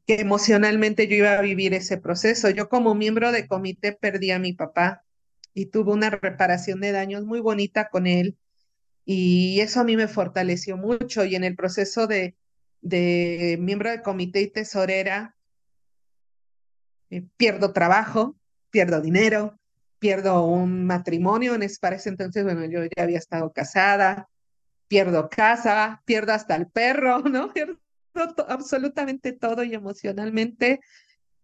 que 0.08 0.22
emocionalmente 0.22 1.08
yo 1.08 1.18
iba 1.18 1.34
a 1.34 1.42
vivir 1.42 1.76
ese 1.76 1.98
proceso. 1.98 2.50
Yo 2.50 2.68
como 2.68 2.96
miembro 2.96 3.32
de 3.32 3.48
comité 3.48 3.92
perdí 3.92 4.32
a 4.32 4.40
mi 4.40 4.54
papá 4.54 5.04
y 5.54 5.68
tuve 5.68 5.92
una 5.92 6.10
reparación 6.10 6.82
de 6.82 6.92
daños 6.92 7.26
muy 7.26 7.42
bonita 7.42 7.90
con 7.90 8.08
él 8.08 8.40
y 9.06 9.60
eso 9.60 9.82
a 9.82 9.84
mí 9.84 9.96
me 9.96 10.08
fortaleció 10.08 10.78
mucho 10.78 11.26
y 11.26 11.36
en 11.36 11.44
el 11.44 11.56
proceso 11.56 12.08
de, 12.08 12.36
de 12.82 13.56
miembro 13.60 13.92
de 13.92 14.02
comité 14.02 14.42
y 14.42 14.48
tesorera 14.48 15.36
eh, 17.12 17.24
pierdo 17.38 17.72
trabajo, 17.72 18.36
pierdo 18.72 19.00
dinero, 19.00 19.60
pierdo 20.00 20.44
un 20.44 20.88
matrimonio, 20.88 21.54
en 21.54 21.62
ese, 21.62 21.78
para 21.80 21.98
ese 21.98 22.10
entonces, 22.10 22.44
bueno, 22.44 22.66
yo 22.66 22.84
ya 22.84 23.04
había 23.04 23.20
estado 23.20 23.54
casada, 23.54 24.28
pierdo 24.90 25.30
casa, 25.30 26.02
pierdo 26.04 26.34
hasta 26.34 26.58
el 26.58 26.68
perro, 26.68 27.20
¿no? 27.24 27.54
Pierdo 27.54 27.80
absolutamente 28.50 29.32
todo 29.32 29.64
y 29.64 29.74
emocionalmente 29.74 30.82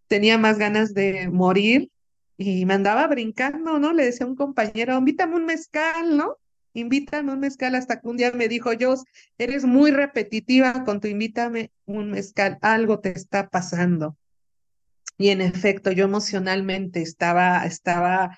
tenía 0.07 0.37
más 0.37 0.57
ganas 0.57 0.93
de 0.93 1.29
morir 1.29 1.89
y 2.37 2.65
me 2.65 2.73
andaba 2.73 3.07
brincando, 3.07 3.79
¿no? 3.79 3.93
Le 3.93 4.03
decía 4.03 4.25
a 4.25 4.29
un 4.29 4.35
compañero, 4.35 4.97
invítame 4.97 5.35
un 5.35 5.45
mezcal, 5.45 6.17
¿no? 6.17 6.37
Invítame 6.73 7.31
un 7.31 7.39
mezcal 7.39 7.75
hasta 7.75 8.01
que 8.01 8.07
un 8.09 8.17
día 8.17 8.31
me 8.33 8.49
dijo, 8.49 8.73
yo, 8.73 8.95
eres 9.37 9.63
muy 9.63 9.91
repetitiva 9.91 10.83
con 10.83 10.99
tu 10.99 11.07
invítame 11.07 11.71
un 11.85 12.11
mezcal, 12.11 12.57
algo 12.61 12.99
te 12.99 13.11
está 13.11 13.47
pasando. 13.49 14.17
Y 15.17 15.29
en 15.29 15.39
efecto, 15.39 15.91
yo 15.91 16.03
emocionalmente 16.03 17.01
estaba, 17.01 17.65
estaba 17.65 18.37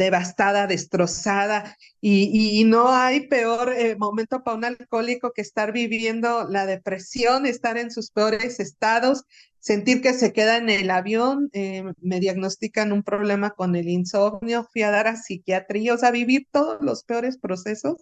devastada, 0.00 0.66
destrozada, 0.66 1.76
y, 2.00 2.64
no 2.64 2.88
hay 2.88 3.28
peor 3.28 3.74
eh, 3.76 3.96
momento 3.96 4.42
para 4.42 4.56
un 4.56 4.64
alcohólico 4.64 5.32
que 5.32 5.42
estar 5.42 5.72
viviendo 5.72 6.48
la 6.48 6.64
depresión, 6.64 7.44
estar 7.44 7.76
en 7.76 7.90
sus 7.90 8.10
peores 8.10 8.60
estados, 8.60 9.24
sentir 9.58 10.00
que 10.00 10.14
se 10.14 10.32
queda 10.32 10.56
en 10.56 10.70
el 10.70 10.90
avión, 10.90 11.50
eh, 11.52 11.84
me 12.00 12.18
diagnostican 12.18 12.92
un 12.92 13.02
problema 13.02 13.50
con 13.50 13.76
el 13.76 13.90
insomnio, 13.90 14.66
fui 14.72 14.82
a 14.82 14.90
dar 14.90 15.06
a 15.06 15.16
psiquiatría, 15.16 15.92
o 15.94 15.98
sea, 15.98 16.10
vivir 16.10 16.46
todos 16.50 16.78
los 16.80 17.04
peores 17.04 17.36
procesos 17.36 17.96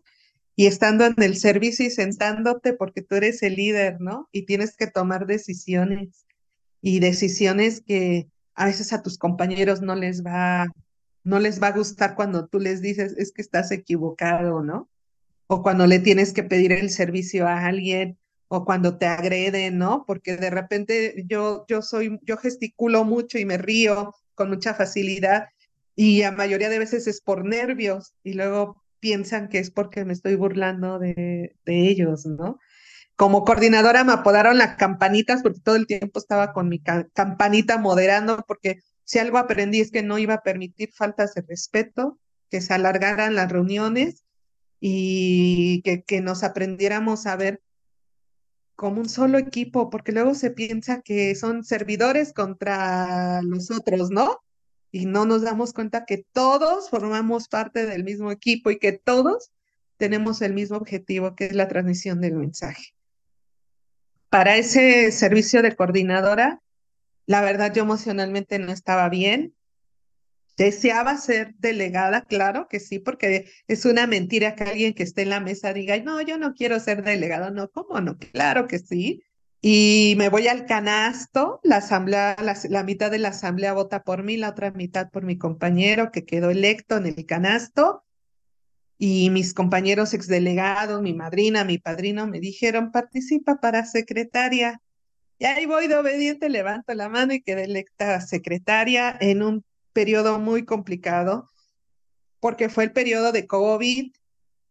y 0.55 0.67
estando 0.67 1.05
en 1.05 1.21
el 1.21 1.37
servicio 1.37 1.85
y 1.85 1.91
sentándote 1.91 2.75
porque 2.75 3.03
tú 3.03 3.17
eres 3.17 3.43
el 3.43 3.57
líder, 3.57 4.01
¿no? 4.01 4.29
Y 4.31 4.47
tienes 4.47 4.77
que 4.77 4.87
tomar 4.87 5.27
decisiones 5.27 6.27
y 6.81 7.01
decisiones 7.01 7.83
que 7.85 8.29
a 8.55 8.67
veces 8.67 8.93
a 8.93 9.03
tus 9.03 9.19
compañeros 9.19 9.83
no 9.83 9.97
les 9.97 10.25
va 10.25 10.69
no 11.29 11.39
les 11.39 11.63
va 11.63 11.69
a 11.69 11.73
gustar 11.73 12.15
cuando 12.15 12.47
tú 12.47 12.59
les 12.59 12.81
dices 12.81 13.15
es 13.19 13.33
que 13.33 13.43
estás 13.43 13.71
equivocado, 13.71 14.63
¿no? 14.63 14.89
O 15.47 15.63
cuando 15.63 15.87
le 15.87 15.99
tienes 15.99 16.33
que 16.33 16.43
pedir 16.43 16.73
el 16.73 16.89
servicio 16.89 17.47
a 17.47 17.67
alguien 17.67 18.19
o 18.49 18.65
cuando 18.65 18.97
te 18.97 19.07
agreden, 19.07 19.77
¿no? 19.77 20.05
Porque 20.07 20.39
de 20.39 20.49
repente 20.49 21.25
yo 21.29 21.67
yo 21.69 21.83
soy 21.83 22.19
yo 22.23 22.39
gesticulo 22.39 23.05
mucho 23.05 23.39
y 23.39 23.45
me 23.45 23.59
río 23.59 24.15
con 24.35 24.49
mucha 24.49 24.73
facilidad 24.73 25.49
y 25.95 26.23
a 26.23 26.33
mayoría 26.33 26.71
de 26.71 26.79
veces 26.79 27.07
es 27.07 27.21
por 27.21 27.45
nervios 27.45 28.15
y 28.25 28.33
luego 28.33 28.83
piensan 28.99 29.49
que 29.49 29.59
es 29.59 29.71
porque 29.71 30.07
me 30.07 30.15
estoy 30.15 30.35
burlando 30.35 30.99
de, 30.99 31.57
de 31.67 31.89
ellos, 31.89 32.25
¿no? 32.25 32.59
Como 33.17 33.45
coordinadora 33.45 34.03
me 34.03 34.13
apodaron 34.13 34.57
las 34.57 34.77
campanitas 34.77 35.43
porque 35.43 35.61
todo 35.61 35.77
el 35.77 35.87
tiempo 35.87 36.19
estaba 36.19 36.55
con 36.55 36.71
mi 36.71 36.81
campanita 36.81 37.77
moderando 37.77 38.43
porque 38.49 38.79
si 39.09 39.19
algo 39.19 39.39
aprendí 39.39 39.81
es 39.81 39.91
que 39.91 40.03
no 40.03 40.19
iba 40.19 40.35
a 40.35 40.43
permitir 40.43 40.93
faltas 40.93 41.33
de 41.33 41.41
respeto, 41.41 42.19
que 42.51 42.61
se 42.61 42.75
alargaran 42.75 43.35
las 43.35 43.51
reuniones 43.51 44.27
y 44.81 45.81
que, 45.81 46.21
nos 46.21 46.45
aprendiéramos 46.45 47.27
a 47.27 47.35
ver 47.37 47.63
como 48.77 49.01
un 49.01 49.09
solo 49.09 49.39
equipo, 49.39 49.89
porque 49.89 50.13
luego 50.13 50.35
se 50.35 50.51
piensa 50.51 51.01
que 51.01 51.35
son 51.37 51.65
servidores 51.65 52.35
contra 52.35 53.41
los 53.41 53.71
otros, 53.71 54.11
¿no? 54.11 54.41
Y 54.93 55.07
no 55.07 55.25
nos 55.25 55.41
damos 55.41 55.73
cuenta 55.73 56.05
que 56.05 56.27
todos 56.35 56.91
formamos 56.91 57.49
parte 57.49 57.87
del 57.87 58.05
mismo 58.05 58.31
equipo 58.31 58.71
y 58.71 58.79
que 58.79 58.93
todos 58.93 59.53
tenemos 59.97 60.43
el 60.43 60.53
mismo 60.53 60.77
objetivo, 60.77 61.35
que 61.35 61.47
es 61.47 61.55
la 61.55 61.67
transmisión 61.67 62.21
del 62.21 62.35
mensaje 62.35 62.93
para 64.29 64.57
ese 64.57 65.11
servicio 65.13 65.63
de 65.63 65.75
coordinadora, 65.75 66.61
la 67.29 67.43
verdad 67.43 67.75
yo 67.75 67.83
emocionalmente 67.83 68.59
no 68.59 68.73
estaba 68.73 69.09
bien. 69.11 69.55
Deseaba 70.57 71.19
ser 71.19 71.55
delegada, 71.59 72.23
claro 72.23 72.69
que 72.69 72.81
sí, 72.81 72.99
porque 72.99 73.51
es 73.69 73.85
una 73.85 74.07
mentira 74.07 74.57
que 74.57 74.65
alguien 74.65 74.95
que 74.95 75.03
esté 75.03 75.23
en 75.23 75.31
la 75.31 75.39
mesa 75.39 75.75
diga, 75.75 75.97
no, 75.99 76.21
yo 76.23 76.39
no 76.39 76.55
quiero 76.55 76.81
ser 76.81 77.05
delegado, 77.05 77.51
no, 77.51 77.71
¿cómo 77.71 78.01
no? 78.01 78.17
Claro 78.17 78.67
que 78.67 78.79
sí. 78.79 79.23
Y 79.61 80.15
me 80.17 80.31
voy 80.31 80.49
al 80.49 80.65
canasto, 80.65 81.61
la 81.63 81.77
asamblea, 81.77 82.35
la 82.71 82.83
mitad 82.83 83.11
de 83.11 83.19
la 83.19 83.29
asamblea 83.29 83.75
vota 83.75 84.03
por 84.05 84.23
mí, 84.23 84.39
la 84.39 84.49
otra 84.49 84.71
mitad 84.71 85.11
por 85.11 85.25
mi 85.25 85.37
compañero 85.37 86.11
que 86.11 86.25
quedó 86.25 86.49
electo 86.49 86.97
en 86.97 87.07
el 87.07 87.27
canasto 87.27 88.05
y 88.97 89.29
mis 89.29 89.53
compañeros 89.53 90.15
exdelegados, 90.15 91.03
mi 91.03 91.13
madrina, 91.13 91.63
mi 91.65 91.77
padrino 91.77 92.27
me 92.27 92.41
dijeron, 92.41 92.91
participa 92.91 93.61
para 93.61 93.85
secretaria. 93.85 94.81
Y 95.39 95.45
ahí 95.45 95.67
voy 95.67 95.87
de 95.87 95.97
obediente, 95.97 96.49
levanto 96.49 96.93
la 96.95 97.09
mano 97.09 97.33
y 97.33 97.41
quedé 97.41 97.65
electa 97.65 98.21
secretaria 98.21 99.17
en 99.21 99.43
un 99.43 99.65
periodo 99.93 100.41
muy 100.41 100.65
complicado, 100.65 101.49
porque 102.41 102.69
fue 102.69 102.85
el 102.85 102.93
periodo 102.93 103.31
de 103.31 103.47
COVID, 103.47 104.13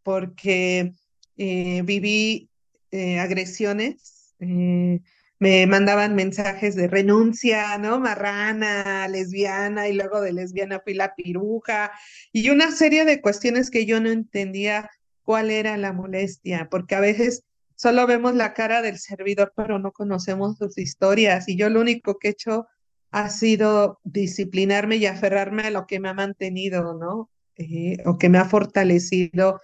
porque 0.03 0.93
eh, 1.37 1.81
viví 1.83 2.49
eh, 2.91 3.19
agresiones, 3.19 4.35
eh, 4.39 4.99
me 5.39 5.67
mandaban 5.67 6.15
mensajes 6.15 6.75
de 6.75 6.87
renuncia, 6.87 7.77
¿no? 7.77 7.99
Marrana, 7.99 9.07
lesbiana, 9.07 9.87
y 9.87 9.93
luego 9.93 10.19
de 10.19 10.33
lesbiana 10.33 10.81
fui 10.83 10.95
la 10.95 11.15
piruja, 11.15 11.91
y 12.33 12.49
una 12.49 12.71
serie 12.71 13.05
de 13.05 13.21
cuestiones 13.21 13.69
que 13.69 13.85
yo 13.85 14.01
no 14.01 14.09
entendía 14.09 14.89
cuál 15.23 15.49
era 15.49 15.77
la 15.77 15.93
molestia, 15.93 16.67
porque 16.69 16.95
a 16.95 16.99
veces 16.99 17.43
solo 17.77 18.05
vemos 18.05 18.35
la 18.35 18.53
cara 18.53 18.81
del 18.81 18.99
servidor, 18.99 19.53
pero 19.55 19.79
no 19.79 19.93
conocemos 19.93 20.57
sus 20.57 20.77
historias, 20.77 21.47
y 21.47 21.55
yo 21.55 21.69
lo 21.69 21.79
único 21.79 22.19
que 22.19 22.27
he 22.27 22.31
hecho 22.31 22.67
ha 23.11 23.29
sido 23.29 23.99
disciplinarme 24.03 24.97
y 24.97 25.05
aferrarme 25.05 25.63
a 25.63 25.71
lo 25.71 25.87
que 25.87 26.01
me 26.01 26.09
ha 26.09 26.13
mantenido, 26.13 26.93
¿no? 26.93 27.29
Eh, 27.55 27.97
o 28.05 28.17
que 28.17 28.27
me 28.27 28.37
ha 28.37 28.45
fortalecido 28.45 29.61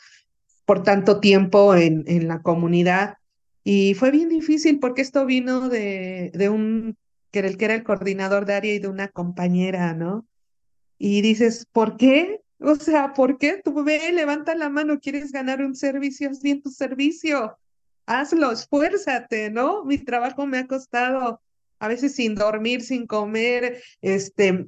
por 0.66 0.82
tanto 0.84 1.20
tiempo 1.20 1.76
en, 1.76 2.05
en 2.07 2.30
la 2.30 2.41
comunidad 2.41 3.18
y 3.64 3.93
fue 3.95 4.11
bien 4.11 4.30
difícil 4.30 4.80
porque 4.80 5.01
esto 5.01 5.26
vino 5.26 5.70
de, 5.70 6.32
de 6.34 6.49
un, 6.49 6.97
que 7.32 7.39
era, 7.39 7.47
el, 7.47 7.57
que 7.57 7.66
era 7.66 7.76
el 7.76 7.84
coordinador 7.84 8.45
de 8.45 8.53
área 8.53 8.74
y 8.74 8.80
de 8.80 8.89
una 8.89 9.07
compañera, 9.07 9.93
¿no? 9.93 10.28
Y 10.97 11.22
dices, 11.22 11.66
¿por 11.72 11.97
qué? 11.97 12.41
O 12.59 12.76
sea, 12.76 13.14
¿por 13.14 13.38
qué? 13.38 13.61
Tú 13.64 13.84
ve, 13.84 14.11
levanta 14.11 14.55
la 14.55 14.70
mano, 14.70 14.99
quieres 14.99 15.32
ganar 15.32 15.61
un 15.61 15.76
servicio, 15.76 16.30
haz 16.30 16.41
bien 16.41 16.61
tu 16.61 16.70
servicio, 16.72 17.57
hazlo, 18.06 18.51
esfuérzate, 18.51 19.49
¿no? 19.49 19.84
Mi 19.86 19.97
trabajo 19.97 20.45
me 20.45 20.60
ha 20.60 20.68
costado 20.68 21.41
a 21.80 21.88
veces 21.88 22.16
sin 22.16 22.36
dormir, 22.36 22.82
sin 22.82 23.08
comer, 23.08 23.82
este, 24.01 24.68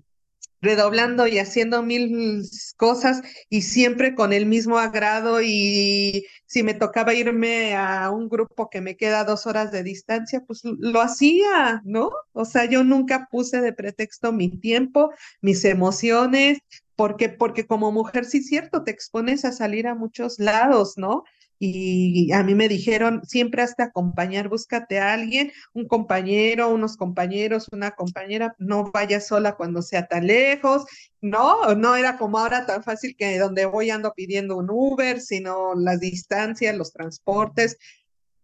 redoblando 0.62 1.28
y 1.28 1.40
haciendo 1.40 1.84
mil 1.84 2.44
cosas 2.76 3.22
y 3.50 3.62
siempre 3.62 4.16
con 4.16 4.34
el 4.34 4.46
mismo 4.46 4.80
agrado 4.80 5.42
y 5.42 6.26
si 6.46 6.64
me 6.64 6.74
tocaba 6.74 7.14
irme 7.14 7.76
a 7.76 8.10
un 8.10 8.28
grupo 8.28 8.70
que 8.70 8.82
me 8.82 8.98
queda 8.98 9.24
dos 9.24 9.46
horas 9.48 9.72
de 9.72 9.84
distancia, 9.84 10.44
pues 10.46 10.62
lo 10.64 11.02
hacía, 11.02 11.82
¿no? 11.86 12.12
O 12.34 12.46
sea, 12.46 12.66
yo 12.66 12.84
nunca 12.84 13.28
puse 13.32 13.62
de 13.62 13.74
pretexto 13.74 14.32
mi 14.34 14.50
tiempo, 14.50 15.12
mis 15.42 15.64
emociones, 15.66 16.60
porque, 16.96 17.30
porque 17.30 17.68
como 17.68 17.92
mujer 17.92 18.26
sí 18.26 18.40
es 18.40 18.48
cierto, 18.48 18.84
te 18.84 18.92
expones 18.92 19.46
a 19.46 19.52
salir 19.52 19.88
a 19.88 19.96
muchos 19.96 20.40
lados, 20.40 20.98
¿no? 20.98 21.24
Y 21.58 22.32
a 22.34 22.44
mí 22.44 22.54
me 22.54 22.68
dijeron, 22.68 23.22
siempre 23.26 23.62
has 23.62 23.76
de 23.76 23.84
acompañar, 23.84 24.50
búscate 24.50 25.00
a 25.00 25.14
alguien, 25.14 25.52
un 25.74 25.88
compañero, 25.88 26.70
unos 26.70 26.98
compañeros, 26.98 27.68
una 27.72 27.92
compañera, 27.92 28.56
no 28.60 28.92
vayas 28.92 29.28
sola 29.28 29.56
cuando 29.56 29.82
sea 29.82 30.08
tan 30.08 30.28
lejos, 30.28 30.86
no, 31.22 31.74
no 31.76 31.96
era 31.96 32.18
como 32.18 32.40
ahora 32.40 32.66
tan 32.66 32.84
fácil 32.84 33.16
que 33.18 33.40
donde 33.40 33.66
voy 33.66 33.90
ando 33.90 34.14
pidiendo 34.14 34.58
un 34.58 34.70
Uber, 34.70 35.22
sino 35.22 35.74
las 35.76 36.00
distancias, 36.00 36.76
los 36.76 36.92
transportes, 36.92 37.78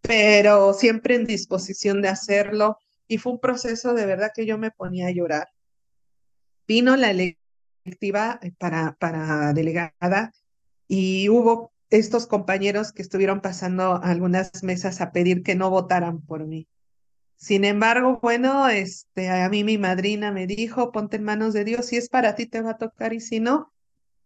pero 0.00 0.72
siempre 0.72 1.14
en 1.14 1.26
disposición 1.26 2.02
de 2.02 2.08
hacerlo 2.08 2.78
y 3.06 3.18
fue 3.18 3.32
un 3.32 3.40
proceso 3.40 3.94
de 3.94 4.06
verdad 4.06 4.32
que 4.34 4.46
yo 4.46 4.58
me 4.58 4.70
ponía 4.70 5.08
a 5.08 5.12
llorar. 5.12 5.48
Vino 6.66 6.96
la 6.96 7.10
electiva 7.10 8.40
para, 8.58 8.96
para 8.98 9.52
delegada 9.52 10.32
y 10.88 11.28
hubo 11.28 11.71
estos 11.92 12.26
compañeros 12.26 12.90
que 12.92 13.02
estuvieron 13.02 13.40
pasando 13.40 14.02
algunas 14.02 14.62
mesas 14.64 15.00
a 15.00 15.12
pedir 15.12 15.42
que 15.42 15.54
no 15.54 15.70
votaran 15.70 16.22
por 16.22 16.46
mí. 16.46 16.66
Sin 17.36 17.64
embargo, 17.64 18.18
bueno, 18.22 18.68
este, 18.68 19.28
a 19.28 19.48
mí 19.48 19.62
mi 19.62 19.76
madrina 19.76 20.32
me 20.32 20.46
dijo, 20.46 20.90
ponte 20.90 21.16
en 21.16 21.24
manos 21.24 21.52
de 21.52 21.64
Dios, 21.64 21.86
si 21.86 21.96
es 21.96 22.08
para 22.08 22.34
ti 22.34 22.46
te 22.46 22.62
va 22.62 22.70
a 22.70 22.78
tocar 22.78 23.12
y 23.12 23.20
si 23.20 23.40
no, 23.40 23.72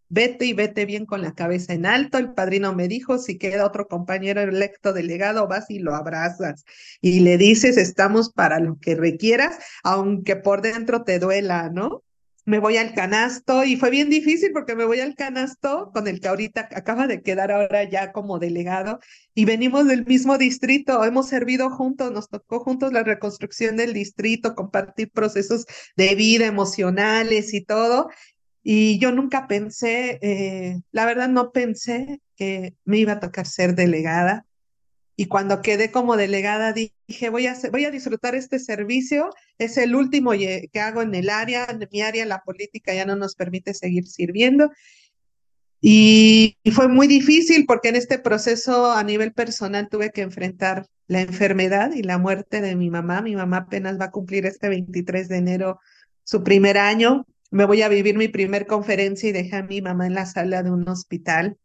vete 0.08 0.44
y 0.44 0.52
vete 0.52 0.86
bien 0.86 1.06
con 1.06 1.22
la 1.22 1.34
cabeza 1.34 1.72
en 1.72 1.86
alto. 1.86 2.18
El 2.18 2.34
padrino 2.34 2.72
me 2.74 2.86
dijo, 2.88 3.18
si 3.18 3.36
queda 3.38 3.66
otro 3.66 3.88
compañero 3.88 4.42
electo 4.42 4.92
delegado, 4.92 5.48
vas 5.48 5.68
y 5.70 5.80
lo 5.80 5.94
abrazas 5.94 6.64
y 7.00 7.20
le 7.20 7.36
dices, 7.36 7.76
estamos 7.78 8.30
para 8.30 8.60
lo 8.60 8.78
que 8.78 8.94
requieras, 8.94 9.58
aunque 9.82 10.36
por 10.36 10.62
dentro 10.62 11.02
te 11.02 11.18
duela, 11.18 11.68
¿no? 11.70 12.04
Me 12.46 12.60
voy 12.60 12.76
al 12.76 12.94
canasto 12.94 13.64
y 13.64 13.76
fue 13.76 13.90
bien 13.90 14.08
difícil 14.08 14.52
porque 14.52 14.76
me 14.76 14.84
voy 14.84 15.00
al 15.00 15.16
canasto 15.16 15.90
con 15.92 16.06
el 16.06 16.20
que 16.20 16.28
ahorita 16.28 16.68
acaba 16.72 17.08
de 17.08 17.20
quedar 17.20 17.50
ahora 17.50 17.82
ya 17.84 18.12
como 18.12 18.38
delegado 18.38 19.00
y 19.34 19.44
venimos 19.44 19.86
del 19.88 20.06
mismo 20.06 20.38
distrito, 20.38 21.04
hemos 21.04 21.28
servido 21.28 21.70
juntos, 21.70 22.12
nos 22.12 22.28
tocó 22.28 22.60
juntos 22.60 22.92
la 22.92 23.02
reconstrucción 23.02 23.76
del 23.76 23.92
distrito, 23.92 24.54
compartir 24.54 25.10
procesos 25.10 25.66
de 25.96 26.14
vida 26.14 26.46
emocionales 26.46 27.52
y 27.52 27.64
todo. 27.64 28.08
Y 28.62 28.98
yo 29.00 29.12
nunca 29.12 29.48
pensé, 29.48 30.18
eh, 30.22 30.80
la 30.92 31.04
verdad 31.04 31.28
no 31.28 31.50
pensé 31.50 32.20
que 32.36 32.76
me 32.84 32.98
iba 32.98 33.14
a 33.14 33.20
tocar 33.20 33.46
ser 33.46 33.74
delegada. 33.74 34.45
Y 35.16 35.26
cuando 35.26 35.62
quedé 35.62 35.90
como 35.90 36.16
delegada 36.16 36.74
dije, 36.74 37.30
voy 37.30 37.46
a, 37.46 37.56
voy 37.72 37.86
a 37.86 37.90
disfrutar 37.90 38.34
este 38.34 38.58
servicio, 38.58 39.30
es 39.58 39.78
el 39.78 39.94
último 39.94 40.32
que 40.32 40.80
hago 40.80 41.00
en 41.00 41.14
el 41.14 41.30
área, 41.30 41.66
en 41.70 41.88
mi 41.90 42.02
área 42.02 42.26
la 42.26 42.42
política 42.42 42.92
ya 42.92 43.06
no 43.06 43.16
nos 43.16 43.34
permite 43.34 43.72
seguir 43.72 44.06
sirviendo. 44.06 44.70
Y, 45.80 46.58
y 46.62 46.70
fue 46.70 46.88
muy 46.88 47.06
difícil 47.06 47.64
porque 47.66 47.88
en 47.88 47.96
este 47.96 48.18
proceso 48.18 48.92
a 48.92 49.02
nivel 49.04 49.32
personal 49.32 49.88
tuve 49.88 50.10
que 50.10 50.20
enfrentar 50.20 50.86
la 51.06 51.22
enfermedad 51.22 51.92
y 51.92 52.02
la 52.02 52.18
muerte 52.18 52.60
de 52.60 52.76
mi 52.76 52.90
mamá. 52.90 53.22
Mi 53.22 53.36
mamá 53.36 53.58
apenas 53.58 53.98
va 53.98 54.06
a 54.06 54.10
cumplir 54.10 54.44
este 54.44 54.68
23 54.68 55.28
de 55.28 55.36
enero 55.36 55.80
su 56.24 56.42
primer 56.42 56.76
año. 56.76 57.26
Me 57.50 57.64
voy 57.64 57.82
a 57.82 57.88
vivir 57.88 58.16
mi 58.16 58.28
primer 58.28 58.66
conferencia 58.66 59.28
y 59.28 59.32
dejé 59.32 59.56
a 59.56 59.62
mi 59.62 59.80
mamá 59.80 60.06
en 60.06 60.14
la 60.14 60.26
sala 60.26 60.62
de 60.62 60.70
un 60.70 60.88
hospital 60.88 61.56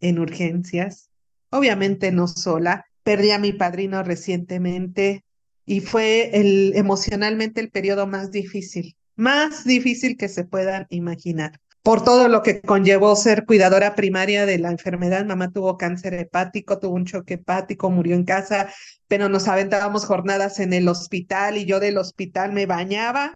en 0.00 0.18
urgencias. 0.18 1.10
Obviamente 1.50 2.12
no 2.12 2.28
sola, 2.28 2.86
Perdí 3.04 3.30
a 3.30 3.38
mi 3.38 3.52
padrino 3.52 4.02
recientemente 4.02 5.24
y 5.64 5.80
fue 5.80 6.40
el, 6.40 6.72
emocionalmente 6.74 7.60
el 7.60 7.70
periodo 7.70 8.06
más 8.06 8.30
difícil, 8.30 8.96
más 9.14 9.64
difícil 9.64 10.16
que 10.16 10.28
se 10.28 10.44
puedan 10.44 10.86
imaginar. 10.90 11.60
Por 11.82 12.02
todo 12.02 12.28
lo 12.28 12.42
que 12.42 12.62
conllevó 12.62 13.14
ser 13.14 13.44
cuidadora 13.44 13.94
primaria 13.94 14.46
de 14.46 14.58
la 14.58 14.70
enfermedad, 14.70 15.26
mamá 15.26 15.52
tuvo 15.52 15.76
cáncer 15.76 16.14
hepático, 16.14 16.78
tuvo 16.78 16.94
un 16.94 17.04
choque 17.04 17.34
hepático, 17.34 17.90
murió 17.90 18.16
en 18.16 18.24
casa, 18.24 18.72
pero 19.06 19.28
nos 19.28 19.48
aventábamos 19.48 20.06
jornadas 20.06 20.60
en 20.60 20.72
el 20.72 20.88
hospital 20.88 21.58
y 21.58 21.66
yo 21.66 21.80
del 21.80 21.98
hospital 21.98 22.52
me 22.52 22.64
bañaba 22.64 23.34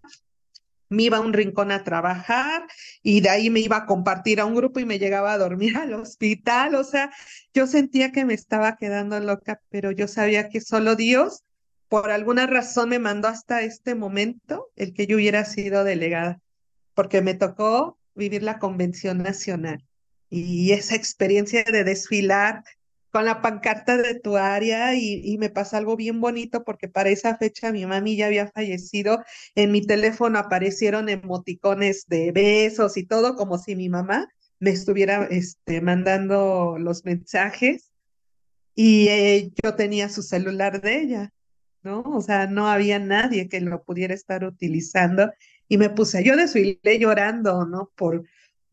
me 0.89 1.05
iba 1.05 1.18
a 1.18 1.20
un 1.20 1.32
rincón 1.32 1.70
a 1.70 1.84
trabajar 1.84 2.66
y 3.03 3.20
de 3.20 3.28
ahí 3.30 3.51
me 3.51 3.61
iba 3.61 3.76
a 3.78 3.86
compartir 3.86 4.41
a 4.41 4.45
un 4.45 4.55
grupo 4.55 4.80
y 4.80 4.84
me 4.84 4.99
llegaba 4.99 5.32
a 5.32 5.39
dormir 5.39 5.76
al 5.78 5.95
hospital. 5.95 6.74
O 6.74 6.84
sea, 6.84 7.11
yo 7.53 7.66
sentía 7.66 8.12
que 8.12 8.24
me 8.24 8.34
estaba 8.34 8.76
quedando 8.76 9.18
loca, 9.20 9.61
pero 9.70 9.91
yo 9.91 10.09
sabía 10.09 10.49
que 10.49 10.61
solo 10.61 10.97
Dios, 10.97 11.45
por 11.89 12.11
alguna 12.11 12.47
razón, 12.47 12.91
me 12.91 12.99
mandó 12.99 13.28
hasta 13.28 13.62
este 13.62 13.95
momento 13.95 14.70
el 14.76 14.93
que 14.95 15.07
yo 15.07 15.16
hubiera 15.16 15.45
sido 15.45 15.84
delegada, 15.84 16.41
porque 16.95 17.22
me 17.22 17.34
tocó 17.34 17.99
vivir 18.14 18.43
la 18.43 18.59
convención 18.59 19.18
nacional 19.18 19.84
y 20.30 20.72
esa 20.72 20.95
experiencia 20.95 21.64
de 21.64 21.84
desfilar 21.84 22.62
con 23.11 23.24
la 23.24 23.40
pancarta 23.40 23.96
de 23.96 24.18
tu 24.20 24.36
área 24.36 24.94
y, 24.94 25.36
me 25.38 25.50
pasa 25.50 25.78
algo 25.78 25.96
bien 25.96 26.20
bonito 26.20 26.64
porque 26.64 26.88
para 26.88 27.11
esa 27.11 27.36
fecha 27.36 27.72
mi 27.72 27.86
mami 27.86 28.16
ya 28.16 28.26
había 28.26 28.48
fallecido. 28.48 29.22
En 29.54 29.72
mi 29.72 29.86
teléfono 29.86 30.38
aparecieron 30.38 31.09
emoticones 31.09 32.06
de 32.06 32.32
besos 32.32 32.96
y 32.96 33.04
todo, 33.04 33.36
como 33.36 33.59
si 33.59 33.76
mi 33.76 33.88
mamá 33.88 34.28
me 34.61 34.70
estuviera 34.70 35.26
este, 35.30 35.80
mandando 35.80 36.76
los 36.78 37.04
mensajes 37.04 37.92
y 38.74 39.09
eh, 39.09 39.52
yo 39.62 39.74
tenía 39.74 40.09
su 40.09 40.22
celular 40.22 40.80
de 40.80 41.00
ella, 41.00 41.32
¿no? 41.82 42.02
O 42.02 42.20
sea, 42.20 42.46
no 42.46 42.68
había 42.68 42.98
nadie 42.98 43.48
que 43.48 43.61
lo 43.61 43.82
pudiera 43.82 44.14
estar 44.14 44.44
utilizando 44.44 45.32
y 45.68 45.78
me 45.78 45.90
puse, 45.90 46.22
yo 46.24 46.36
desfilé 46.36 46.98
llorando, 46.98 47.66
¿no? 47.66 47.90
Por, 47.96 48.24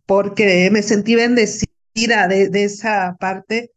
porque 0.05 0.69
me 0.71 0.81
sentí 0.81 1.15
bendecida 1.15 2.27
de, 2.27 2.49
de 2.49 2.63
esa 2.65 3.15
parte 3.19 3.74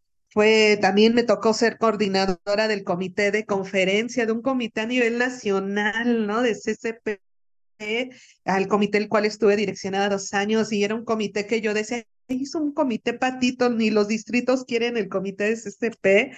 también 0.81 1.15
me 1.15 1.25
tocó 1.25 1.53
ser 1.53 1.79
coordinadora 1.79 2.69
del 2.69 2.85
comité 2.85 3.31
de 3.31 3.45
conferencia, 3.45 4.27
de 4.27 4.33
un 4.33 4.43
comité 4.43 4.83
a 4.83 4.87
nivel 4.87 5.19
nacional, 5.19 6.27
¿no? 6.27 6.43
De 6.43 6.55
CCP, 6.55 7.21
al 8.45 8.69
comité 8.69 8.99
el 8.99 9.09
cual 9.09 9.25
estuve 9.25 9.57
direccionada 9.57 10.09
dos 10.09 10.35
años 10.35 10.73
y 10.73 10.85
era 10.85 10.95
un 10.95 11.05
comité 11.05 11.47
que 11.47 11.61
yo 11.61 11.75
decía, 11.75 12.05
hizo 12.29 12.61
un 12.61 12.73
comité 12.73 13.15
patito, 13.15 13.71
ni 13.71 13.91
los 13.91 14.09
distritos 14.09 14.65
quieren 14.65 14.97
el 14.97 15.09
comité 15.09 15.45
de 15.45 15.57
CCP 15.57 16.37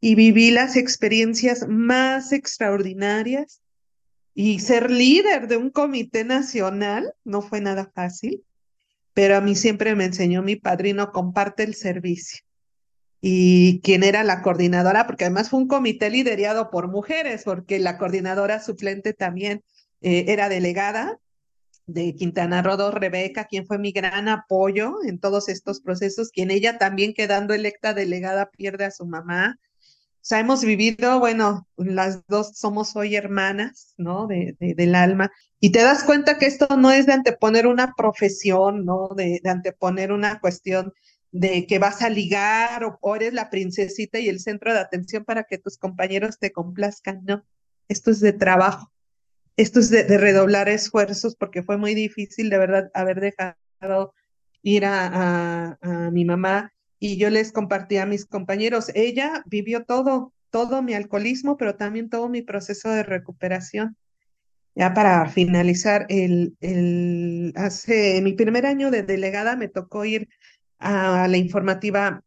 y 0.00 0.14
viví 0.14 0.50
las 0.50 0.76
experiencias 0.76 1.66
más 1.68 2.32
extraordinarias 2.32 3.60
y 4.34 4.60
ser 4.60 4.90
líder 4.90 5.48
de 5.48 5.56
un 5.56 5.70
comité 5.70 6.24
nacional 6.24 7.14
no 7.24 7.42
fue 7.42 7.60
nada 7.60 7.90
fácil, 7.94 8.44
pero 9.12 9.36
a 9.36 9.40
mí 9.40 9.54
siempre 9.54 9.94
me 9.94 10.04
enseñó 10.04 10.42
mi 10.42 10.56
padrino, 10.56 11.12
comparte 11.12 11.62
el 11.62 11.74
servicio 11.74 12.43
y 13.26 13.80
quién 13.80 14.02
era 14.02 14.22
la 14.22 14.42
coordinadora, 14.42 15.06
porque 15.06 15.24
además 15.24 15.48
fue 15.48 15.60
un 15.60 15.66
comité 15.66 16.10
liderado 16.10 16.68
por 16.68 16.88
mujeres, 16.88 17.44
porque 17.44 17.78
la 17.78 17.96
coordinadora 17.96 18.60
suplente 18.60 19.14
también 19.14 19.62
eh, 20.02 20.26
era 20.28 20.50
delegada 20.50 21.18
de 21.86 22.14
Quintana 22.16 22.60
Roo, 22.60 22.90
Rebeca, 22.90 23.46
quien 23.46 23.66
fue 23.66 23.78
mi 23.78 23.92
gran 23.92 24.28
apoyo 24.28 24.96
en 25.06 25.18
todos 25.20 25.48
estos 25.48 25.80
procesos, 25.80 26.28
quien 26.32 26.50
ella 26.50 26.76
también 26.76 27.14
quedando 27.14 27.54
electa 27.54 27.94
delegada 27.94 28.50
pierde 28.50 28.84
a 28.84 28.90
su 28.90 29.06
mamá. 29.06 29.56
O 29.80 30.20
sea, 30.20 30.40
hemos 30.40 30.62
vivido, 30.62 31.18
bueno, 31.18 31.66
las 31.78 32.26
dos 32.26 32.58
somos 32.58 32.94
hoy 32.94 33.16
hermanas, 33.16 33.94
¿no? 33.96 34.26
De, 34.26 34.54
del 34.58 34.94
alma. 34.94 35.32
Y 35.60 35.72
te 35.72 35.80
das 35.80 36.04
cuenta 36.04 36.36
que 36.36 36.44
esto 36.44 36.68
no 36.76 36.90
es 36.90 37.06
de 37.06 37.14
anteponer 37.14 37.68
una 37.68 37.94
profesión, 37.96 38.84
¿no? 38.84 39.08
De 39.16 39.40
anteponer 39.46 40.12
una 40.12 40.40
cuestión 40.40 40.92
de 41.34 41.66
que 41.66 41.80
vas 41.80 42.00
a 42.00 42.08
ligar 42.08 42.84
o, 43.00 43.16
eres 43.16 43.34
la 43.34 43.50
princesita 43.50 44.20
y 44.20 44.28
el 44.28 44.38
centro 44.38 44.72
de 44.72 44.78
atención 44.78 45.24
para 45.24 45.42
que 45.42 45.58
tus 45.58 45.76
compañeros 45.76 46.38
te 46.38 46.52
complazcan. 46.52 47.22
No, 47.24 47.44
esto 47.88 48.12
es 48.12 48.20
de 48.20 48.32
trabajo, 48.32 48.92
esto 49.56 49.80
es 49.80 49.90
de, 49.90 50.04
redoblar 50.16 50.68
esfuerzos 50.68 51.34
porque 51.34 51.64
fue 51.64 51.76
muy 51.76 51.96
difícil 51.96 52.50
de 52.50 52.58
verdad 52.58 52.90
haber 52.94 53.20
dejado 53.20 54.14
ir 54.62 54.84
a, 54.84 55.76
a, 55.82 56.10
mi 56.12 56.24
mamá 56.24 56.72
y 57.00 57.16
yo 57.16 57.30
les 57.30 57.50
compartí 57.50 57.96
a 57.96 58.06
mis 58.06 58.26
compañeros. 58.26 58.92
Ella 58.94 59.42
vivió 59.46 59.84
todo, 59.84 60.32
todo 60.50 60.82
mi 60.82 60.94
alcoholismo, 60.94 61.56
pero 61.56 61.74
también 61.74 62.10
todo 62.10 62.28
mi 62.28 62.42
proceso 62.42 62.90
de 62.90 63.02
recuperación. 63.02 63.96
Ya 64.76 64.94
para 64.94 65.28
finalizar, 65.28 66.06
el, 66.08 66.56
el, 66.60 67.52
hace 67.56 68.20
mi 68.22 68.34
primer 68.34 68.66
año 68.66 68.92
de 68.92 69.02
delegada 69.02 69.56
me 69.56 69.66
tocó 69.66 70.04
ir 70.04 70.28
a 70.84 71.26
la 71.28 71.36
informativa 71.38 72.22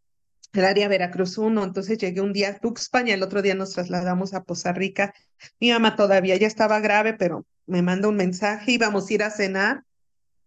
del 0.52 0.66
área 0.66 0.88
Veracruz 0.88 1.38
1, 1.38 1.64
entonces 1.64 1.98
llegué 2.00 2.22
un 2.22 2.34
día 2.34 2.50
a 2.50 2.60
Tuxpan 2.60 3.08
y 3.08 3.12
el 3.12 3.22
otro 3.22 3.42
día 3.42 3.54
nos 3.54 3.74
trasladamos 3.74 4.34
a 4.34 4.44
Poza 4.44 4.74
Rica. 4.74 5.14
Mi 5.60 5.72
mamá 5.72 5.96
todavía 5.96 6.36
ya 6.38 6.48
estaba 6.48 6.80
grave, 6.80 7.14
pero 7.14 7.46
me 7.68 7.84
manda 7.84 8.08
un 8.08 8.16
mensaje, 8.16 8.72
íbamos 8.72 9.10
a 9.10 9.14
ir 9.14 9.24
a 9.24 9.30
cenar 9.30 9.84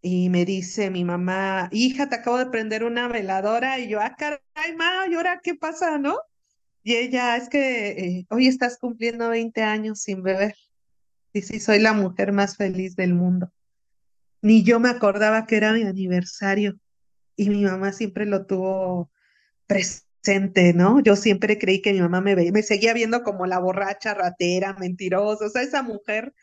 y 0.02 0.28
me 0.30 0.44
dice 0.44 0.90
mi 0.90 1.04
mamá, 1.04 1.68
hija, 1.70 2.08
te 2.08 2.16
acabo 2.16 2.38
de 2.38 2.46
prender 2.46 2.82
una 2.82 3.06
veladora 3.06 3.78
y 3.78 3.88
yo, 3.88 4.00
ah, 4.00 4.16
caray, 4.18 4.40
ma, 4.76 5.06
¿y 5.08 5.14
ahora 5.14 5.40
qué 5.42 5.54
pasa, 5.54 5.98
no? 5.98 6.18
Y 6.82 6.96
ella, 6.96 7.36
es 7.36 7.48
que 7.48 7.90
eh, 7.90 8.26
hoy 8.30 8.48
estás 8.48 8.78
cumpliendo 8.78 9.28
20 9.28 9.62
años 9.62 10.00
sin 10.00 10.22
beber. 10.22 10.56
Y 11.32 11.42
sí, 11.42 11.61
soy 11.61 11.78
la 11.78 11.92
mujer 11.92 12.32
más 12.32 12.56
feliz 12.56 12.96
del 12.96 13.14
mundo. 13.14 13.52
Ni 14.42 14.64
yo 14.64 14.80
me 14.80 14.88
acordaba 14.88 15.46
que 15.46 15.56
era 15.56 15.72
mi 15.72 15.82
aniversario 15.82 16.78
y 17.41 17.49
mi 17.49 17.64
mamá 17.64 17.93
siempre 17.93 18.26
lo 18.26 18.45
tuvo 18.45 19.11
presente, 19.66 20.74
¿no? 20.74 21.01
Yo 21.01 21.16
siempre 21.16 21.59
creí 21.59 21.80
que 21.80 21.95
mi 21.95 22.01
mamá 22.01 22.20
me 22.20 22.34
veía, 22.34 22.53
me 22.53 22.62
seguía 22.62 22.93
viendo 22.93 23.22
como 23.22 23.47
la 23.47 23.59
borracha, 23.59 24.12
ratera, 24.12 24.74
mentirosa, 24.78 25.47
o 25.47 25.49
sea, 25.49 25.62
esa 25.62 25.82
mujer 25.82 26.34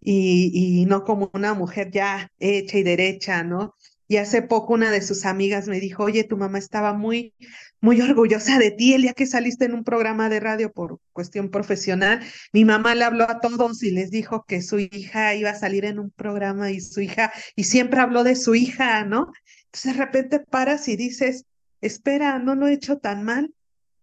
y, 0.00 0.50
y 0.54 0.86
no 0.86 1.04
como 1.04 1.30
una 1.34 1.52
mujer 1.52 1.90
ya 1.90 2.32
hecha 2.38 2.78
y 2.78 2.82
derecha, 2.82 3.42
¿no? 3.44 3.74
Y 4.08 4.16
hace 4.16 4.40
poco 4.42 4.72
una 4.74 4.90
de 4.90 5.02
sus 5.02 5.26
amigas 5.26 5.68
me 5.68 5.80
dijo, 5.80 6.04
oye, 6.04 6.24
tu 6.24 6.38
mamá 6.38 6.58
estaba 6.58 6.94
muy, 6.94 7.34
muy 7.80 8.00
orgullosa 8.00 8.58
de 8.58 8.70
ti 8.70 8.94
el 8.94 9.02
día 9.02 9.12
que 9.12 9.26
saliste 9.26 9.66
en 9.66 9.74
un 9.74 9.84
programa 9.84 10.28
de 10.30 10.40
radio 10.40 10.72
por 10.72 10.98
cuestión 11.12 11.50
profesional. 11.50 12.20
Mi 12.52 12.64
mamá 12.64 12.94
le 12.94 13.04
habló 13.04 13.24
a 13.28 13.40
todos 13.40 13.82
y 13.82 13.90
les 13.90 14.10
dijo 14.10 14.44
que 14.46 14.62
su 14.62 14.78
hija 14.78 15.34
iba 15.34 15.50
a 15.50 15.54
salir 15.54 15.84
en 15.84 15.98
un 15.98 16.10
programa 16.10 16.70
y 16.70 16.80
su 16.80 17.00
hija, 17.02 17.32
y 17.54 17.64
siempre 17.64 18.00
habló 18.00 18.24
de 18.24 18.36
su 18.36 18.54
hija, 18.54 19.04
¿no? 19.04 19.30
Entonces 19.72 19.96
de 19.96 20.04
repente 20.04 20.38
paras 20.38 20.86
y 20.88 20.96
dices, 20.96 21.46
espera, 21.80 22.38
no 22.38 22.54
lo 22.54 22.68
he 22.68 22.74
hecho 22.74 22.98
tan 22.98 23.22
mal. 23.22 23.54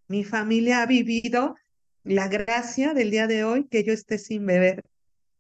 Mi 0.07 0.23
familia 0.23 0.81
ha 0.81 0.87
vivido 0.87 1.55
la 2.03 2.27
gracia 2.27 2.95
del 2.95 3.11
día 3.11 3.27
de 3.27 3.43
hoy 3.43 3.67
que 3.67 3.83
yo 3.83 3.93
esté 3.93 4.17
sin 4.17 4.47
beber. 4.47 4.83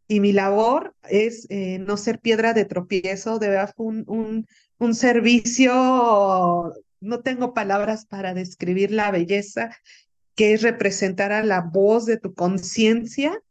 Y 0.07 0.19
mi 0.19 0.31
labor 0.31 0.93
es 1.09 1.47
eh, 1.49 1.79
no 1.79 1.97
ser 1.97 2.19
piedra 2.19 2.53
de 2.53 2.65
tropiezo, 2.65 3.39
de 3.39 3.49
verdad 3.49 3.73
un, 3.77 4.45
un, 4.77 4.93
servicio, 4.93 6.75
no 6.99 7.19
tengo 7.21 7.55
palabras 7.55 8.05
para 8.05 8.35
describir 8.35 8.91
la 8.91 9.09
belleza 9.09 9.75
que 10.35 10.53
es 10.53 10.61
representar 10.61 11.31
a 11.31 11.43
la 11.43 11.61
voz 11.61 12.05
de 12.05 12.17
tu 12.17 12.35
conciencia 12.35 13.41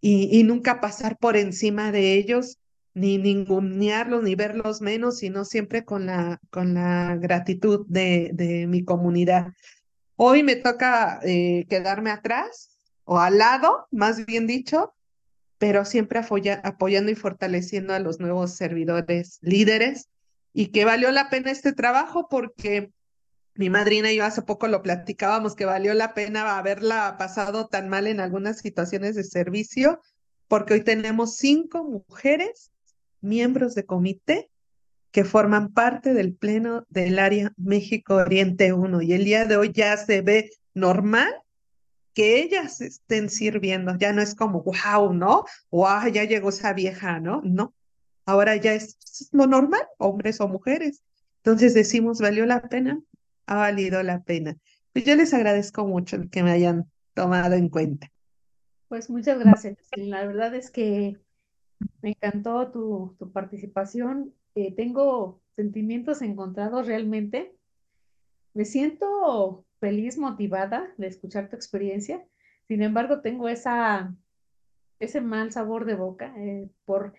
y, 0.00 0.42
nunca 0.44 0.80
pasar 0.80 1.18
por 1.18 1.36
encima 1.36 1.92
de 1.92 2.14
ellos, 2.14 2.58
ni 2.94 3.18
ningunearlos, 3.18 4.22
ni 4.22 4.34
verlos 4.34 4.80
menos, 4.80 5.18
sino 5.18 5.44
siempre 5.44 5.84
con 5.84 6.06
la, 6.06 6.40
con 6.50 6.74
la 6.74 7.16
gratitud 7.16 7.86
de, 7.88 8.30
de 8.32 8.66
mi 8.66 8.84
comunidad. 8.84 9.48
Hoy 10.16 10.42
me 10.42 10.56
toca 10.56 11.20
eh, 11.22 11.66
quedarme 11.68 12.10
atrás 12.10 12.78
o 13.04 13.18
al 13.18 13.38
lado, 13.38 13.86
más 13.90 14.26
bien 14.26 14.46
dicho, 14.46 14.94
pero 15.58 15.84
siempre 15.84 16.18
apoya, 16.18 16.60
apoyando 16.64 17.10
y 17.10 17.14
fortaleciendo 17.14 17.94
a 17.94 17.98
los 17.98 18.20
nuevos 18.20 18.54
servidores 18.54 19.38
líderes 19.40 20.08
y 20.52 20.68
que 20.68 20.84
valió 20.84 21.10
la 21.10 21.30
pena 21.30 21.50
este 21.50 21.72
trabajo 21.72 22.28
porque 22.28 22.92
mi 23.54 23.68
madrina 23.68 24.10
y 24.10 24.16
yo 24.16 24.24
hace 24.24 24.42
poco 24.42 24.68
lo 24.68 24.82
platicábamos 24.82 25.54
que 25.54 25.64
valió 25.64 25.92
la 25.94 26.14
pena 26.14 26.58
haberla 26.58 27.16
pasado 27.18 27.68
tan 27.68 27.88
mal 27.88 28.06
en 28.06 28.20
algunas 28.20 28.58
situaciones 28.58 29.16
de 29.16 29.24
servicio, 29.24 30.00
porque 30.48 30.74
hoy 30.74 30.80
tenemos 30.82 31.36
cinco 31.36 31.84
mujeres 31.84 32.69
miembros 33.20 33.74
de 33.74 33.84
comité 33.84 34.50
que 35.10 35.24
forman 35.24 35.72
parte 35.72 36.14
del 36.14 36.34
pleno 36.34 36.86
del 36.88 37.18
área 37.18 37.52
México 37.56 38.16
Oriente 38.16 38.72
1 38.72 39.02
y 39.02 39.12
el 39.12 39.24
día 39.24 39.44
de 39.44 39.56
hoy 39.56 39.72
ya 39.72 39.96
se 39.96 40.22
ve 40.22 40.50
normal 40.74 41.32
que 42.14 42.40
ellas 42.40 42.80
estén 42.80 43.28
sirviendo, 43.28 43.96
ya 43.98 44.12
no 44.12 44.20
es 44.22 44.34
como, 44.34 44.62
wow, 44.62 45.12
¿no? 45.12 45.44
Wow, 45.70 46.08
ya 46.12 46.24
llegó 46.24 46.48
esa 46.48 46.72
vieja, 46.72 47.20
¿no? 47.20 47.40
No, 47.44 47.74
ahora 48.26 48.56
ya 48.56 48.74
es, 48.74 48.98
es 49.04 49.28
lo 49.32 49.46
normal, 49.46 49.82
hombres 49.98 50.40
o 50.40 50.48
mujeres. 50.48 51.02
Entonces 51.38 51.72
decimos, 51.74 52.20
¿valió 52.20 52.46
la 52.46 52.62
pena? 52.62 53.00
ha 53.50 53.56
valido 53.56 54.02
la 54.02 54.22
pena. 54.22 54.56
Pues 54.92 55.04
yo 55.04 55.16
les 55.16 55.34
agradezco 55.34 55.86
mucho 55.86 56.18
que 56.30 56.42
me 56.42 56.52
hayan 56.52 56.90
tomado 57.14 57.56
en 57.56 57.68
cuenta. 57.68 58.10
Pues 58.88 59.10
muchas 59.10 59.38
gracias. 59.40 59.76
La 59.96 60.24
verdad 60.24 60.54
es 60.54 60.70
que 60.70 61.18
me 62.02 62.10
encantó 62.10 62.70
tu, 62.70 63.14
tu 63.18 63.32
participación. 63.32 64.34
Eh, 64.54 64.74
tengo 64.74 65.40
sentimientos 65.56 66.22
encontrados 66.22 66.86
realmente. 66.86 67.54
Me 68.54 68.64
siento 68.64 69.64
feliz, 69.78 70.18
motivada 70.18 70.92
de 70.96 71.06
escuchar 71.06 71.48
tu 71.48 71.56
experiencia. 71.56 72.24
Sin 72.68 72.82
embargo, 72.82 73.20
tengo 73.20 73.48
esa, 73.48 74.14
ese 74.98 75.20
mal 75.20 75.52
sabor 75.52 75.84
de 75.84 75.94
boca 75.94 76.34
eh, 76.36 76.68
por, 76.84 77.14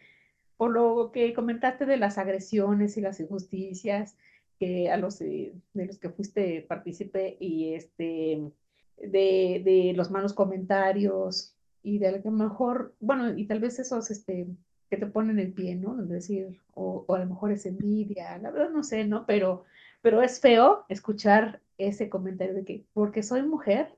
por 0.58 0.72
lo 0.72 1.12
que 1.12 1.34
comentaste 1.34 1.86
de 1.86 1.98
las 1.98 2.18
agresiones 2.18 2.98
y 2.98 3.02
las 3.02 3.20
injusticias 3.20 4.18
que 4.60 4.92
a 4.92 4.98
los 4.98 5.18
de 5.18 5.56
los 5.74 5.98
que 5.98 6.10
fuiste 6.10 6.62
partícipe 6.62 7.36
y 7.40 7.74
este 7.74 8.52
de, 8.98 9.62
de, 9.66 9.94
los 9.96 10.12
malos 10.12 10.34
comentarios 10.34 11.51
y 11.84 12.00
de 12.00 12.08
a 12.08 12.12
lo 12.12 12.32
mejor, 12.32 12.94
bueno, 13.00 13.38
y 13.38 13.46
tal 13.48 13.60
vez 13.60 13.80
esos 13.80 14.12
este 14.12 14.48
que 14.90 14.98
te 14.98 15.08
ponen 15.08 15.40
el 15.40 15.54
pie, 15.54 15.76
¿no? 15.76 16.02
Es 16.02 16.10
decir, 16.10 16.60
o, 16.74 17.06
o, 17.08 17.16
a 17.16 17.20
lo 17.20 17.26
mejor 17.26 17.52
es 17.52 17.66
envidia, 17.66 18.38
la 18.40 18.52
verdad 18.52 18.72
no 18.72 18.84
sé, 18.84 19.06
¿no? 19.06 19.26
Pero, 19.26 19.64
pero 20.02 20.22
es 20.22 20.42
feo 20.42 20.86
escuchar 20.90 21.62
ese 21.78 22.10
comentario 22.10 22.54
de 22.54 22.66
que 22.66 22.86
porque 22.94 23.24
soy 23.24 23.44
mujer, 23.44 23.96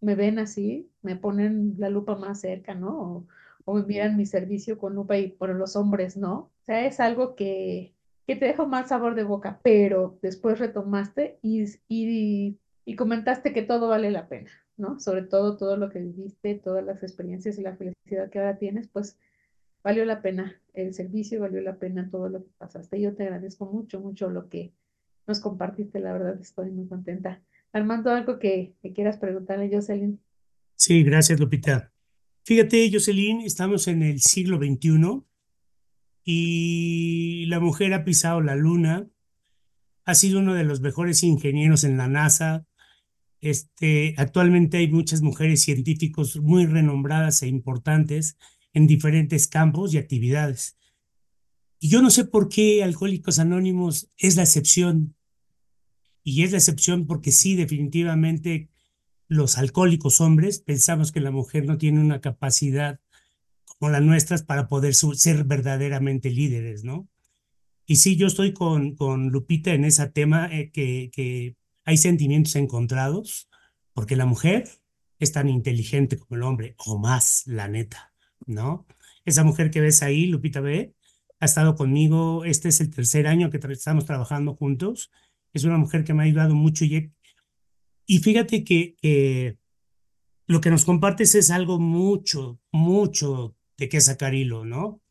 me 0.00 0.14
ven 0.14 0.38
así, 0.38 0.88
me 1.02 1.16
ponen 1.16 1.74
la 1.78 1.90
lupa 1.90 2.16
más 2.16 2.40
cerca, 2.40 2.74
¿no? 2.74 3.26
O, 3.64 3.74
me 3.74 3.82
miran 3.82 4.16
mi 4.16 4.26
servicio 4.26 4.78
con 4.78 4.94
lupa 4.94 5.18
y 5.18 5.28
por 5.28 5.48
los 5.50 5.74
hombres, 5.74 6.16
¿no? 6.16 6.34
O 6.34 6.64
sea, 6.64 6.86
es 6.86 7.00
algo 7.00 7.34
que, 7.34 7.92
que 8.26 8.36
te 8.36 8.46
dejó 8.46 8.66
mal 8.66 8.86
sabor 8.86 9.16
de 9.16 9.24
boca, 9.24 9.58
pero 9.62 10.18
después 10.22 10.60
retomaste 10.60 11.38
y, 11.42 11.64
y, 11.88 12.58
y, 12.84 12.96
comentaste 12.96 13.52
que 13.52 13.62
todo 13.62 13.88
vale 13.88 14.12
la 14.12 14.28
pena, 14.28 14.50
¿no? 14.76 15.00
Sobre 15.00 15.22
todo 15.22 15.56
todo 15.56 15.76
lo 15.76 15.90
que 15.90 16.00
viviste, 16.00 16.54
todas 16.54 16.84
las 16.84 17.02
experiencias 17.02 17.58
y 17.58 17.62
la 17.62 17.76
felicidad 17.76 18.30
que 18.30 18.38
ahora 18.38 18.58
tienes, 18.58 18.88
pues 18.88 19.18
valió 19.82 20.04
la 20.04 20.20
pena 20.20 20.60
el 20.74 20.94
servicio, 20.94 21.40
valió 21.40 21.60
la 21.60 21.78
pena 21.78 22.10
todo 22.10 22.28
lo 22.28 22.44
que 22.44 22.50
pasaste. 22.58 23.00
Yo 23.00 23.14
te 23.14 23.24
agradezco 23.24 23.66
mucho, 23.66 24.00
mucho 24.00 24.28
lo 24.28 24.48
que 24.48 24.72
nos 25.26 25.40
compartiste, 25.40 26.00
la 26.00 26.12
verdad 26.12 26.40
estoy 26.40 26.70
muy 26.70 26.86
contenta. 26.86 27.42
Armando, 27.72 28.10
algo 28.10 28.38
que, 28.38 28.74
quieras 28.94 29.16
preguntarle, 29.18 29.70
Jocelyn. 29.72 30.20
Sí, 30.76 31.02
gracias, 31.02 31.40
Lupita. 31.40 31.92
Fíjate, 32.44 32.90
Jocelyn, 32.92 33.40
estamos 33.40 33.88
en 33.88 34.02
el 34.02 34.20
siglo 34.20 34.58
XXI 34.58 35.22
y 36.24 37.46
la 37.46 37.60
mujer 37.60 37.94
ha 37.94 38.04
pisado 38.04 38.40
la 38.40 38.56
luna, 38.56 39.08
ha 40.04 40.14
sido 40.14 40.40
uno 40.40 40.54
de 40.54 40.64
los 40.64 40.80
mejores 40.80 41.22
ingenieros 41.22 41.84
en 41.84 41.96
la 41.96 42.08
NASA. 42.08 42.65
Este, 43.48 44.14
actualmente 44.16 44.78
hay 44.78 44.90
muchas 44.90 45.22
mujeres 45.22 45.62
científicos 45.62 46.40
muy 46.40 46.66
renombradas 46.66 47.44
e 47.44 47.46
importantes 47.46 48.36
en 48.72 48.88
diferentes 48.88 49.46
campos 49.46 49.94
y 49.94 49.98
actividades. 49.98 50.76
Y 51.78 51.88
yo 51.88 52.02
no 52.02 52.10
sé 52.10 52.24
por 52.24 52.48
qué 52.48 52.82
Alcohólicos 52.82 53.38
Anónimos 53.38 54.10
es 54.18 54.34
la 54.34 54.42
excepción. 54.42 55.14
Y 56.24 56.42
es 56.42 56.50
la 56.50 56.58
excepción 56.58 57.06
porque 57.06 57.30
sí, 57.30 57.54
definitivamente 57.54 58.68
los 59.28 59.58
alcohólicos 59.58 60.20
hombres 60.20 60.58
pensamos 60.58 61.12
que 61.12 61.20
la 61.20 61.30
mujer 61.30 61.66
no 61.66 61.78
tiene 61.78 62.00
una 62.00 62.20
capacidad 62.20 62.98
como 63.64 63.92
las 63.92 64.02
nuestras 64.02 64.42
para 64.42 64.66
poder 64.66 64.96
ser 64.96 65.44
verdaderamente 65.44 66.30
líderes, 66.30 66.82
¿no? 66.82 67.08
Y 67.86 67.96
sí, 67.96 68.16
yo 68.16 68.26
estoy 68.26 68.52
con, 68.52 68.96
con 68.96 69.28
Lupita 69.28 69.72
en 69.72 69.84
ese 69.84 70.04
tema 70.08 70.48
eh, 70.52 70.72
que, 70.72 71.10
que 71.12 71.54
hay 71.86 71.96
sentimientos 71.96 72.56
encontrados, 72.56 73.48
porque 73.94 74.16
la 74.16 74.26
mujer 74.26 74.68
es 75.18 75.32
tan 75.32 75.48
inteligente 75.48 76.18
como 76.18 76.36
el 76.36 76.42
hombre, 76.42 76.74
o 76.78 76.98
más, 76.98 77.44
la 77.46 77.68
neta, 77.68 78.12
¿no? 78.44 78.86
Esa 79.24 79.44
mujer 79.44 79.70
que 79.70 79.80
ves 79.80 80.02
ahí, 80.02 80.26
Lupita 80.26 80.60
B, 80.60 80.94
ha 81.38 81.44
estado 81.44 81.76
conmigo, 81.76 82.44
este 82.44 82.68
es 82.68 82.80
el 82.80 82.90
tercer 82.90 83.26
año 83.26 83.50
que 83.50 83.58
estamos 83.70 84.04
trabajando 84.04 84.54
juntos, 84.54 85.10
es 85.52 85.64
una 85.64 85.78
mujer 85.78 86.04
que 86.04 86.12
me 86.12 86.22
ha 86.22 86.26
ayudado 86.26 86.54
mucho 86.54 86.84
y, 86.84 87.12
y 88.04 88.18
fíjate 88.18 88.64
que, 88.64 89.56
lo 90.48 90.60
que 90.60 90.70
nos 90.70 90.84
compartes 90.84 91.34
es 91.34 91.50
algo 91.50 91.80
mucho, 91.80 92.60
mucho 92.70 93.56
de 93.78 93.88
qué 93.88 94.00
sacar 94.00 94.34
hilo, 94.34 94.64
¿no? 94.64 95.02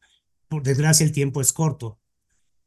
Por 0.48 0.64
desgracia 0.64 1.06
el 1.06 1.12
tiempo 1.12 1.42
es 1.42 1.52
corto. 1.52 2.00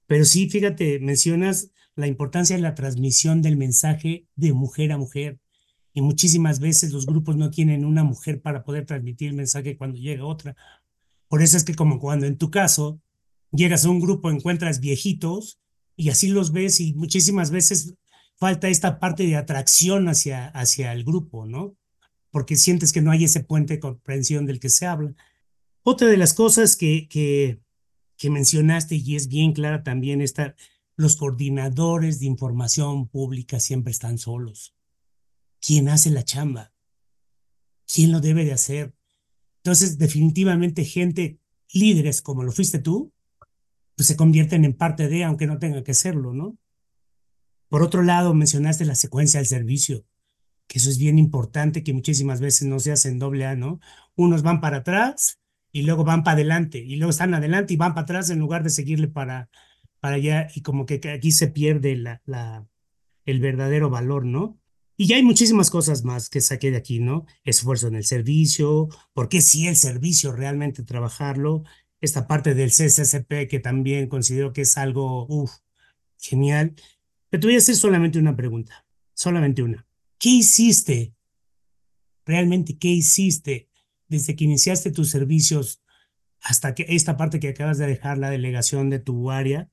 Pero 0.06 0.26
sí, 0.26 0.50
fíjate, 0.50 0.98
mencionas 0.98 1.70
la 1.99 2.07
importancia 2.07 2.55
de 2.55 2.62
la 2.62 2.76
transmisión 2.76 3.42
del 3.42 3.57
mensaje 3.57 4.24
de 4.36 4.53
mujer 4.53 4.92
a 4.92 4.99
mujer. 4.99 5.40
Y 5.92 6.01
muchísimas 6.01 6.61
veces 6.61 6.92
los 6.92 7.07
grupos 7.07 7.36
no 7.36 7.51
tienen 7.51 7.84
una 7.84 8.05
mujer 8.05 8.40
para 8.40 8.62
poder 8.62 8.86
transmitir 8.86 9.30
el 9.30 9.34
mensaje 9.34 9.76
cuando 9.76 9.99
llega 9.99 10.24
otra. 10.24 10.55
Por 11.26 11.42
eso 11.42 11.57
es 11.57 11.64
que 11.64 11.74
como 11.74 11.99
cuando 11.99 12.26
en 12.26 12.38
tu 12.38 12.53
caso 12.53 13.01
llegas 13.51 13.84
a 13.84 13.90
un 13.90 13.99
grupo, 13.99 14.30
encuentras 14.30 14.78
viejitos 14.78 15.59
y 15.96 16.11
así 16.11 16.28
los 16.28 16.53
ves 16.53 16.78
y 16.78 16.94
muchísimas 16.94 17.51
veces 17.51 17.94
falta 18.36 18.68
esta 18.68 19.01
parte 19.01 19.26
de 19.26 19.34
atracción 19.34 20.09
hacia, 20.09 20.46
hacia 20.46 20.92
el 20.92 21.03
grupo, 21.03 21.46
¿no? 21.46 21.76
Porque 22.30 22.55
sientes 22.55 22.92
que 22.92 23.03
no 23.03 23.11
hay 23.11 23.24
ese 23.24 23.42
puente 23.42 23.74
de 23.74 23.80
comprensión 23.80 24.46
del 24.46 24.61
que 24.61 24.68
se 24.68 24.86
habla. 24.86 25.16
Otra 25.82 26.07
de 26.07 26.16
las 26.16 26.32
cosas 26.32 26.76
que, 26.76 27.09
que, 27.09 27.59
que 28.16 28.30
mencionaste 28.30 28.94
y 28.94 29.16
es 29.16 29.26
bien 29.26 29.53
clara 29.53 29.82
también 29.82 30.20
está, 30.20 30.55
los 30.99 31.16
coordinadores 31.16 32.18
de 32.18 32.26
información 32.26 33.07
pública 33.07 33.61
siempre 33.61 33.92
están 33.92 34.18
solos. 34.18 34.74
¿Quién 35.61 35.88
hace 35.88 36.11
la 36.11 36.24
chamba? 36.24 36.72
¿Quién 37.86 38.11
lo 38.11 38.20
debe 38.20 38.44
de 38.44 38.53
hacer? 38.53 38.96
Entonces, 39.59 39.99
definitivamente 39.99 40.84
gente, 40.84 41.38
líderes 41.72 42.20
como 42.20 42.42
lo 42.42 42.51
fuiste 42.51 42.80
tú, 42.80 43.12
pues 43.94 44.09
se 44.09 44.16
convierten 44.16 44.64
en 44.64 44.74
parte 44.74 45.07
de, 45.07 45.22
aunque 45.22 45.46
no 45.46 45.61
tenga 45.61 45.84
que 45.84 45.94
serlo, 45.94 46.34
¿no? 46.34 46.59
Por 47.68 47.84
otro 47.84 48.03
lado, 48.03 48.34
mencionaste 48.34 48.84
la 48.84 48.96
secuencia 48.96 49.38
del 49.38 49.46
servicio, 49.46 50.05
que 50.66 50.78
eso 50.78 50.90
es 50.90 50.99
bien 50.99 51.16
importante, 51.16 51.84
que 51.84 51.94
muchísimas 51.94 52.40
veces 52.40 52.66
no 52.66 52.80
se 52.80 52.90
hace 52.90 53.09
en 53.09 53.20
doble 53.20 53.46
A, 53.46 53.55
¿no? 53.55 53.78
Unos 54.16 54.42
van 54.42 54.61
para 54.61 54.78
atrás 54.78 55.38
y 55.70 55.82
luego 55.82 56.03
van 56.03 56.24
para 56.24 56.34
adelante 56.34 56.78
y 56.78 56.96
luego 56.96 57.11
están 57.11 57.34
adelante 57.34 57.74
y 57.74 57.76
van 57.76 57.94
para 57.94 58.03
atrás 58.03 58.30
en 58.30 58.40
lugar 58.40 58.64
de 58.64 58.70
seguirle 58.70 59.07
para, 59.07 59.49
para 60.01 60.16
allá 60.16 60.49
y 60.55 60.62
como 60.62 60.86
que 60.86 61.01
aquí 61.11 61.32
se 61.32 61.49
pierde 61.49 61.96
la, 61.96 62.68
el 63.24 63.40
verdadero 63.40 63.90
valor, 63.90 64.24
¿no? 64.24 64.61
Y 64.96 65.07
ya 65.07 65.16
hay 65.16 65.22
muchísimas 65.22 65.70
cosas 65.70 66.05
más 66.05 66.28
que 66.28 66.40
saqué 66.40 66.70
de 66.70 66.76
aquí, 66.76 66.99
¿no? 66.99 67.26
Esfuerzo 67.44 67.86
en 67.88 67.94
el 67.94 68.05
servicio, 68.05 68.88
por 69.12 69.28
qué 69.28 69.40
sí 69.40 69.68
el 69.68 69.76
servicio 69.76 70.32
realmente 70.32 70.82
trabajarlo, 70.82 71.62
esta 72.01 72.26
parte 72.26 72.55
del 72.55 72.70
CCCP 72.70 73.49
que 73.49 73.61
también 73.61 74.09
considero 74.09 74.53
que 74.53 74.62
es 74.62 74.76
algo, 74.76 75.26
uff, 75.28 75.53
genial. 76.18 76.74
Pero 77.30 77.40
te 77.40 77.46
voy 77.46 77.55
a 77.55 77.59
hacer 77.59 77.76
solamente 77.76 78.18
una 78.18 78.36
pregunta, 78.36 78.86
solamente 79.14 79.62
una. 79.62 79.86
¿Qué 80.18 80.30
hiciste 80.30 81.14
realmente 82.28 82.76
qué 82.78 82.88
hiciste 82.88 83.70
desde 84.07 84.36
que 84.36 84.44
iniciaste 84.44 84.90
tus 84.90 85.11
servicios 85.11 85.82
hasta 86.40 86.74
que 86.74 86.86
esta 86.88 87.16
parte 87.16 87.40
que 87.40 87.49
acabas 87.49 87.78
de 87.78 87.86
dejar 87.86 88.18
la 88.18 88.30
delegación 88.30 88.90
de 88.90 88.99
tu 88.99 89.30
área, 89.30 89.70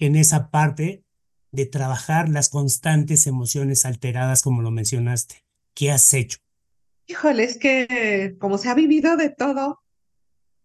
en 0.00 0.16
esa 0.16 0.50
parte 0.50 1.04
de 1.52 1.66
trabajar 1.66 2.28
las 2.28 2.48
constantes 2.48 3.26
emociones 3.26 3.84
alteradas, 3.84 4.42
como 4.42 4.62
lo 4.62 4.70
mencionaste. 4.70 5.44
¿Qué 5.74 5.90
has 5.90 6.12
hecho? 6.14 6.38
Híjole, 7.06 7.44
es 7.44 7.58
que 7.58 8.36
como 8.38 8.58
se 8.58 8.68
ha 8.68 8.74
vivido 8.74 9.16
de 9.16 9.30
todo, 9.30 9.80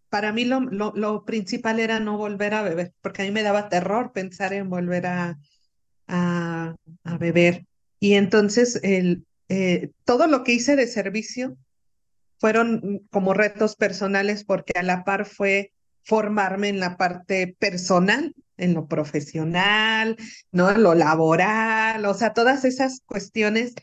para 0.08 0.32
mí 0.32 0.44
lo, 0.44 0.60
lo, 0.60 1.24
principal 1.24 1.80
era 1.80 2.00
no 2.00 2.16
volver 2.16 2.54
a 2.54 2.62
beber, 2.62 2.94
porque 3.02 3.22
a 3.22 3.24
mí 3.24 3.30
me 3.30 3.42
daba 3.42 3.68
terror 3.68 4.12
pensar 4.12 4.52
en 4.52 4.70
volver 4.70 5.06
a, 5.06 5.38
a, 6.06 6.76
beber. 7.18 7.66
Y 7.98 8.14
entonces 8.14 8.78
el, 8.82 9.26
eh, 9.48 9.90
todo 10.04 10.26
lo 10.28 10.44
que 10.44 10.52
hice 10.52 10.76
de 10.76 10.86
servicio 10.86 11.56
fueron 12.38 13.06
como 13.10 13.34
retos 13.34 13.74
personales, 13.76 14.44
porque 14.44 14.72
a 14.78 14.82
la 14.82 15.04
par 15.04 15.26
fue 15.26 15.72
formarme 16.06 16.68
en 16.68 16.78
la 16.78 16.96
parte 16.96 17.56
personal, 17.58 18.32
en 18.56 18.74
lo 18.74 18.86
profesional, 18.86 20.16
¿no? 20.52 20.70
En 20.70 20.82
lo 20.82 20.94
laboral, 20.94 22.06
o 22.06 22.14
sea, 22.14 22.32
todas 22.32 22.64
esas 22.64 23.02
cuestiones 23.06 23.74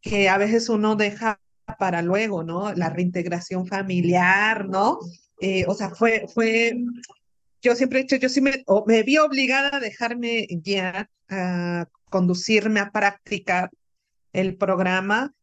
que 0.00 0.28
a 0.28 0.38
veces 0.38 0.68
uno 0.68 0.94
deja 0.94 1.40
para 1.80 2.00
luego, 2.00 2.44
¿no? 2.44 2.72
La 2.74 2.88
reintegración 2.88 3.66
familiar, 3.66 4.68
¿no? 4.68 5.00
Eh, 5.40 5.64
o 5.66 5.74
sea, 5.74 5.90
fue, 5.90 6.26
fue, 6.32 6.76
yo 7.60 7.74
siempre 7.74 7.98
he 7.98 8.02
dicho, 8.02 8.16
yo 8.16 8.28
sí 8.28 8.40
me, 8.40 8.64
me 8.86 9.02
vi 9.02 9.18
obligada 9.18 9.76
a 9.76 9.80
dejarme 9.80 10.46
guiar, 10.48 11.10
a 11.28 11.88
conducirme, 12.10 12.78
a 12.78 12.92
practicar 12.92 13.70
el 14.32 14.56
programa, 14.56 15.34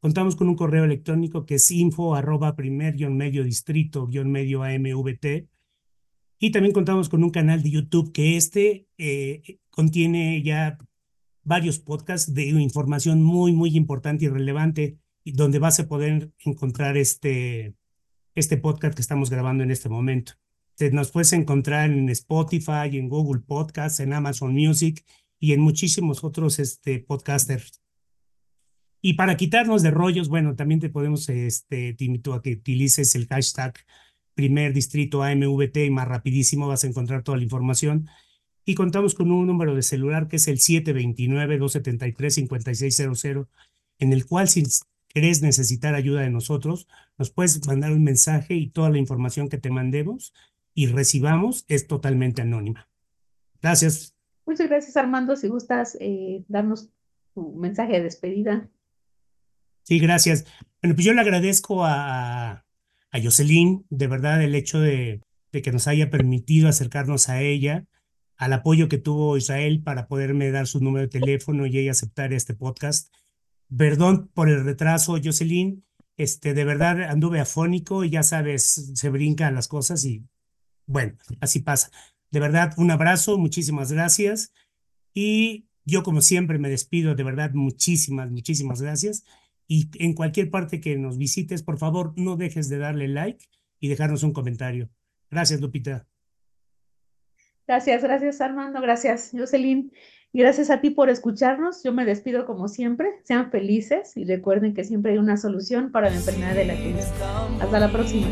Contamos 0.00 0.34
con 0.34 0.48
un 0.48 0.56
correo 0.56 0.82
electrónico 0.82 1.46
que 1.46 1.54
es 1.54 1.70
info 1.70 2.16
arroba 2.16 2.56
primer-medio 2.56 3.44
distrito-medio 3.44 4.64
amvt. 4.64 5.46
Y 6.40 6.50
también 6.50 6.72
contamos 6.72 7.08
con 7.08 7.22
un 7.22 7.30
canal 7.30 7.62
de 7.62 7.70
YouTube 7.70 8.10
que 8.10 8.36
este 8.36 8.88
eh, 8.98 9.60
contiene 9.70 10.42
ya 10.42 10.78
varios 11.42 11.78
podcasts 11.78 12.32
de 12.34 12.46
información 12.46 13.22
muy, 13.22 13.52
muy 13.52 13.76
importante 13.76 14.24
y 14.24 14.28
relevante, 14.28 14.98
donde 15.24 15.58
vas 15.58 15.80
a 15.80 15.88
poder 15.88 16.32
encontrar 16.44 16.96
este, 16.96 17.74
este 18.34 18.56
podcast 18.56 18.94
que 18.94 19.02
estamos 19.02 19.30
grabando 19.30 19.62
en 19.62 19.70
este 19.70 19.88
momento. 19.88 20.34
Te, 20.76 20.90
nos 20.90 21.10
puedes 21.10 21.32
encontrar 21.32 21.90
en 21.90 22.08
Spotify, 22.08 22.88
en 22.92 23.08
Google 23.08 23.42
Podcasts, 23.42 24.00
en 24.00 24.12
Amazon 24.12 24.54
Music 24.54 25.04
y 25.38 25.52
en 25.52 25.60
muchísimos 25.60 26.24
otros 26.24 26.58
este, 26.58 26.98
podcasters. 27.00 27.82
Y 29.02 29.14
para 29.14 29.36
quitarnos 29.36 29.82
de 29.82 29.90
rollos, 29.90 30.28
bueno, 30.28 30.56
también 30.56 30.80
te 30.80 30.90
podemos, 30.90 31.28
este, 31.28 31.94
te 31.94 32.04
invito 32.04 32.34
a 32.34 32.42
que 32.42 32.52
utilices 32.52 33.14
el 33.14 33.26
hashtag 33.28 33.74
primer 34.34 34.72
distrito 34.72 35.22
AMVT 35.22 35.76
y 35.86 35.90
más 35.90 36.08
rapidísimo 36.08 36.68
vas 36.68 36.84
a 36.84 36.86
encontrar 36.86 37.22
toda 37.22 37.38
la 37.38 37.44
información 37.44 38.08
y 38.64 38.74
contamos 38.74 39.14
con 39.14 39.30
un 39.30 39.46
número 39.46 39.74
de 39.74 39.82
celular 39.82 40.28
que 40.28 40.36
es 40.36 40.48
el 40.48 40.58
729-273-5600, 40.58 43.48
en 43.98 44.12
el 44.12 44.26
cual 44.26 44.48
si 44.48 44.64
querés 45.08 45.40
necesitar 45.42 45.94
ayuda 45.94 46.20
de 46.22 46.30
nosotros, 46.30 46.88
nos 47.18 47.30
puedes 47.30 47.66
mandar 47.66 47.92
un 47.92 48.04
mensaje 48.04 48.54
y 48.54 48.70
toda 48.70 48.90
la 48.90 48.98
información 48.98 49.48
que 49.48 49.58
te 49.58 49.70
mandemos 49.70 50.32
y 50.74 50.86
recibamos 50.86 51.64
es 51.68 51.86
totalmente 51.86 52.42
anónima. 52.42 52.88
Gracias. 53.60 54.14
Muchas 54.46 54.68
gracias, 54.68 54.96
Armando. 54.96 55.36
Si 55.36 55.48
gustas 55.48 55.96
eh, 56.00 56.44
darnos 56.48 56.88
tu 57.34 57.54
mensaje 57.56 57.92
de 57.94 58.02
despedida. 58.02 58.68
Sí, 59.82 59.98
gracias. 59.98 60.44
Bueno, 60.82 60.94
pues 60.94 61.04
yo 61.04 61.12
le 61.12 61.20
agradezco 61.20 61.84
a, 61.84 62.64
a 63.10 63.22
Jocelyn, 63.22 63.84
de 63.90 64.06
verdad, 64.06 64.42
el 64.42 64.54
hecho 64.54 64.80
de, 64.80 65.20
de 65.52 65.62
que 65.62 65.72
nos 65.72 65.86
haya 65.88 66.10
permitido 66.10 66.68
acercarnos 66.68 67.28
a 67.28 67.42
ella 67.42 67.84
al 68.40 68.54
apoyo 68.54 68.88
que 68.88 68.96
tuvo 68.96 69.36
Israel 69.36 69.82
para 69.82 70.08
poderme 70.08 70.50
dar 70.50 70.66
su 70.66 70.80
número 70.80 71.02
de 71.02 71.20
teléfono 71.20 71.66
y 71.66 71.76
ella 71.76 71.90
aceptar 71.90 72.32
este 72.32 72.54
podcast. 72.54 73.14
Perdón 73.76 74.30
por 74.32 74.48
el 74.48 74.64
retraso, 74.64 75.18
Jocelyn. 75.22 75.84
Este, 76.16 76.54
de 76.54 76.64
verdad 76.64 77.02
anduve 77.02 77.38
afónico 77.38 78.02
y 78.02 78.08
ya 78.08 78.22
sabes, 78.22 78.92
se 78.94 79.10
brincan 79.10 79.54
las 79.54 79.68
cosas 79.68 80.06
y 80.06 80.24
bueno, 80.86 81.18
así 81.40 81.60
pasa. 81.60 81.90
De 82.30 82.40
verdad, 82.40 82.72
un 82.78 82.90
abrazo, 82.90 83.36
muchísimas 83.36 83.92
gracias. 83.92 84.54
Y 85.12 85.66
yo, 85.84 86.02
como 86.02 86.22
siempre, 86.22 86.58
me 86.58 86.70
despido. 86.70 87.14
De 87.14 87.24
verdad, 87.24 87.52
muchísimas, 87.52 88.30
muchísimas 88.30 88.80
gracias. 88.80 89.22
Y 89.66 89.90
en 90.02 90.14
cualquier 90.14 90.50
parte 90.50 90.80
que 90.80 90.96
nos 90.96 91.18
visites, 91.18 91.62
por 91.62 91.76
favor, 91.76 92.14
no 92.16 92.36
dejes 92.36 92.70
de 92.70 92.78
darle 92.78 93.06
like 93.06 93.44
y 93.80 93.88
dejarnos 93.88 94.22
un 94.22 94.32
comentario. 94.32 94.88
Gracias, 95.30 95.60
Lupita. 95.60 96.09
Gracias, 97.70 98.02
gracias 98.02 98.40
Armando, 98.40 98.80
gracias 98.80 99.30
Jocelyn. 99.32 99.92
Gracias 100.32 100.70
a 100.70 100.80
ti 100.80 100.90
por 100.90 101.08
escucharnos. 101.08 101.84
Yo 101.84 101.92
me 101.92 102.04
despido 102.04 102.44
como 102.44 102.66
siempre. 102.66 103.20
Sean 103.22 103.52
felices 103.52 104.16
y 104.16 104.24
recuerden 104.24 104.74
que 104.74 104.82
siempre 104.82 105.12
hay 105.12 105.18
una 105.18 105.36
solución 105.36 105.92
para 105.92 106.10
la 106.10 106.16
enfermedad 106.16 106.56
de 106.56 106.64
la 106.64 106.74
crisis. 106.74 107.12
Hasta 107.60 107.78
la 107.78 107.92
próxima. 107.92 108.26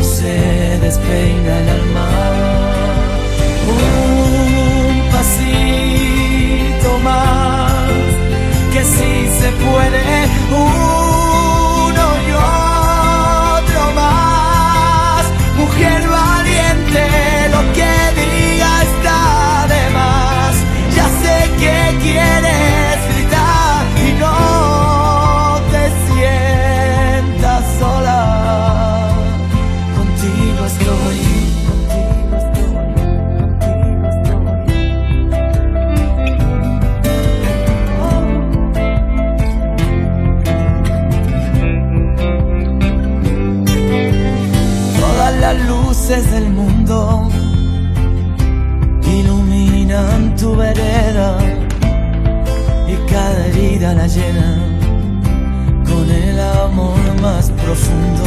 se 0.00 0.78
despeina 0.80 1.60
el 1.60 1.68
alma. 1.68 2.08
Un 3.68 5.10
pasito 5.12 6.98
más, 7.04 7.92
que 8.72 8.82
si 8.84 9.28
se 9.38 9.52
puede. 9.52 11.01
Mujer 15.62 16.08
valiente, 16.08 17.21
llena 54.06 54.56
con 55.84 56.10
el 56.10 56.40
amor 56.40 57.20
más 57.20 57.50
profundo. 57.50 58.24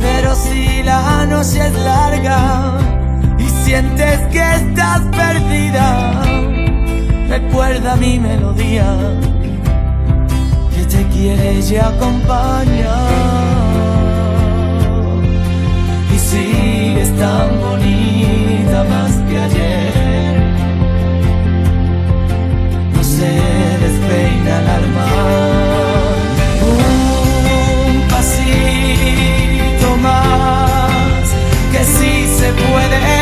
Pero 0.00 0.34
si 0.34 0.82
la 0.82 1.26
noche 1.26 1.66
es 1.66 1.74
larga 1.74 2.78
y 3.38 3.48
sientes 3.64 4.18
que 4.32 4.54
estás 4.54 5.02
perdida, 5.10 6.22
recuerda 7.28 7.96
mi 7.96 8.18
melodía 8.18 8.96
que 10.74 10.84
te 10.84 11.06
quiere 11.08 11.60
y 11.60 11.76
acompaña. 11.76 12.96
Y 16.14 16.18
sigues 16.18 17.16
tan 17.18 17.60
bonita 17.60 18.84
más 18.84 19.12
que 19.28 19.38
ayer. 19.38 19.92
No 22.94 23.04
se 23.04 23.61
reina 24.12 24.60
el 24.60 24.68
alma. 24.78 25.06
Un 27.88 28.08
pasito 28.08 29.88
más, 29.96 31.24
que 31.72 31.84
sí 31.84 32.14
se 32.38 32.48
puede. 32.52 33.21